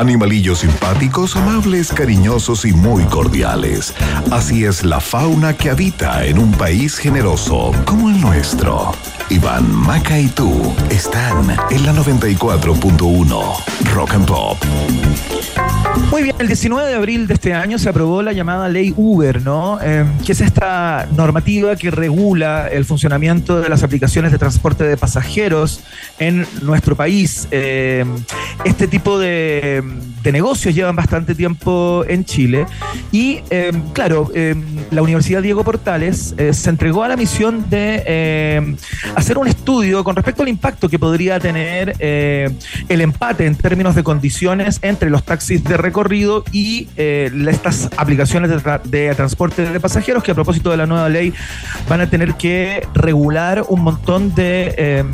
Animalillos 0.00 0.60
simpáticos, 0.60 1.36
amables, 1.36 1.92
cariñosos 1.92 2.64
y 2.64 2.72
muy 2.72 3.04
cordiales. 3.04 3.94
Así 4.30 4.64
es 4.64 4.82
la 4.82 4.98
fauna 4.98 5.58
que 5.58 5.68
habita 5.68 6.24
en 6.24 6.38
un 6.38 6.52
país 6.52 6.96
generoso 6.96 7.72
como 7.84 8.08
el 8.08 8.18
nuestro. 8.18 8.94
Iván, 9.28 9.70
Maca 9.70 10.18
y 10.18 10.28
tú 10.28 10.74
están 10.88 11.54
en 11.70 11.84
la 11.84 11.92
94.1 11.92 13.92
Rock 13.92 14.14
and 14.14 14.26
Pop. 14.26 14.56
Muy 16.10 16.22
bien, 16.22 16.36
el 16.38 16.46
19 16.46 16.88
de 16.88 16.94
abril 16.94 17.26
de 17.26 17.34
este 17.34 17.52
año 17.52 17.78
se 17.78 17.88
aprobó 17.88 18.22
la 18.22 18.32
llamada 18.32 18.68
ley 18.68 18.94
Uber, 18.96 19.42
¿no? 19.42 19.78
Eh, 19.82 20.04
que 20.24 20.32
es 20.32 20.40
esta 20.40 21.06
normativa 21.14 21.76
que 21.76 21.90
regula 21.90 22.68
el 22.68 22.84
funcionamiento 22.84 23.60
de 23.60 23.68
las 23.68 23.82
aplicaciones 23.82 24.32
de 24.32 24.38
transporte 24.38 24.84
de 24.84 24.96
pasajeros 24.96 25.80
en 26.18 26.46
nuestro 26.62 26.96
país. 26.96 27.48
Eh, 27.50 28.04
este 28.64 28.86
tipo 28.88 29.18
de, 29.18 29.82
negocios 30.32 30.74
llevan 30.74 30.94
bastante 30.94 31.34
tiempo 31.34 32.04
en 32.06 32.24
Chile 32.24 32.66
y, 33.10 33.40
eh, 33.50 33.72
claro, 33.94 34.30
eh, 34.34 34.54
la 34.90 35.02
Universidad 35.02 35.42
Diego 35.42 35.64
Portales 35.64 36.34
eh, 36.36 36.52
se 36.52 36.68
entregó 36.70 37.02
a 37.02 37.08
la 37.08 37.16
misión 37.16 37.68
de 37.70 38.02
eh, 38.06 38.76
hacer 39.16 39.38
un 39.38 39.48
estudio 39.48 40.04
con 40.04 40.14
respecto 40.14 40.42
al 40.42 40.48
impacto 40.48 40.88
que 40.88 40.98
podría 40.98 41.40
tener 41.40 41.94
eh, 42.00 42.50
el 42.88 43.00
empate 43.00 43.46
en 43.46 43.54
términos 43.56 43.94
de 43.94 44.02
condiciones 44.02 44.78
entre 44.82 45.08
los 45.10 45.24
taxis 45.24 45.64
de 45.64 45.76
recorrido 45.76 46.44
y 46.52 46.88
eh, 46.96 47.30
estas 47.48 47.88
aplicaciones 47.96 48.50
de, 48.50 48.80
de 48.84 49.14
transporte 49.14 49.62
de 49.70 49.80
pasajeros 49.80 50.22
que 50.22 50.32
a 50.32 50.34
propósito 50.34 50.70
de 50.70 50.76
la 50.76 50.86
nueva 50.86 51.08
ley 51.08 51.32
van 51.88 52.02
a 52.02 52.10
tener 52.10 52.34
que 52.34 52.86
regular 52.94 53.64
un 53.68 53.80
montón 53.82 54.34
de 54.34 55.04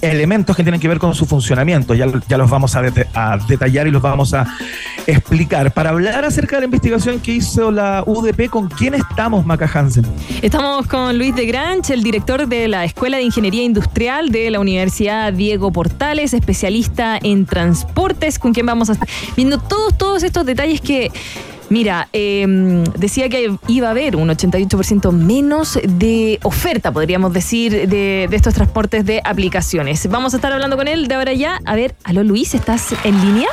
elementos 0.00 0.56
que 0.56 0.62
tienen 0.62 0.80
que 0.80 0.88
ver 0.88 0.98
con 0.98 1.14
su 1.14 1.24
funcionamiento. 1.26 1.94
Ya, 1.94 2.06
ya 2.28 2.36
los 2.38 2.50
vamos 2.50 2.74
a, 2.76 2.82
dete- 2.82 2.95
a 3.14 3.38
detallar 3.48 3.86
y 3.86 3.90
los 3.90 4.02
vamos 4.02 4.34
a 4.34 4.46
explicar. 5.06 5.72
Para 5.72 5.90
hablar 5.90 6.24
acerca 6.24 6.56
de 6.56 6.62
la 6.62 6.64
investigación 6.66 7.20
que 7.20 7.32
hizo 7.32 7.70
la 7.70 8.02
UDP, 8.06 8.48
¿con 8.48 8.68
quién 8.68 8.94
estamos, 8.94 9.44
Maca 9.46 9.70
Hansen? 9.72 10.06
Estamos 10.42 10.86
con 10.86 11.16
Luis 11.18 11.34
de 11.34 11.46
Granch, 11.46 11.90
el 11.90 12.02
director 12.02 12.46
de 12.46 12.68
la 12.68 12.84
Escuela 12.84 13.16
de 13.18 13.24
Ingeniería 13.24 13.62
Industrial 13.62 14.30
de 14.30 14.50
la 14.50 14.60
Universidad 14.60 15.32
Diego 15.32 15.72
Portales, 15.72 16.34
especialista 16.34 17.18
en 17.22 17.46
transportes, 17.46 18.38
con 18.38 18.52
quien 18.52 18.66
vamos 18.66 18.90
a 18.90 18.94
estar 18.94 19.08
viendo 19.36 19.58
todos, 19.58 19.96
todos 19.96 20.22
estos 20.22 20.44
detalles 20.46 20.80
que 20.80 21.10
Mira, 21.68 22.08
eh, 22.12 22.46
decía 22.96 23.28
que 23.28 23.56
iba 23.66 23.88
a 23.88 23.90
haber 23.90 24.16
un 24.16 24.28
88% 24.28 25.12
menos 25.12 25.78
de 25.82 26.38
oferta, 26.42 26.92
podríamos 26.92 27.32
decir, 27.32 27.72
de, 27.88 28.28
de, 28.30 28.36
estos 28.36 28.54
transportes 28.54 29.04
de 29.04 29.20
aplicaciones. 29.24 30.08
Vamos 30.08 30.34
a 30.34 30.36
estar 30.36 30.52
hablando 30.52 30.76
con 30.76 30.86
él 30.86 31.08
de 31.08 31.14
ahora 31.14 31.32
ya. 31.32 31.60
A 31.64 31.74
ver, 31.74 31.94
aló 32.04 32.22
Luis, 32.22 32.54
¿estás 32.54 32.94
en 33.04 33.20
línea? 33.20 33.48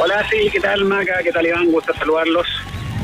Hola, 0.00 0.26
sí, 0.28 0.50
¿qué 0.50 0.60
tal 0.60 0.84
Maca? 0.84 1.22
¿Qué 1.22 1.32
tal 1.32 1.46
Iván? 1.46 1.70
Gusto 1.70 1.94
saludarlos. 1.94 2.46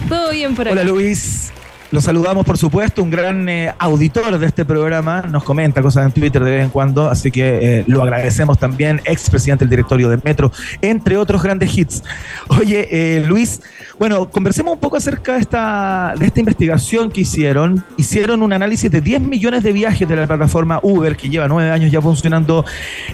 Todo 0.09 0.33
bien 0.33 0.55
por 0.55 0.69
aquí. 0.69 0.73
Hola 0.77 0.85
Luis. 0.85 1.53
Lo 1.91 2.01
saludamos, 2.01 2.47
por 2.47 2.57
supuesto, 2.57 3.03
un 3.03 3.11
gran 3.11 3.49
eh, 3.49 3.75
auditor 3.79 4.39
de 4.39 4.47
este 4.47 4.65
programa, 4.65 5.23
nos 5.23 5.43
comenta 5.43 5.83
cosas 5.83 6.07
en 6.07 6.13
Twitter 6.13 6.45
de 6.45 6.51
vez 6.53 6.65
en 6.65 6.71
cuando, 6.71 7.09
así 7.09 7.33
que 7.33 7.81
eh, 7.81 7.85
lo 7.89 8.03
agradecemos 8.03 8.59
también, 8.59 9.01
expresidente 9.05 9.65
del 9.65 9.71
directorio 9.71 10.09
de 10.09 10.21
Metro, 10.23 10.53
entre 10.83 11.17
otros 11.17 11.43
grandes 11.43 11.77
hits. 11.77 12.05
Oye, 12.49 12.89
eh, 12.91 13.25
Luis, 13.27 13.61
bueno, 13.99 14.31
conversemos 14.31 14.75
un 14.75 14.81
poco 14.81 14.97
acerca 14.97 15.35
de 15.35 15.41
esta, 15.41 16.15
de 16.17 16.27
esta 16.27 16.41
investigación 16.41 17.11
que 17.11 17.23
hicieron. 17.23 17.85
Hicieron 17.97 18.43
un 18.43 18.53
análisis 18.53 18.91
de 18.91 19.01
10 19.01 19.23
millones 19.23 19.63
de 19.63 19.73
viajes 19.73 20.09
de 20.09 20.17
la 20.17 20.27
plataforma 20.27 20.79
Uber, 20.83 21.17
que 21.17 21.29
lleva 21.29 21.49
nueve 21.49 21.71
años 21.71 21.91
ya 21.91 22.01
funcionando 22.01 22.65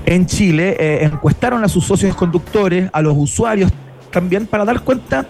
en 0.04 0.26
Chile. 0.26 0.76
Eh, 0.78 1.04
encuestaron 1.04 1.64
a 1.64 1.68
sus 1.68 1.84
socios 1.84 2.14
conductores, 2.14 2.90
a 2.92 3.00
los 3.00 3.14
usuarios 3.16 3.72
también 4.10 4.46
para 4.46 4.64
dar 4.64 4.80
cuenta 4.82 5.26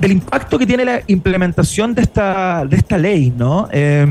del 0.00 0.12
impacto 0.12 0.58
que 0.58 0.66
tiene 0.66 0.84
la 0.84 1.02
implementación 1.06 1.94
de 1.94 2.02
esta, 2.02 2.64
de 2.64 2.76
esta 2.76 2.98
ley, 2.98 3.32
¿no? 3.36 3.68
Eh, 3.72 4.06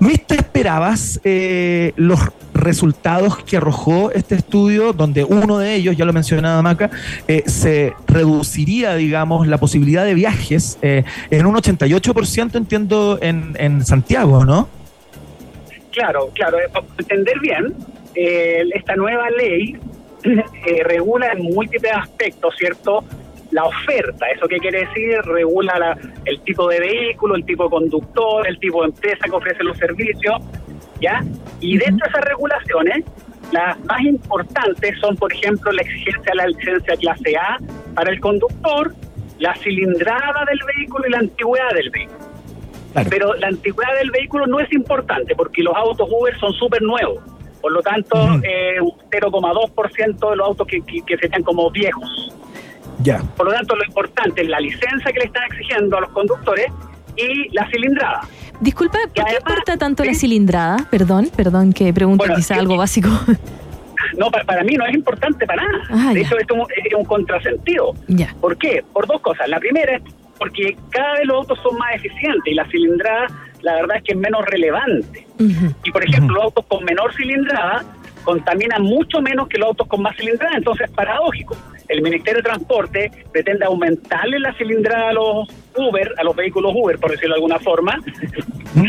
Luis, 0.00 0.26
¿te 0.26 0.36
esperabas 0.36 1.20
eh, 1.24 1.92
los 1.96 2.20
resultados 2.54 3.42
que 3.44 3.56
arrojó 3.56 4.10
este 4.12 4.34
estudio, 4.34 4.92
donde 4.92 5.24
uno 5.24 5.58
de 5.58 5.74
ellos, 5.74 5.96
ya 5.96 6.04
lo 6.04 6.12
mencionaba 6.12 6.60
Maca, 6.62 6.90
eh, 7.28 7.44
se 7.46 7.94
reduciría, 8.06 8.94
digamos, 8.94 9.46
la 9.46 9.58
posibilidad 9.58 10.04
de 10.04 10.14
viajes 10.14 10.78
eh, 10.82 11.04
en 11.30 11.46
un 11.46 11.54
88%, 11.54 12.56
entiendo, 12.56 13.18
en, 13.22 13.56
en 13.58 13.84
Santiago, 13.84 14.44
¿no? 14.44 14.68
Claro, 15.92 16.30
claro, 16.34 16.58
para 16.72 16.86
entender 16.98 17.38
bien, 17.40 17.74
eh, 18.14 18.64
esta 18.74 18.96
nueva 18.96 19.30
ley 19.30 19.76
eh, 20.24 20.82
regula 20.84 21.32
en 21.32 21.42
múltiples 21.42 21.92
aspectos, 21.92 22.54
¿cierto? 22.56 23.04
La 23.52 23.64
oferta, 23.64 24.26
¿eso 24.34 24.48
qué 24.48 24.56
quiere 24.58 24.86
decir? 24.86 25.20
Regula 25.24 25.78
la, 25.78 25.98
el 26.24 26.40
tipo 26.40 26.68
de 26.68 26.80
vehículo, 26.80 27.36
el 27.36 27.44
tipo 27.44 27.64
de 27.64 27.70
conductor, 27.70 28.48
el 28.48 28.58
tipo 28.58 28.82
de 28.82 28.88
empresa 28.88 29.24
que 29.24 29.30
ofrece 29.30 29.62
los 29.62 29.76
servicios, 29.76 30.40
¿ya? 31.00 31.22
Y 31.60 31.76
dentro 31.76 32.06
de 32.06 32.10
esas 32.10 32.24
regulaciones, 32.24 33.04
las 33.52 33.78
más 33.84 34.00
importantes 34.00 34.98
son, 35.00 35.16
por 35.16 35.32
ejemplo, 35.32 35.70
la 35.72 35.82
exigencia 35.82 36.32
de 36.32 36.34
la 36.34 36.46
licencia 36.46 36.96
clase 36.96 37.36
A 37.36 37.58
para 37.94 38.10
el 38.10 38.20
conductor, 38.20 38.94
la 39.38 39.54
cilindrada 39.56 40.44
del 40.48 40.60
vehículo 40.76 41.06
y 41.06 41.10
la 41.10 41.18
antigüedad 41.18 41.70
del 41.74 41.90
vehículo. 41.90 42.18
Claro. 42.92 43.10
Pero 43.10 43.34
la 43.34 43.48
antigüedad 43.48 43.94
del 43.98 44.10
vehículo 44.10 44.46
no 44.46 44.60
es 44.60 44.72
importante 44.72 45.34
porque 45.34 45.62
los 45.62 45.74
autos 45.76 46.08
Uber 46.10 46.38
son 46.38 46.52
súper 46.54 46.80
nuevos. 46.82 47.22
Por 47.60 47.72
lo 47.72 47.82
tanto, 47.82 48.16
Ujú. 48.16 48.40
eh, 48.44 48.80
un 48.80 48.92
0,2% 49.10 50.30
de 50.30 50.36
los 50.36 50.46
autos 50.46 50.66
que, 50.66 50.80
que, 50.82 51.02
que 51.02 51.16
serían 51.18 51.42
como 51.42 51.70
viejos. 51.70 52.34
Ya. 53.02 53.18
Por 53.36 53.46
lo 53.46 53.52
tanto, 53.52 53.76
lo 53.76 53.84
importante 53.84 54.42
es 54.42 54.48
la 54.48 54.60
licencia 54.60 55.12
que 55.12 55.18
le 55.18 55.24
están 55.26 55.44
exigiendo 55.44 55.98
a 55.98 56.00
los 56.02 56.10
conductores 56.10 56.66
y 57.16 57.48
la 57.54 57.68
cilindrada. 57.70 58.22
Disculpa, 58.60 58.98
¿por 59.14 59.24
qué 59.24 59.34
importa 59.38 59.76
tanto 59.76 60.04
la 60.04 60.14
cilindrada? 60.14 60.86
Perdón, 60.90 61.30
perdón 61.34 61.72
que 61.72 61.92
pregunte 61.92 62.22
Bueno, 62.22 62.36
quizá 62.36 62.54
algo 62.56 62.76
básico. 62.76 63.08
No, 64.18 64.30
para, 64.30 64.44
para 64.44 64.64
mí 64.64 64.74
no 64.74 64.84
es 64.84 64.94
importante 64.94 65.46
para 65.46 65.62
nada. 65.62 65.84
Ah, 65.88 66.12
de 66.12 66.20
ya. 66.20 66.26
hecho, 66.26 66.36
esto 66.38 66.54
es 66.54 66.60
un, 66.60 66.66
es 66.86 66.94
un 66.94 67.04
contrasentido. 67.04 67.94
ya. 68.08 68.34
¿Por 68.40 68.58
qué? 68.58 68.84
Por 68.92 69.06
dos 69.06 69.20
cosas. 69.22 69.48
La 69.48 69.58
primera 69.58 69.96
es 69.96 70.02
porque 70.38 70.76
cada 70.90 71.12
vez 71.14 71.24
los 71.24 71.36
autos 71.36 71.58
son 71.62 71.78
más 71.78 71.94
eficientes 71.94 72.42
y 72.44 72.54
la 72.54 72.66
cilindrada, 72.66 73.28
la 73.62 73.74
verdad 73.76 73.96
es 73.98 74.02
que 74.02 74.12
es 74.12 74.18
menos 74.18 74.44
relevante. 74.44 75.26
Y 75.38 75.90
por 75.92 76.04
ejemplo, 76.04 76.34
los 76.34 76.44
autos 76.44 76.66
con 76.66 76.84
menor 76.84 77.14
cilindrada 77.14 77.84
contaminan 78.22 78.82
mucho 78.82 79.20
menos 79.20 79.48
que 79.48 79.58
los 79.58 79.68
autos 79.68 79.86
con 79.88 80.02
más 80.02 80.16
cilindrada, 80.16 80.56
entonces 80.56 80.88
es 80.88 80.94
paradójico. 80.94 81.56
El 81.88 82.02
Ministerio 82.02 82.38
de 82.38 82.42
Transporte 82.42 83.10
pretende 83.32 83.66
aumentarle 83.66 84.38
la 84.38 84.54
cilindrada 84.54 85.10
a 85.10 85.12
los 85.12 85.48
Uber, 85.76 86.14
a 86.16 86.24
los 86.24 86.34
vehículos 86.34 86.72
Uber, 86.74 86.98
por 86.98 87.10
decirlo 87.10 87.34
de 87.34 87.38
alguna 87.38 87.58
forma, 87.58 87.98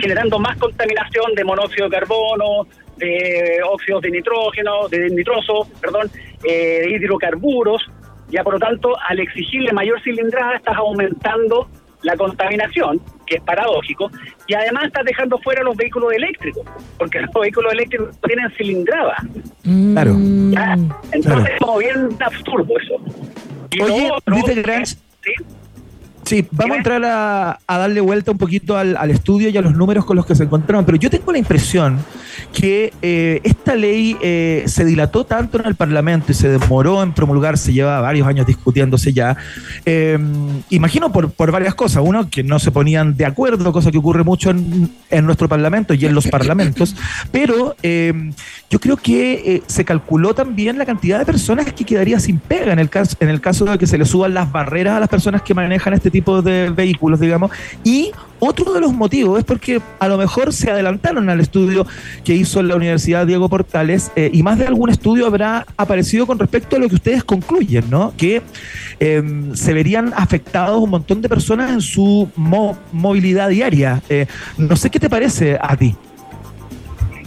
generando 0.01 0.39
más 0.39 0.57
contaminación 0.57 1.33
de 1.35 1.43
monóxido 1.43 1.89
de 1.89 1.97
carbono, 1.97 2.67
de 2.97 3.59
óxidos 3.69 4.03
de 4.03 4.11
nitrógeno, 4.11 4.87
de 4.87 5.09
nitroso, 5.09 5.67
perdón, 5.81 6.09
eh, 6.43 6.81
de 6.83 6.91
hidrocarburos. 6.91 7.81
Ya 8.29 8.43
por 8.43 8.53
lo 8.53 8.59
tanto, 8.59 8.95
al 9.07 9.19
exigirle 9.19 9.73
mayor 9.73 10.01
cilindrada, 10.01 10.55
estás 10.55 10.77
aumentando 10.77 11.67
la 12.03 12.15
contaminación, 12.15 13.01
que 13.25 13.35
es 13.35 13.41
paradójico, 13.41 14.11
y 14.47 14.53
además 14.53 14.85
estás 14.85 15.05
dejando 15.05 15.37
fuera 15.39 15.63
los 15.63 15.75
vehículos 15.75 16.13
eléctricos, 16.13 16.63
porque 16.97 17.21
los 17.21 17.29
vehículos 17.33 17.73
eléctricos 17.73 18.17
tienen 18.21 18.49
cilindrada. 18.57 19.15
Claro. 19.93 20.13
Mm, 20.13 20.51
¿ya? 20.51 20.73
Entonces 20.73 21.23
Claro. 21.25 21.45
es 21.45 21.59
como 21.59 21.77
bien 21.77 22.09
absurdo 22.19 22.73
eso. 22.81 22.95
Y 23.71 23.81
Oye, 23.81 24.11
otro 24.11 24.35
es- 24.35 24.55
Grange, 24.63 24.85
¿sí? 25.23 25.33
Sí, 26.25 26.47
vamos 26.51 26.75
a 26.75 26.77
entrar 26.77 27.03
a, 27.05 27.59
darle 27.67 27.99
vuelta 27.99 28.31
un 28.31 28.37
poquito 28.37 28.77
al, 28.77 29.11
estudio 29.11 29.49
y 29.49 29.57
a 29.57 29.61
los 29.61 29.75
números 29.75 30.05
con 30.05 30.15
los 30.15 30.25
que 30.25 30.35
se 30.35 30.43
encontraron, 30.43 30.85
pero 30.85 30.97
yo 30.97 31.09
tengo 31.09 31.31
la 31.31 31.37
impresión 31.37 31.99
que 32.53 32.93
eh, 33.01 33.41
esta 33.43 33.75
ley 33.75 34.17
eh, 34.21 34.63
se 34.67 34.85
dilató 34.85 35.25
tanto 35.25 35.59
en 35.59 35.65
el 35.65 35.75
Parlamento 35.75 36.31
y 36.31 36.35
se 36.35 36.49
demoró 36.49 37.03
en 37.03 37.13
promulgarse, 37.13 37.73
lleva 37.73 37.99
varios 37.99 38.27
años 38.27 38.45
discutiéndose 38.47 39.11
ya, 39.11 39.35
eh, 39.85 40.17
imagino 40.69 41.11
por, 41.11 41.51
varias 41.51 41.75
cosas. 41.75 42.03
Uno, 42.05 42.29
que 42.29 42.43
no 42.43 42.57
se 42.59 42.71
ponían 42.71 43.17
de 43.17 43.25
acuerdo, 43.25 43.71
cosa 43.71 43.91
que 43.91 43.97
ocurre 43.97 44.23
mucho 44.23 44.49
en, 44.49 44.91
en 45.09 45.25
nuestro 45.25 45.49
Parlamento 45.49 45.93
y 45.93 46.05
en 46.05 46.15
los 46.15 46.27
parlamentos, 46.27 46.95
pero 47.31 47.75
yo 47.81 48.79
creo 48.79 48.97
que 48.97 49.61
se 49.67 49.85
calculó 49.85 50.33
también 50.33 50.77
la 50.77 50.85
cantidad 50.85 51.19
de 51.19 51.25
personas 51.25 51.71
que 51.73 51.83
quedaría 51.83 52.19
sin 52.19 52.39
pega 52.39 52.73
en 52.73 52.79
el 52.79 52.89
caso, 52.89 53.17
en 53.19 53.29
el 53.29 53.41
caso 53.41 53.65
de 53.65 53.77
que 53.77 53.87
se 53.87 53.97
le 53.97 54.05
suban 54.05 54.33
las 54.33 54.51
barreras 54.51 54.95
a 54.95 54.99
las 54.99 55.09
personas 55.09 55.41
que 55.41 55.53
manejan 55.53 55.93
este 55.93 56.09
tipo 56.13 56.41
de 56.41 56.69
vehículos, 56.69 57.19
digamos. 57.19 57.51
Y 57.83 58.11
otro 58.39 58.71
de 58.73 58.79
los 58.79 58.93
motivos 58.93 59.39
es 59.39 59.43
porque 59.45 59.81
a 59.99 60.07
lo 60.07 60.17
mejor 60.17 60.53
se 60.53 60.71
adelantaron 60.71 61.29
al 61.29 61.39
estudio 61.41 61.85
que 62.23 62.33
hizo 62.33 62.61
la 62.63 62.75
Universidad 62.75 63.27
Diego 63.27 63.49
Portales 63.49 64.11
eh, 64.15 64.29
y 64.33 64.43
más 64.43 64.57
de 64.57 64.67
algún 64.67 64.89
estudio 64.89 65.25
habrá 65.27 65.65
aparecido 65.75 66.25
con 66.27 66.39
respecto 66.39 66.75
a 66.75 66.79
lo 66.79 66.87
que 66.87 66.95
ustedes 66.95 67.23
concluyen, 67.23 67.89
¿no? 67.89 68.13
Que 68.15 68.41
eh, 68.99 69.23
se 69.53 69.73
verían 69.73 70.13
afectados 70.15 70.81
un 70.81 70.89
montón 70.91 71.21
de 71.21 71.27
personas 71.27 71.71
en 71.71 71.81
su 71.81 72.29
mo- 72.35 72.77
movilidad 72.93 73.49
diaria. 73.49 74.01
Eh, 74.09 74.27
no 74.57 74.75
sé 74.75 74.89
qué 74.89 74.99
te 74.99 75.09
parece 75.09 75.57
a 75.59 75.75
ti. 75.75 75.95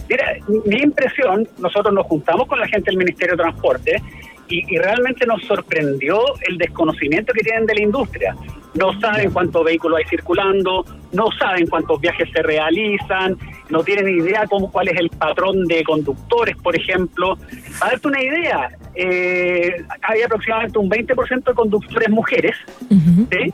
Mira, 0.09 0.23
mi 0.65 0.77
impresión, 0.77 1.45
nosotros 1.59 1.93
nos 1.93 2.05
juntamos 2.05 2.47
con 2.47 2.57
la 2.59 2.67
gente 2.67 2.91
del 2.91 2.97
Ministerio 2.97 3.35
de 3.35 3.43
Transporte 3.43 4.01
y, 4.49 4.73
y 4.73 4.77
realmente 4.77 5.25
nos 5.25 5.43
sorprendió 5.43 6.21
el 6.47 6.57
desconocimiento 6.57 7.33
que 7.33 7.41
tienen 7.41 7.65
de 7.65 7.75
la 7.75 7.81
industria. 7.81 8.35
No 8.73 8.99
saben 8.99 9.31
cuántos 9.31 9.63
vehículos 9.65 9.97
hay 9.97 10.05
circulando, 10.05 10.85
no 11.11 11.31
saben 11.39 11.67
cuántos 11.67 11.99
viajes 11.99 12.29
se 12.31 12.41
realizan, 12.43 13.37
no 13.69 13.83
tienen 13.83 14.07
idea 14.07 14.45
cómo, 14.47 14.71
cuál 14.71 14.87
es 14.89 14.99
el 14.99 15.09
patrón 15.09 15.65
de 15.65 15.83
conductores, 15.83 16.55
por 16.57 16.75
ejemplo. 16.75 17.37
Para 17.79 17.91
darte 17.93 18.07
una 18.07 18.21
idea, 18.21 18.69
eh, 18.95 19.83
hay 20.01 20.21
aproximadamente 20.21 20.79
un 20.79 20.89
20% 20.89 21.43
de 21.43 21.53
conductores 21.53 22.09
mujeres, 22.09 22.55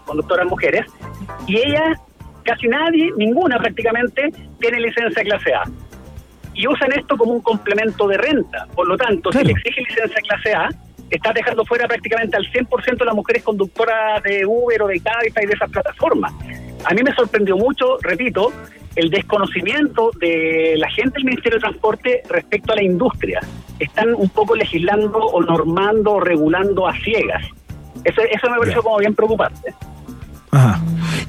conductoras 0.05 0.47
mujeres, 0.47 0.85
y 1.47 1.57
ellas, 1.57 1.99
casi 2.43 2.67
nadie, 2.67 3.11
ninguna 3.17 3.57
prácticamente, 3.57 4.31
tiene 4.59 4.79
licencia 4.81 5.23
clase 5.23 5.53
A. 5.53 5.63
Y 6.53 6.67
usan 6.67 6.91
esto 6.93 7.17
como 7.17 7.33
un 7.33 7.41
complemento 7.41 8.07
de 8.07 8.17
renta. 8.17 8.67
Por 8.75 8.87
lo 8.87 8.97
tanto, 8.97 9.29
Claro. 9.29 9.47
si 9.47 9.53
le 9.53 9.59
exige 9.59 9.81
licencia 9.81 10.21
clase 10.21 10.53
A, 10.53 10.69
está 11.09 11.31
dejando 11.33 11.65
fuera 11.65 11.87
prácticamente 11.87 12.37
al 12.37 12.45
100% 12.51 12.97
de 12.97 13.05
las 13.05 13.15
mujeres 13.15 13.43
conductoras 13.43 14.21
de 14.23 14.45
Uber 14.45 14.81
o 14.83 14.87
de 14.87 14.99
Cabify 14.99 15.43
y 15.43 15.47
de 15.47 15.53
esas 15.53 15.69
plataformas. 15.69 16.33
A 16.85 16.93
mí 16.93 17.01
me 17.03 17.13
sorprendió 17.13 17.55
mucho, 17.55 17.97
repito, 18.01 18.51
el 18.95 19.09
desconocimiento 19.09 20.11
de 20.19 20.75
la 20.77 20.89
gente 20.91 21.15
del 21.15 21.25
Ministerio 21.25 21.57
de 21.57 21.61
Transporte 21.61 22.21
respecto 22.29 22.73
a 22.73 22.75
la 22.75 22.83
industria. 22.83 23.39
Están 23.79 24.13
un 24.13 24.29
poco 24.29 24.55
legislando 24.55 25.19
o 25.19 25.41
normando 25.41 26.13
o 26.13 26.19
regulando 26.19 26.87
a 26.87 26.93
ciegas. 26.99 27.43
Eso, 28.03 28.21
eso 28.21 28.49
me 28.49 28.57
pareció 28.57 28.83
como 28.83 28.97
bien 28.97 29.15
preocupante. 29.15 29.73
Ajá. 30.53 30.79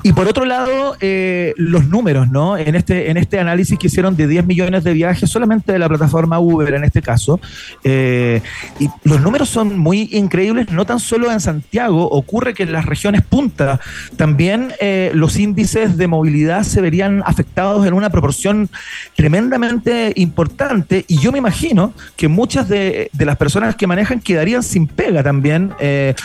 Y 0.02 0.12
por 0.12 0.28
otro 0.28 0.44
lado, 0.44 0.98
eh, 1.00 1.54
los 1.56 1.88
números, 1.88 2.30
¿no? 2.30 2.58
En 2.58 2.74
este, 2.74 3.10
en 3.10 3.16
este 3.16 3.40
análisis 3.40 3.78
que 3.78 3.86
hicieron 3.86 4.16
de 4.16 4.28
10 4.28 4.44
millones 4.44 4.84
de 4.84 4.92
viajes 4.92 5.30
solamente 5.30 5.72
de 5.72 5.78
la 5.78 5.88
plataforma 5.88 6.38
Uber 6.38 6.74
en 6.74 6.84
este 6.84 7.00
caso, 7.00 7.40
eh, 7.84 8.42
y 8.78 8.90
los 9.04 9.22
números 9.22 9.48
son 9.48 9.78
muy 9.78 10.10
increíbles, 10.12 10.70
no 10.70 10.84
tan 10.84 11.00
solo 11.00 11.32
en 11.32 11.40
Santiago, 11.40 12.06
ocurre 12.10 12.52
que 12.52 12.64
en 12.64 12.72
las 12.72 12.84
regiones 12.84 13.22
punta 13.22 13.80
también 14.16 14.72
eh, 14.78 15.10
los 15.14 15.38
índices 15.38 15.96
de 15.96 16.06
movilidad 16.06 16.62
se 16.62 16.82
verían 16.82 17.22
afectados 17.24 17.86
en 17.86 17.94
una 17.94 18.10
proporción 18.10 18.68
tremendamente 19.16 20.12
importante 20.16 21.06
y 21.08 21.18
yo 21.18 21.32
me 21.32 21.38
imagino 21.38 21.94
que 22.16 22.28
muchas 22.28 22.68
de, 22.68 23.08
de 23.10 23.24
las 23.24 23.38
personas 23.38 23.74
que 23.74 23.86
manejan 23.86 24.20
quedarían 24.20 24.62
sin 24.62 24.86
pega 24.86 25.22
también. 25.22 25.72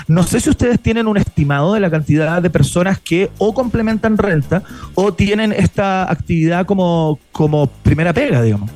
No 0.07 0.23
sé 0.23 0.39
si 0.39 0.49
ustedes 0.49 0.79
tienen 0.81 1.07
un 1.07 1.17
estimado 1.17 1.73
de 1.73 1.79
la 1.79 1.89
cantidad 1.89 2.41
de 2.41 2.49
personas 2.49 2.88
que 2.97 3.29
o 3.37 3.53
complementan 3.53 4.17
renta 4.17 4.63
o 4.95 5.13
tienen 5.13 5.51
esta 5.51 6.09
actividad 6.11 6.65
como, 6.65 7.19
como 7.31 7.67
primera 7.67 8.11
pega, 8.13 8.41
digamos. 8.41 8.71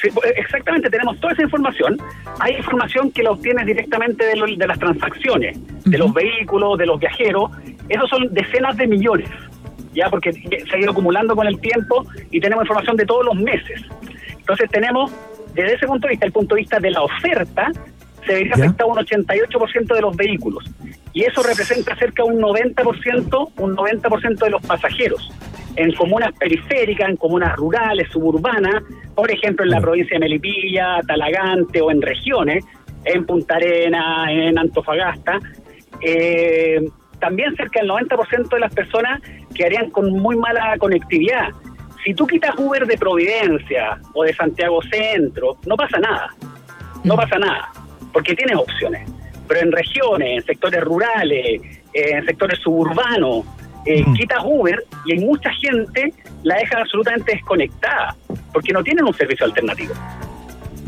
Sí, 0.00 0.08
pues, 0.14 0.32
exactamente, 0.36 0.88
tenemos 0.88 1.20
toda 1.20 1.34
esa 1.34 1.42
información. 1.42 1.98
Hay 2.40 2.56
información 2.56 3.10
que 3.12 3.22
la 3.22 3.32
obtienes 3.32 3.66
directamente 3.66 4.24
de, 4.24 4.36
lo- 4.36 4.46
de 4.46 4.66
las 4.66 4.78
transacciones, 4.78 5.58
de 5.84 5.98
los 5.98 6.12
vehículos, 6.14 6.78
de 6.78 6.86
los 6.86 6.98
viajeros. 6.98 7.50
Esos 7.88 8.08
son 8.08 8.32
decenas 8.32 8.76
de 8.78 8.86
millones, 8.88 9.28
ya 9.94 10.08
porque 10.10 10.32
se 10.32 10.74
ha 10.74 10.78
ido 10.78 10.90
acumulando 10.92 11.36
con 11.36 11.46
el 11.46 11.60
tiempo 11.60 12.04
y 12.30 12.40
tenemos 12.40 12.64
información 12.64 12.96
de 12.96 13.04
todos 13.06 13.24
los 13.26 13.36
meses. 13.36 13.80
Entonces 14.38 14.68
tenemos, 14.70 15.12
desde 15.54 15.74
ese 15.74 15.86
punto 15.86 16.08
de 16.08 16.12
vista, 16.14 16.26
el 16.26 16.32
punto 16.32 16.54
de 16.56 16.62
vista 16.62 16.80
de 16.80 16.90
la 16.90 17.02
oferta, 17.02 17.70
se 18.26 18.34
vería 18.34 18.54
afectado 18.54 18.90
un 18.90 18.98
88% 18.98 19.94
de 19.94 20.00
los 20.00 20.16
vehículos. 20.16 20.64
Y 21.12 21.24
eso 21.24 21.42
representa 21.42 21.94
cerca 21.96 22.22
de 22.22 22.30
un 22.30 22.40
90%, 22.40 23.52
un 23.58 23.76
90% 23.76 24.38
de 24.38 24.50
los 24.50 24.62
pasajeros. 24.62 25.30
En 25.76 25.92
comunas 25.94 26.32
periféricas, 26.38 27.08
en 27.08 27.16
comunas 27.16 27.56
rurales, 27.56 28.08
suburbanas, 28.10 28.82
por 29.14 29.30
ejemplo 29.30 29.64
en 29.64 29.70
la 29.70 29.80
provincia 29.80 30.14
de 30.14 30.20
Melipilla, 30.20 31.00
Talagante 31.06 31.80
o 31.80 31.90
en 31.90 32.02
regiones, 32.02 32.64
en 33.04 33.26
Punta 33.26 33.56
Arena, 33.56 34.26
en 34.30 34.58
Antofagasta, 34.58 35.40
eh, 36.00 36.80
también 37.18 37.54
cerca 37.56 37.80
del 37.80 37.90
90% 37.90 38.48
de 38.48 38.60
las 38.60 38.74
personas 38.74 39.20
quedarían 39.54 39.90
con 39.90 40.10
muy 40.12 40.36
mala 40.36 40.76
conectividad. 40.78 41.50
Si 42.04 42.14
tú 42.14 42.26
quitas 42.26 42.54
Uber 42.58 42.86
de 42.86 42.98
Providencia 42.98 43.98
o 44.14 44.24
de 44.24 44.34
Santiago 44.34 44.80
Centro, 44.82 45.56
no 45.66 45.76
pasa 45.76 45.98
nada. 45.98 46.34
No 47.04 47.16
pasa 47.16 47.38
nada, 47.38 47.68
porque 48.12 48.34
tienes 48.34 48.56
opciones. 48.56 49.08
Pero 49.48 49.60
en 49.60 49.72
regiones, 49.72 50.38
en 50.38 50.44
sectores 50.44 50.80
rurales, 50.82 51.60
eh, 51.92 52.10
en 52.12 52.24
sectores 52.24 52.58
suburbanos, 52.60 53.44
eh, 53.84 54.04
quitas 54.16 54.38
Uber 54.44 54.84
y 55.04 55.12
hay 55.12 55.18
mucha 55.18 55.50
gente 55.54 56.12
la 56.44 56.56
deja 56.56 56.78
absolutamente 56.80 57.32
desconectada, 57.32 58.16
porque 58.52 58.72
no 58.72 58.82
tienen 58.82 59.04
un 59.04 59.14
servicio 59.14 59.46
alternativo. 59.46 59.94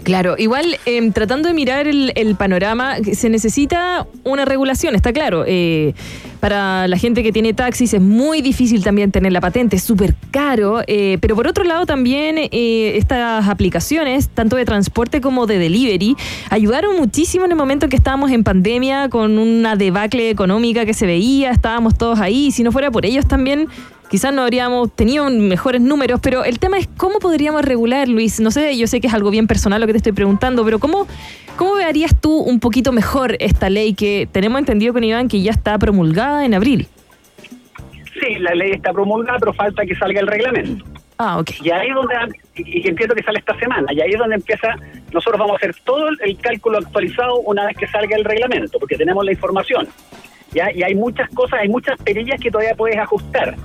Claro, 0.04 0.34
igual 0.38 0.76
em, 0.84 1.12
tratando 1.12 1.48
de 1.48 1.54
mirar 1.54 1.88
el, 1.88 2.12
el 2.14 2.36
panorama, 2.36 2.96
se 3.12 3.30
necesita 3.30 4.06
una 4.22 4.44
regulación, 4.44 4.94
está 4.94 5.12
claro. 5.12 5.44
Eh, 5.46 5.94
para 6.40 6.86
la 6.88 6.98
gente 6.98 7.22
que 7.22 7.32
tiene 7.32 7.54
taxis 7.54 7.94
es 7.94 8.02
muy 8.02 8.42
difícil 8.42 8.84
también 8.84 9.10
tener 9.10 9.32
la 9.32 9.40
patente, 9.40 9.76
es 9.76 9.82
súper 9.82 10.14
caro, 10.30 10.82
eh, 10.86 11.16
pero 11.22 11.34
por 11.34 11.46
otro 11.46 11.64
lado 11.64 11.86
también 11.86 12.36
eh, 12.36 12.98
estas 12.98 13.48
aplicaciones, 13.48 14.28
tanto 14.28 14.56
de 14.56 14.66
transporte 14.66 15.22
como 15.22 15.46
de 15.46 15.58
delivery, 15.58 16.16
ayudaron 16.50 16.96
muchísimo 16.96 17.46
en 17.46 17.52
el 17.52 17.56
momento 17.56 17.86
en 17.86 17.90
que 17.90 17.96
estábamos 17.96 18.30
en 18.30 18.44
pandemia 18.44 19.08
con 19.08 19.38
una 19.38 19.74
debacle 19.74 20.28
económica 20.28 20.84
que 20.84 20.92
se 20.92 21.06
veía, 21.06 21.50
estábamos 21.50 21.96
todos 21.96 22.20
ahí, 22.20 22.48
y 22.48 22.52
si 22.52 22.62
no 22.62 22.72
fuera 22.72 22.90
por 22.90 23.06
ellos 23.06 23.26
también 23.26 23.68
quizás 24.14 24.32
no 24.32 24.42
habríamos 24.42 24.94
tenido 24.94 25.28
mejores 25.28 25.80
números, 25.80 26.20
pero 26.22 26.44
el 26.44 26.60
tema 26.60 26.78
es 26.78 26.86
cómo 26.96 27.18
podríamos 27.18 27.64
regular, 27.64 28.06
Luis. 28.06 28.38
No 28.38 28.52
sé, 28.52 28.78
yo 28.78 28.86
sé 28.86 29.00
que 29.00 29.08
es 29.08 29.12
algo 29.12 29.28
bien 29.28 29.48
personal 29.48 29.80
lo 29.80 29.88
que 29.88 29.92
te 29.92 29.96
estoy 29.96 30.12
preguntando, 30.12 30.64
pero 30.64 30.78
¿cómo, 30.78 31.08
cómo 31.56 31.74
verías 31.74 32.14
tú 32.20 32.38
un 32.38 32.60
poquito 32.60 32.92
mejor 32.92 33.34
esta 33.40 33.68
ley 33.70 33.92
que 33.94 34.28
tenemos 34.30 34.60
entendido 34.60 34.92
con 34.92 35.02
Iván 35.02 35.26
que 35.26 35.42
ya 35.42 35.50
está 35.50 35.76
promulgada 35.80 36.44
en 36.44 36.54
abril? 36.54 36.86
Sí, 38.20 38.36
la 38.38 38.54
ley 38.54 38.70
está 38.70 38.92
promulgada, 38.92 39.36
pero 39.40 39.52
falta 39.52 39.84
que 39.84 39.96
salga 39.96 40.20
el 40.20 40.28
reglamento. 40.28 40.84
Ah, 41.18 41.38
ok. 41.40 41.50
Y 41.64 41.72
ahí 41.72 41.88
es 41.88 41.94
donde, 41.96 42.14
y 42.54 42.88
entiendo 42.88 43.16
que 43.16 43.22
sale 43.24 43.40
esta 43.40 43.58
semana, 43.58 43.92
y 43.92 44.00
ahí 44.00 44.12
es 44.12 44.18
donde 44.20 44.36
empieza, 44.36 44.76
nosotros 45.12 45.40
vamos 45.40 45.54
a 45.54 45.56
hacer 45.56 45.74
todo 45.84 46.06
el- 46.08 46.18
el 46.22 46.38
cálculo 46.38 46.78
actualizado 46.78 47.40
una 47.40 47.66
vez 47.66 47.76
que 47.76 47.88
salga 47.88 48.14
el 48.16 48.24
reglamento, 48.24 48.78
porque 48.78 48.94
tenemos 48.96 49.24
la 49.24 49.32
información. 49.32 49.88
¿ya? 50.52 50.70
Y 50.72 50.84
hay 50.84 50.94
muchas 50.94 51.28
cosas, 51.30 51.58
hay 51.62 51.68
muchas 51.68 52.00
perillas 52.00 52.40
que 52.40 52.48
todavía 52.48 52.76
puedes 52.76 52.96
ajustar. 52.96 53.56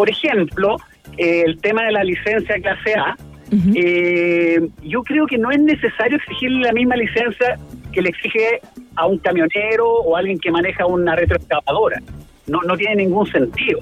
Por 0.00 0.08
ejemplo, 0.08 0.78
eh, 1.18 1.42
el 1.44 1.60
tema 1.60 1.82
de 1.84 1.92
la 1.92 2.02
licencia 2.02 2.58
clase 2.58 2.94
A, 2.94 3.18
eh, 3.74 4.58
yo 4.82 5.02
creo 5.02 5.26
que 5.26 5.36
no 5.36 5.50
es 5.50 5.60
necesario 5.60 6.16
exigirle 6.16 6.64
la 6.64 6.72
misma 6.72 6.96
licencia 6.96 7.58
que 7.92 8.00
le 8.00 8.08
exige 8.08 8.62
a 8.96 9.04
un 9.04 9.18
camionero 9.18 9.86
o 9.86 10.16
a 10.16 10.20
alguien 10.20 10.38
que 10.38 10.50
maneja 10.50 10.86
una 10.86 11.14
retroexcavadora. 11.16 12.00
No, 12.46 12.62
no 12.62 12.78
tiene 12.78 12.96
ningún 13.04 13.26
sentido. 13.26 13.80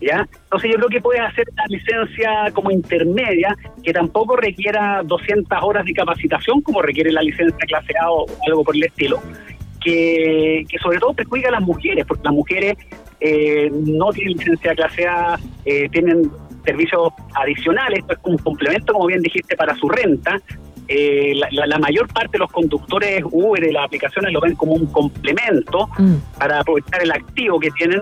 ¿Ya? 0.00 0.28
Entonces 0.46 0.72
yo 0.72 0.78
creo 0.78 0.88
que 0.88 1.00
puedes 1.00 1.22
hacer 1.22 1.44
una 1.52 1.64
licencia 1.68 2.50
como 2.52 2.72
intermedia 2.72 3.54
que 3.84 3.92
tampoco 3.92 4.34
requiera 4.34 5.02
200 5.04 5.58
horas 5.62 5.84
de 5.84 5.92
capacitación 5.92 6.60
como 6.60 6.82
requiere 6.82 7.12
la 7.12 7.22
licencia 7.22 7.64
clase 7.68 7.92
A 8.02 8.10
o 8.10 8.26
algo 8.48 8.64
por 8.64 8.74
el 8.74 8.82
estilo, 8.82 9.22
que, 9.80 10.64
que 10.68 10.78
sobre 10.78 10.98
todo 10.98 11.14
perjudica 11.14 11.50
a 11.50 11.52
las 11.52 11.62
mujeres, 11.62 12.04
porque 12.04 12.24
las 12.24 12.34
mujeres 12.34 12.76
eh, 13.20 13.70
no 13.72 14.10
tienen 14.12 14.36
licencia 14.38 14.74
clase 14.74 15.06
A, 15.06 15.38
eh, 15.64 15.88
tienen 15.90 16.30
servicios 16.64 17.10
adicionales, 17.34 18.00
esto 18.00 18.12
es 18.14 18.18
como 18.20 18.36
un 18.36 18.42
complemento, 18.42 18.92
como 18.92 19.06
bien 19.06 19.20
dijiste, 19.22 19.56
para 19.56 19.74
su 19.76 19.88
renta. 19.88 20.40
Eh, 20.88 21.32
la, 21.34 21.48
la- 21.50 21.66
la 21.66 21.78
mayor 21.78 22.06
parte 22.12 22.32
de 22.32 22.38
los 22.38 22.50
conductores 22.52 23.22
Uber 23.30 23.62
y 23.64 23.72
las 23.72 23.84
aplicaciones 23.86 24.32
lo 24.32 24.40
ven 24.40 24.54
como 24.54 24.72
un 24.74 24.86
complemento 24.86 25.88
para 26.38 26.60
aprovechar 26.60 27.02
el 27.02 27.10
activo 27.10 27.58
que 27.58 27.70
tienen. 27.72 28.00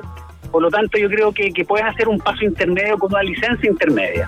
Por 0.51 0.61
lo 0.63 0.69
tanto, 0.71 0.99
yo 0.99 1.09
creo 1.09 1.33
que, 1.33 1.51
que 1.51 1.65
puedes 1.65 1.87
hacer 1.87 2.09
un 2.09 2.19
paso 2.19 2.45
intermedio 2.45 2.99
con 2.99 3.13
una 3.13 3.23
licencia 3.23 3.69
intermedia. 3.71 4.27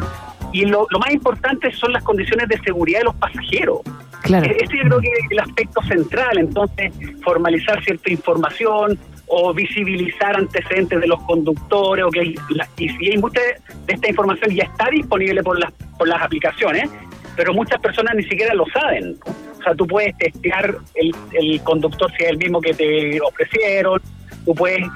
Y 0.52 0.64
lo, 0.64 0.86
lo 0.90 0.98
más 0.98 1.10
importante 1.12 1.70
son 1.72 1.92
las 1.92 2.02
condiciones 2.02 2.48
de 2.48 2.58
seguridad 2.60 3.00
de 3.00 3.04
los 3.04 3.14
pasajeros. 3.16 3.80
Claro. 4.22 4.46
Eh, 4.46 4.56
Este 4.60 4.76
yo 4.78 4.82
creo 4.84 5.00
que 5.00 5.08
es 5.08 5.30
el 5.30 5.38
aspecto 5.40 5.82
central, 5.82 6.38
entonces, 6.38 6.92
formalizar 7.22 7.82
cierta 7.84 8.10
información 8.10 8.98
o 9.28 9.52
visibilizar 9.52 10.36
antecedentes 10.36 11.00
de 11.00 11.06
los 11.06 11.20
conductores, 11.22 12.04
o 12.04 12.10
que 12.10 12.34
la- 12.50 12.68
y 12.76 12.88
si 12.90 13.10
hay 13.10 13.18
mucha 13.18 13.40
de 13.40 13.92
esta 13.94 14.08
información 14.08 14.50
ya 14.54 14.64
está 14.64 14.88
disponible 14.90 15.42
por 15.42 15.58
las, 15.58 15.72
por 15.98 16.08
las 16.08 16.22
aplicaciones, 16.22 16.88
pero 17.36 17.52
muchas 17.52 17.80
personas 17.80 18.14
ni 18.14 18.22
siquiera 18.24 18.54
lo 18.54 18.64
saben. 18.66 19.16
O 19.26 19.62
sea, 19.62 19.74
tú 19.74 19.86
puedes 19.86 20.16
testear 20.18 20.76
el, 20.94 21.14
el 21.32 21.60
conductor 21.62 22.10
si 22.16 22.24
es 22.24 22.30
el 22.30 22.38
mismo 22.38 22.60
que 22.60 22.72
te 22.72 23.20
ofrecieron, 23.20 24.00
tú 24.44 24.54
puedes 24.54 24.86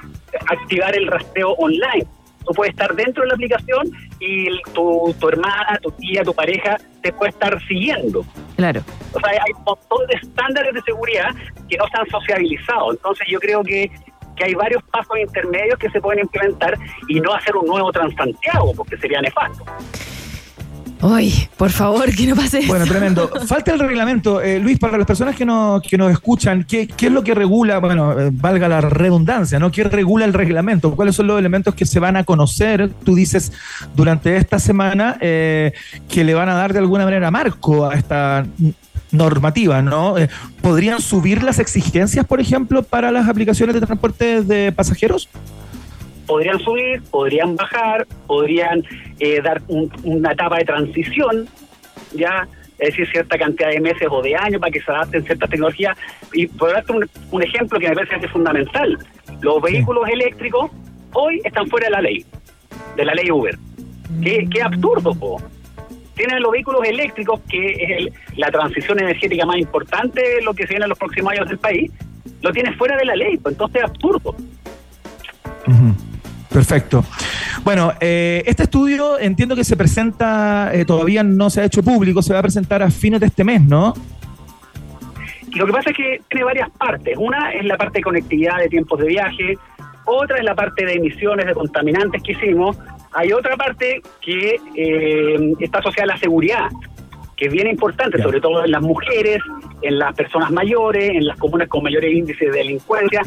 activar 0.48 0.96
el 0.96 1.06
rastreo 1.08 1.50
online. 1.52 2.06
Tú 2.46 2.54
puedes 2.54 2.72
estar 2.72 2.94
dentro 2.94 3.22
de 3.22 3.28
la 3.28 3.34
aplicación 3.34 3.90
y 4.18 4.46
tu, 4.72 5.14
tu 5.20 5.28
hermana, 5.28 5.78
tu 5.82 5.90
tía, 5.92 6.22
tu 6.24 6.32
pareja 6.32 6.78
te 7.02 7.12
puede 7.12 7.30
estar 7.30 7.60
siguiendo. 7.66 8.24
Claro. 8.56 8.80
O 9.12 9.20
sea, 9.20 9.30
hay 9.30 9.52
un 9.54 9.62
montón 9.64 10.06
de 10.06 10.14
estándares 10.14 10.72
de 10.72 10.80
seguridad 10.82 11.34
que 11.68 11.76
no 11.76 11.84
están 11.84 12.06
sociabilizados. 12.08 12.94
Entonces 12.94 13.26
yo 13.30 13.38
creo 13.40 13.62
que, 13.62 13.90
que 14.40 14.46
hay 14.46 14.54
varios 14.54 14.82
pasos 14.84 15.18
intermedios 15.18 15.78
que 15.78 15.90
se 15.90 16.00
pueden 16.00 16.20
implementar 16.20 16.78
y 17.08 17.20
no 17.20 17.34
hacer 17.34 17.54
un 17.56 17.66
nuevo 17.66 17.92
Transantiago, 17.92 18.72
porque 18.74 18.96
sería 18.96 19.20
nefasto. 19.20 19.64
Ay, 21.02 21.48
por 21.56 21.70
favor, 21.70 22.14
que 22.14 22.26
no 22.26 22.36
pase 22.36 22.58
eso. 22.58 22.68
Bueno, 22.68 22.86
tremendo. 22.86 23.28
Falta 23.46 23.72
el 23.72 23.78
reglamento. 23.78 24.40
Eh, 24.42 24.58
Luis, 24.58 24.78
para 24.78 24.98
las 24.98 25.06
personas 25.06 25.34
que, 25.34 25.46
no, 25.46 25.80
que 25.86 25.96
nos 25.96 26.10
escuchan, 26.12 26.64
¿qué, 26.64 26.86
qué 26.86 27.06
es 27.06 27.12
lo 27.12 27.22
que 27.22 27.34
regula, 27.34 27.78
bueno, 27.78 28.18
eh, 28.18 28.30
valga 28.32 28.68
la 28.68 28.82
redundancia, 28.82 29.58
¿no? 29.58 29.70
¿Qué 29.70 29.84
regula 29.84 30.26
el 30.26 30.34
reglamento? 30.34 30.94
¿Cuáles 30.94 31.16
son 31.16 31.26
los 31.26 31.38
elementos 31.38 31.74
que 31.74 31.86
se 31.86 32.00
van 32.00 32.16
a 32.16 32.24
conocer, 32.24 32.90
tú 33.04 33.14
dices, 33.14 33.52
durante 33.94 34.36
esta 34.36 34.58
semana, 34.58 35.16
eh, 35.20 35.72
que 36.08 36.24
le 36.24 36.34
van 36.34 36.48
a 36.50 36.54
dar 36.54 36.72
de 36.72 36.80
alguna 36.80 37.04
manera 37.04 37.30
marco 37.30 37.88
a 37.88 37.94
esta 37.94 38.46
normativa, 39.12 39.82
¿no? 39.82 40.18
Eh, 40.18 40.28
¿Podrían 40.62 41.00
subir 41.00 41.42
las 41.42 41.58
exigencias, 41.58 42.26
por 42.26 42.40
ejemplo, 42.40 42.82
para 42.82 43.10
las 43.10 43.28
aplicaciones 43.28 43.74
de 43.74 43.80
transporte 43.80 44.42
de 44.42 44.72
pasajeros? 44.72 45.28
Podrían 46.26 46.58
subir, 46.60 47.02
podrían 47.10 47.56
bajar, 47.56 48.06
podrían 48.26 48.84
eh, 49.18 49.40
dar 49.42 49.60
un- 49.68 49.90
una 50.04 50.32
etapa 50.32 50.58
de 50.58 50.64
transición, 50.64 51.48
ya, 52.14 52.46
es 52.78 52.90
decir, 52.90 53.08
cierta 53.10 53.36
cantidad 53.36 53.68
de 53.70 53.80
meses 53.80 54.06
o 54.10 54.22
de 54.22 54.36
años 54.36 54.60
para 54.60 54.70
que 54.70 54.80
se 54.80 54.90
adapten 54.90 55.24
ciertas 55.24 55.50
tecnologías. 55.50 55.96
Y 56.32 56.46
por 56.46 56.72
darte 56.72 56.92
un, 56.92 57.08
un 57.32 57.42
ejemplo 57.42 57.78
que 57.80 57.88
me 57.88 57.94
parece 57.94 58.20
que 58.20 58.26
es 58.26 58.32
fundamental, 58.32 58.96
los 59.40 59.60
vehículos 59.60 60.08
eléctricos 60.08 60.70
hoy 61.12 61.40
están 61.44 61.66
fuera 61.68 61.86
de 61.86 61.90
la 61.92 62.00
ley, 62.00 62.24
de 62.96 63.04
la 63.04 63.14
ley 63.14 63.30
Uber. 63.30 63.58
Qué, 64.22 64.46
qué 64.50 64.62
absurdo, 64.62 65.14
po. 65.14 65.40
Tienen 66.20 66.42
los 66.42 66.52
vehículos 66.52 66.82
eléctricos, 66.84 67.40
que 67.48 67.70
es 67.70 67.90
el- 67.98 68.12
la 68.36 68.50
transición 68.50 69.00
energética 69.00 69.46
más 69.46 69.56
importante 69.56 70.20
de 70.20 70.42
lo 70.42 70.52
que 70.52 70.64
se 70.64 70.74
viene 70.74 70.84
en 70.84 70.90
los 70.90 70.98
próximos 70.98 71.32
años 71.32 71.48
del 71.48 71.56
país, 71.56 71.90
lo 72.42 72.52
tienes 72.52 72.76
fuera 72.76 72.94
de 72.98 73.06
la 73.06 73.16
ley, 73.16 73.38
pues 73.38 73.54
entonces 73.54 73.82
es 73.82 73.88
absurdo. 73.88 74.36
Perfecto. 76.50 77.04
Bueno, 77.64 77.94
eh, 78.00 78.42
este 78.44 78.64
estudio 78.64 79.18
entiendo 79.18 79.56
que 79.56 79.64
se 79.64 79.78
presenta, 79.78 80.70
eh, 80.74 80.84
todavía 80.84 81.22
no 81.22 81.48
se 81.48 81.62
ha 81.62 81.64
hecho 81.64 81.82
público, 81.82 82.20
se 82.20 82.34
va 82.34 82.40
a 82.40 82.42
presentar 82.42 82.82
a 82.82 82.90
fines 82.90 83.20
de 83.20 83.26
este 83.28 83.42
mes, 83.42 83.62
¿no? 83.62 83.94
Lo 85.54 85.64
que 85.64 85.72
pasa 85.72 85.88
es 85.88 85.96
que 85.96 86.20
tiene 86.28 86.44
varias 86.44 86.68
partes. 86.70 87.16
Una 87.16 87.52
es 87.52 87.64
la 87.64 87.78
parte 87.78 88.00
de 88.00 88.02
conectividad 88.02 88.58
de 88.58 88.68
tiempos 88.68 89.00
de 89.00 89.06
viaje, 89.06 89.56
otra 90.04 90.36
es 90.36 90.44
la 90.44 90.54
parte 90.54 90.84
de 90.84 90.92
emisiones 90.94 91.46
de 91.46 91.54
contaminantes 91.54 92.22
que 92.22 92.32
hicimos, 92.32 92.76
hay 93.12 93.32
otra 93.32 93.56
parte 93.56 94.02
que 94.20 94.56
eh, 94.76 95.52
está 95.60 95.78
asociada 95.80 96.12
a 96.12 96.14
la 96.14 96.18
seguridad, 96.18 96.68
que 97.36 97.46
es 97.46 97.52
bien 97.52 97.66
importante, 97.68 98.18
Ya. 98.18 98.24
sobre 98.24 98.40
todo 98.40 98.64
en 98.64 98.70
las 98.70 98.82
mujeres, 98.82 99.38
en 99.82 99.98
las 99.98 100.14
personas 100.14 100.50
mayores, 100.50 101.10
en 101.10 101.26
las 101.26 101.36
comunas 101.38 101.68
con 101.68 101.82
mayores 101.82 102.12
índices 102.12 102.52
de 102.52 102.58
delincuencia. 102.58 103.22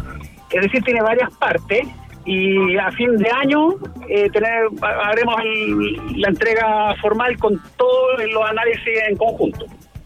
Es 0.52 0.62
decir, 0.62 0.84
tiene 0.84 1.02
varias 1.02 1.30
partes 1.38 1.88
y 2.26 2.78
a 2.78 2.92
fin 2.92 3.18
de 3.18 3.30
año 3.30 3.70
eh, 4.08 4.30
tener, 4.30 4.68
haremos 4.82 5.36
el- 5.44 6.22
la 6.22 6.30
entrega 6.30 6.96
formal 7.02 7.38
con 7.38 7.60
todos 7.76 8.24
los 8.32 8.44
análisis 8.50 8.88
en 9.10 9.18
conjunto. 9.18 9.66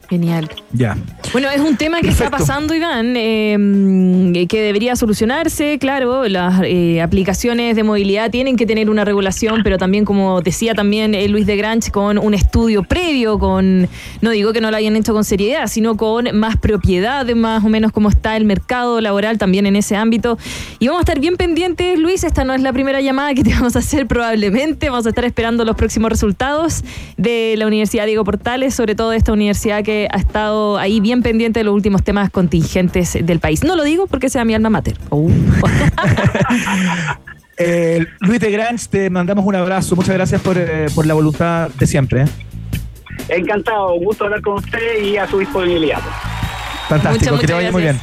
Genial. 0.10 0.50
Ya. 0.72 0.98
Bueno, 1.34 1.50
es 1.50 1.60
un 1.60 1.76
tema 1.76 2.00
que 2.00 2.08
está 2.08 2.30
Perfecto. 2.30 2.46
pasando, 2.48 2.74
Iván, 2.74 3.16
eh, 3.18 4.46
que 4.48 4.62
debería 4.62 4.96
solucionarse. 4.96 5.78
Claro, 5.80 6.28
las 6.30 6.62
eh, 6.64 7.02
aplicaciones 7.02 7.76
de 7.76 7.84
movilidad 7.84 8.32
tienen 8.32 8.56
que 8.56 8.66
tener 8.66 8.90
una 8.90 9.04
regulación, 9.04 9.62
pero 9.64 9.78
también, 9.78 10.06
como 10.06 10.40
decía 10.42 10.74
también 10.76 11.14
eh, 11.14 11.28
Luis 11.28 11.46
de 11.46 11.58
Granch, 11.58 11.92
con 11.92 12.18
un 12.18 12.34
estudio 12.34 12.84
previo, 12.84 13.38
con, 13.38 13.90
no 14.22 14.30
digo 14.32 14.54
que 14.54 14.62
no 14.62 14.72
lo 14.72 14.78
hayan 14.78 14.96
hecho 14.96 15.14
con 15.14 15.26
seriedad, 15.26 15.68
sino 15.68 15.98
con 15.98 16.34
más 16.38 16.56
propiedad 16.56 17.26
de 17.26 17.36
más 17.36 17.66
o 17.66 17.70
menos 17.70 17.92
cómo 17.92 18.08
está 18.08 18.38
el 18.38 18.46
mercado 18.46 19.02
laboral 19.02 19.38
también 19.38 19.66
en 19.66 19.76
ese 19.76 19.98
ámbito. 19.98 20.38
Y 20.80 20.88
vamos 20.88 21.02
a 21.02 21.04
estar 21.04 21.20
bien 21.20 21.36
pendientes, 21.36 22.00
Luis, 22.00 22.24
esta 22.24 22.46
no 22.46 22.54
es 22.54 22.62
la 22.62 22.72
primera 22.72 23.02
llamada 23.02 23.34
que 23.34 23.44
te 23.44 23.50
vamos 23.54 23.76
a 23.76 23.80
hacer 23.80 24.08
probablemente, 24.08 24.90
vamos 24.90 25.06
a 25.06 25.10
estar 25.10 25.26
esperando 25.26 25.66
los 25.66 25.76
próximos 25.76 26.10
resultados 26.10 26.86
de 27.18 27.56
la 27.58 27.68
Universidad 27.68 28.06
Diego 28.06 28.24
Portales, 28.24 28.74
sobre 28.74 28.96
todo 28.96 29.10
de 29.10 29.18
esta 29.18 29.34
universidad 29.34 29.84
que 29.84 29.97
ha 30.12 30.18
estado 30.18 30.78
ahí 30.78 31.00
bien 31.00 31.24
pendiente 31.24 31.60
de 31.60 31.64
los 31.64 31.74
últimos 31.74 32.04
temas 32.04 32.30
contingentes 32.30 33.18
del 33.22 33.40
país. 33.40 33.64
No 33.64 33.76
lo 33.76 33.84
digo 33.84 34.08
porque 34.08 34.30
sea 34.30 34.46
mi 34.46 34.54
alma 34.54 34.70
mater. 34.70 34.98
Uh. 35.10 35.32
Eh, 37.60 38.06
Luis 38.20 38.40
de 38.40 38.52
Granch, 38.52 38.88
te 38.88 39.10
mandamos 39.10 39.44
un 39.44 39.56
abrazo. 39.56 39.96
Muchas 39.96 40.14
gracias 40.14 40.40
por, 40.42 40.60
eh, 40.60 40.86
por 40.94 41.08
la 41.08 41.16
voluntad 41.16 41.70
de 41.70 41.88
siempre. 41.88 42.22
¿eh? 42.22 42.28
Encantado, 43.30 43.96
un 43.96 44.06
gusto 44.06 44.26
hablar 44.26 44.42
con 44.42 44.56
usted 44.56 45.04
y 45.04 45.18
a 45.18 45.28
su 45.28 45.40
disponibilidad. 45.40 46.00
Fantástico, 46.88 47.32
Muchas, 47.32 47.42
que 47.42 47.48
te 47.48 47.54
vaya 47.54 47.72
muy 47.72 47.82
bien. 47.82 48.00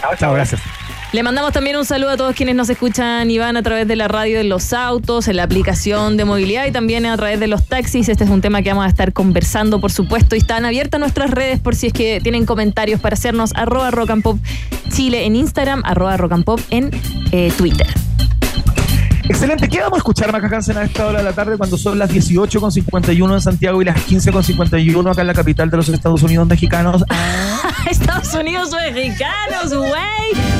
Chao, 0.00 0.12
Chao, 0.16 0.32
gracias. 0.32 0.79
Le 1.12 1.24
mandamos 1.24 1.52
también 1.52 1.76
un 1.76 1.84
saludo 1.84 2.10
a 2.10 2.16
todos 2.16 2.36
quienes 2.36 2.54
nos 2.54 2.70
escuchan, 2.70 3.28
Iván, 3.32 3.56
a 3.56 3.62
través 3.62 3.88
de 3.88 3.96
la 3.96 4.06
radio 4.06 4.38
de 4.38 4.44
los 4.44 4.72
autos, 4.72 5.26
en 5.26 5.36
la 5.36 5.42
aplicación 5.42 6.16
de 6.16 6.24
movilidad 6.24 6.66
y 6.66 6.70
también 6.70 7.04
a 7.04 7.16
través 7.16 7.40
de 7.40 7.48
los 7.48 7.66
taxis. 7.66 8.08
Este 8.08 8.22
es 8.22 8.30
un 8.30 8.40
tema 8.40 8.62
que 8.62 8.68
vamos 8.68 8.84
a 8.84 8.88
estar 8.88 9.12
conversando, 9.12 9.80
por 9.80 9.90
supuesto, 9.90 10.36
y 10.36 10.38
están 10.38 10.64
abiertas 10.64 11.00
nuestras 11.00 11.32
redes 11.32 11.58
por 11.58 11.74
si 11.74 11.88
es 11.88 11.92
que 11.92 12.20
tienen 12.22 12.46
comentarios 12.46 13.00
para 13.00 13.14
hacernos 13.14 13.50
arroba 13.56 13.90
rock 13.90 14.10
and 14.10 14.22
pop 14.22 14.38
Chile 14.90 15.26
en 15.26 15.34
Instagram, 15.34 15.82
arroba 15.84 16.16
rock 16.16 16.30
and 16.30 16.44
pop 16.44 16.60
en 16.70 16.90
eh, 17.32 17.52
Twitter. 17.56 17.88
Excelente. 19.24 19.68
¿Qué 19.68 19.80
vamos 19.80 19.94
a 19.94 19.98
escuchar, 19.98 20.30
Maca 20.30 20.48
Hansen, 20.54 20.78
a 20.78 20.84
esta 20.84 21.06
hora 21.06 21.18
de 21.18 21.24
la 21.24 21.32
tarde 21.32 21.58
cuando 21.58 21.76
son 21.76 21.98
las 21.98 22.10
18.51 22.12 23.34
en 23.34 23.40
Santiago 23.40 23.82
y 23.82 23.84
las 23.84 23.96
15.51 24.06 25.10
acá 25.10 25.20
en 25.22 25.26
la 25.26 25.34
capital 25.34 25.70
de 25.70 25.76
los 25.76 25.88
Estados 25.88 26.22
Unidos 26.22 26.46
mexicanos? 26.46 27.04
Estados 27.90 28.32
Unidos 28.34 28.70
mexicanos, 28.70 29.74
güey. 29.74 30.59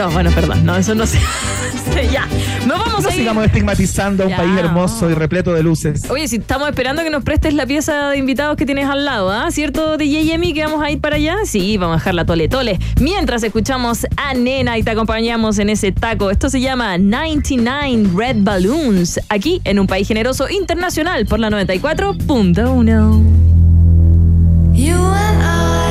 No, 0.00 0.10
bueno, 0.12 0.30
perdón, 0.30 0.64
no, 0.64 0.76
eso 0.76 0.94
no 0.94 1.04
se 1.04 1.18
hace. 1.18 2.08
ya. 2.10 2.26
Nos 2.66 2.78
vamos 2.78 3.02
No 3.02 3.08
a 3.10 3.12
ir. 3.12 3.18
sigamos 3.18 3.44
estigmatizando 3.44 4.22
a 4.22 4.26
un 4.28 4.30
Ya. 4.30 4.36
país 4.38 4.56
hermoso 4.56 5.10
y 5.10 5.14
repleto 5.14 5.52
de 5.52 5.62
luces. 5.62 6.08
Oye, 6.08 6.26
si 6.26 6.36
estamos 6.36 6.70
esperando 6.70 7.02
que 7.02 7.10
nos 7.10 7.22
prestes 7.22 7.52
la 7.52 7.66
pieza 7.66 8.08
de 8.08 8.16
invitados 8.16 8.56
que 8.56 8.64
tienes 8.64 8.88
al 8.88 9.04
lado, 9.04 9.30
¿ah? 9.30 9.50
¿Cierto, 9.50 9.98
DJ 9.98 10.32
Emi, 10.32 10.54
que 10.54 10.64
vamos 10.64 10.82
a 10.82 10.90
ir 10.90 11.02
para 11.02 11.16
allá? 11.16 11.36
Sí, 11.44 11.76
vamos 11.76 11.96
a 11.96 11.98
dejar 11.98 12.14
la 12.14 12.24
tole 12.24 12.48
tole. 12.48 12.78
Mientras 12.98 13.42
escuchamos 13.42 14.06
a 14.16 14.32
Nena 14.32 14.78
y 14.78 14.82
te 14.82 14.90
acompañamos 14.92 15.58
en 15.58 15.68
ese 15.68 15.92
taco. 15.92 16.30
Esto 16.30 16.48
se 16.48 16.62
llama 16.62 16.96
99 16.96 18.08
Red 18.16 18.36
Balloons, 18.38 19.20
aquí 19.28 19.60
en 19.64 19.78
un 19.80 19.86
país 19.86 20.08
generoso 20.08 20.48
internacional 20.48 21.26
por 21.26 21.40
la 21.40 21.50
94.1. 21.50 23.22
You 24.72 24.94
and 24.96 25.42
I 25.42 25.89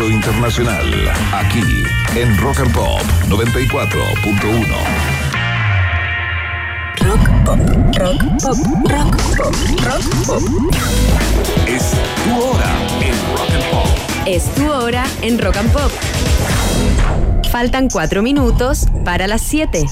internacional. 0.00 1.12
Aquí, 1.34 1.60
en 2.16 2.36
Rock 2.38 2.60
and 2.60 2.72
Pop 2.72 3.02
94.1. 3.28 4.66
Rock 7.00 7.28
pop, 7.44 7.58
rock 7.98 8.22
pop, 8.40 8.56
rock 8.88 9.16
pop, 9.36 9.54
rock 9.84 10.26
pop. 10.26 10.42
Es 11.66 11.90
tu 12.24 12.42
hora 12.42 12.74
en 13.02 13.14
Rock 13.36 13.50
and 13.54 13.70
Pop. 13.70 13.88
Es 14.26 14.44
tu 14.54 14.70
hora 14.72 15.04
en 15.20 15.38
Rock 15.38 15.56
and 15.58 15.72
Pop. 15.72 15.92
Faltan 17.50 17.90
cuatro 17.90 18.22
minutos 18.22 18.86
para 19.04 19.26
las 19.26 19.42
7. 19.42 19.84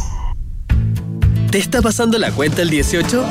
¿Te 1.51 1.59
está 1.59 1.83
pasando 1.83 2.19
la 2.19 2.33
cuenta 2.33 2.63
el 2.63 2.71
18? 2.71 3.23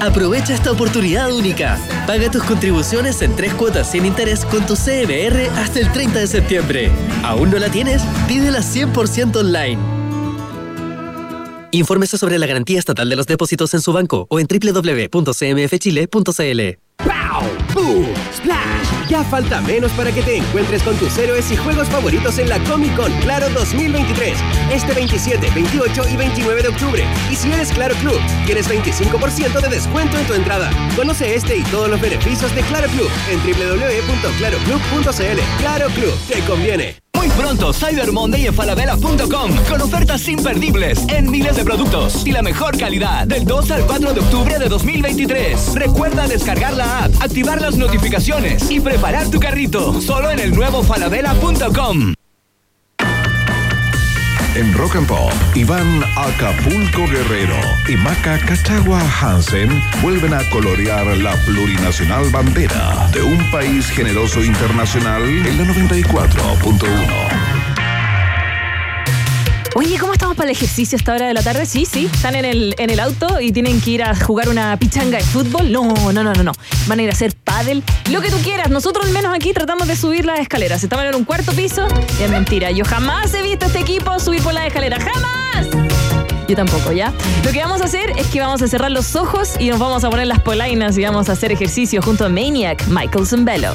Aprovecha 0.00 0.54
esta 0.54 0.72
oportunidad 0.72 1.30
única. 1.32 1.78
Paga 2.06 2.30
tus 2.30 2.42
contribuciones 2.42 3.20
en 3.22 3.34
tres 3.34 3.54
cuotas 3.54 3.90
sin 3.90 4.04
interés 4.06 4.44
con 4.44 4.66
tu 4.66 4.74
CMR 4.74 5.48
hasta 5.56 5.80
el 5.80 5.90
30 5.90 6.20
de 6.20 6.26
septiembre. 6.26 6.90
¿Aún 7.22 7.50
no 7.50 7.58
la 7.58 7.70
tienes? 7.70 8.02
Pídela 8.28 8.60
100% 8.60 9.36
online. 9.36 9.80
Infórmese 11.72 12.18
sobre 12.18 12.38
la 12.38 12.46
garantía 12.46 12.78
estatal 12.78 13.08
de 13.08 13.16
los 13.16 13.26
depósitos 13.26 13.74
en 13.74 13.80
su 13.80 13.92
banco 13.92 14.28
o 14.30 14.38
en 14.38 14.46
www.cmfchile.cl. 14.46 16.85
¡Pow! 17.26 17.42
¡Boom! 17.74 18.14
¡Splash! 18.34 19.08
Ya 19.08 19.22
falta 19.24 19.60
menos 19.60 19.90
para 19.92 20.12
que 20.12 20.22
te 20.22 20.36
encuentres 20.36 20.82
con 20.82 20.96
tus 20.96 21.18
héroes 21.18 21.50
y 21.50 21.56
juegos 21.56 21.88
favoritos 21.88 22.38
en 22.38 22.48
la 22.48 22.58
Comic 22.64 22.96
Con 22.96 23.12
Claro 23.20 23.48
2023. 23.50 24.38
Este 24.72 24.94
27, 24.94 25.50
28 25.54 26.08
y 26.08 26.16
29 26.16 26.62
de 26.62 26.68
octubre. 26.68 27.04
Y 27.30 27.36
si 27.36 27.52
eres 27.52 27.72
Claro 27.72 27.94
Club, 27.96 28.18
tienes 28.46 28.66
25% 28.68 29.60
de 29.60 29.68
descuento 29.68 30.18
en 30.18 30.26
tu 30.26 30.34
entrada. 30.34 30.70
Conoce 30.94 31.34
este 31.34 31.56
y 31.56 31.62
todos 31.64 31.88
los 31.88 32.00
beneficios 32.00 32.54
de 32.54 32.62
Claro 32.62 32.88
Club 32.88 33.10
en 33.28 33.40
www.claroclub.cl. 33.40 35.60
Claro 35.60 35.88
Club, 35.88 36.14
te 36.28 36.40
conviene. 36.40 37.05
Muy 37.16 37.28
pronto, 37.30 37.72
Cyber 37.72 38.12
Monday 38.12 38.46
en 38.46 38.54
falabella.com 38.54 39.50
con 39.68 39.80
ofertas 39.80 40.28
imperdibles 40.28 41.06
en 41.08 41.30
miles 41.30 41.56
de 41.56 41.64
productos 41.64 42.26
y 42.26 42.32
la 42.32 42.42
mejor 42.42 42.78
calidad 42.78 43.26
del 43.26 43.44
2 43.44 43.70
al 43.70 43.86
4 43.86 44.14
de 44.14 44.20
octubre 44.20 44.58
de 44.58 44.68
2023. 44.68 45.74
Recuerda 45.74 46.28
descargar 46.28 46.74
la 46.74 47.04
app, 47.04 47.12
activar 47.20 47.60
las 47.60 47.76
notificaciones 47.76 48.70
y 48.70 48.80
preparar 48.80 49.28
tu 49.30 49.40
carrito 49.40 50.00
solo 50.00 50.30
en 50.30 50.38
el 50.38 50.54
nuevo 50.54 50.82
falabella.com. 50.82 52.14
En 54.56 54.72
Rock 54.72 54.96
and 54.96 55.06
Pop, 55.06 55.30
Iván 55.54 56.02
Acapulco 56.16 57.06
Guerrero 57.06 57.60
y 57.90 57.96
Maca 57.96 58.38
Cachagua 58.38 59.02
Hansen 59.20 59.68
vuelven 60.00 60.32
a 60.32 60.42
colorear 60.48 61.06
la 61.18 61.36
plurinacional 61.44 62.30
bandera 62.30 63.06
de 63.12 63.20
un 63.20 63.38
país 63.50 63.90
generoso 63.90 64.42
internacional 64.42 65.22
en 65.24 65.58
la 65.58 65.64
94.1. 65.64 67.56
Oye, 69.74 69.98
¿cómo 69.98 70.14
estamos 70.14 70.34
para 70.38 70.48
el 70.48 70.56
ejercicio 70.56 70.96
a 70.96 71.00
esta 71.00 71.12
hora 71.12 71.26
de 71.26 71.34
la 71.34 71.42
tarde? 71.42 71.66
Sí, 71.66 71.84
sí, 71.84 72.08
están 72.10 72.34
en 72.34 72.46
el, 72.46 72.74
en 72.78 72.88
el 72.88 72.98
auto 72.98 73.38
y 73.42 73.52
tienen 73.52 73.78
que 73.82 73.90
ir 73.90 74.02
a 74.04 74.16
jugar 74.16 74.48
una 74.48 74.74
pichanga 74.78 75.18
de 75.18 75.24
fútbol. 75.24 75.70
No, 75.70 75.92
no, 76.14 76.24
no, 76.24 76.32
no, 76.32 76.42
no. 76.42 76.52
Van 76.86 76.98
a 76.98 77.02
ir 77.02 77.10
a 77.10 77.12
hacer 77.12 77.34
lo 78.10 78.20
que 78.20 78.30
tú 78.30 78.36
quieras. 78.42 78.68
Nosotros 78.68 79.06
al 79.06 79.12
menos 79.12 79.34
aquí 79.34 79.54
tratamos 79.54 79.88
de 79.88 79.96
subir 79.96 80.26
las 80.26 80.40
escaleras. 80.40 80.82
Estamos 80.84 81.06
en 81.06 81.14
un 81.14 81.24
cuarto 81.24 81.52
piso 81.52 81.86
y 82.20 82.22
es 82.22 82.30
mentira. 82.30 82.70
Yo 82.70 82.84
jamás 82.84 83.32
he 83.32 83.42
visto 83.42 83.64
a 83.64 83.68
este 83.68 83.80
equipo 83.80 84.18
subir 84.20 84.42
por 84.42 84.52
las 84.52 84.66
escaleras. 84.66 85.02
¡Jamás! 85.02 85.66
Yo 86.46 86.54
tampoco, 86.54 86.92
¿ya? 86.92 87.14
Lo 87.44 87.52
que 87.52 87.60
vamos 87.60 87.80
a 87.80 87.84
hacer 87.84 88.10
es 88.18 88.26
que 88.26 88.40
vamos 88.40 88.60
a 88.60 88.68
cerrar 88.68 88.90
los 88.90 89.16
ojos 89.16 89.54
y 89.58 89.70
nos 89.70 89.78
vamos 89.78 90.04
a 90.04 90.10
poner 90.10 90.26
las 90.26 90.40
polainas 90.40 90.98
y 90.98 91.02
vamos 91.02 91.30
a 91.30 91.32
hacer 91.32 91.50
ejercicio 91.50 92.02
junto 92.02 92.26
a 92.26 92.28
Maniac, 92.28 92.86
Michael 92.88 93.26
Zambello. 93.26 93.72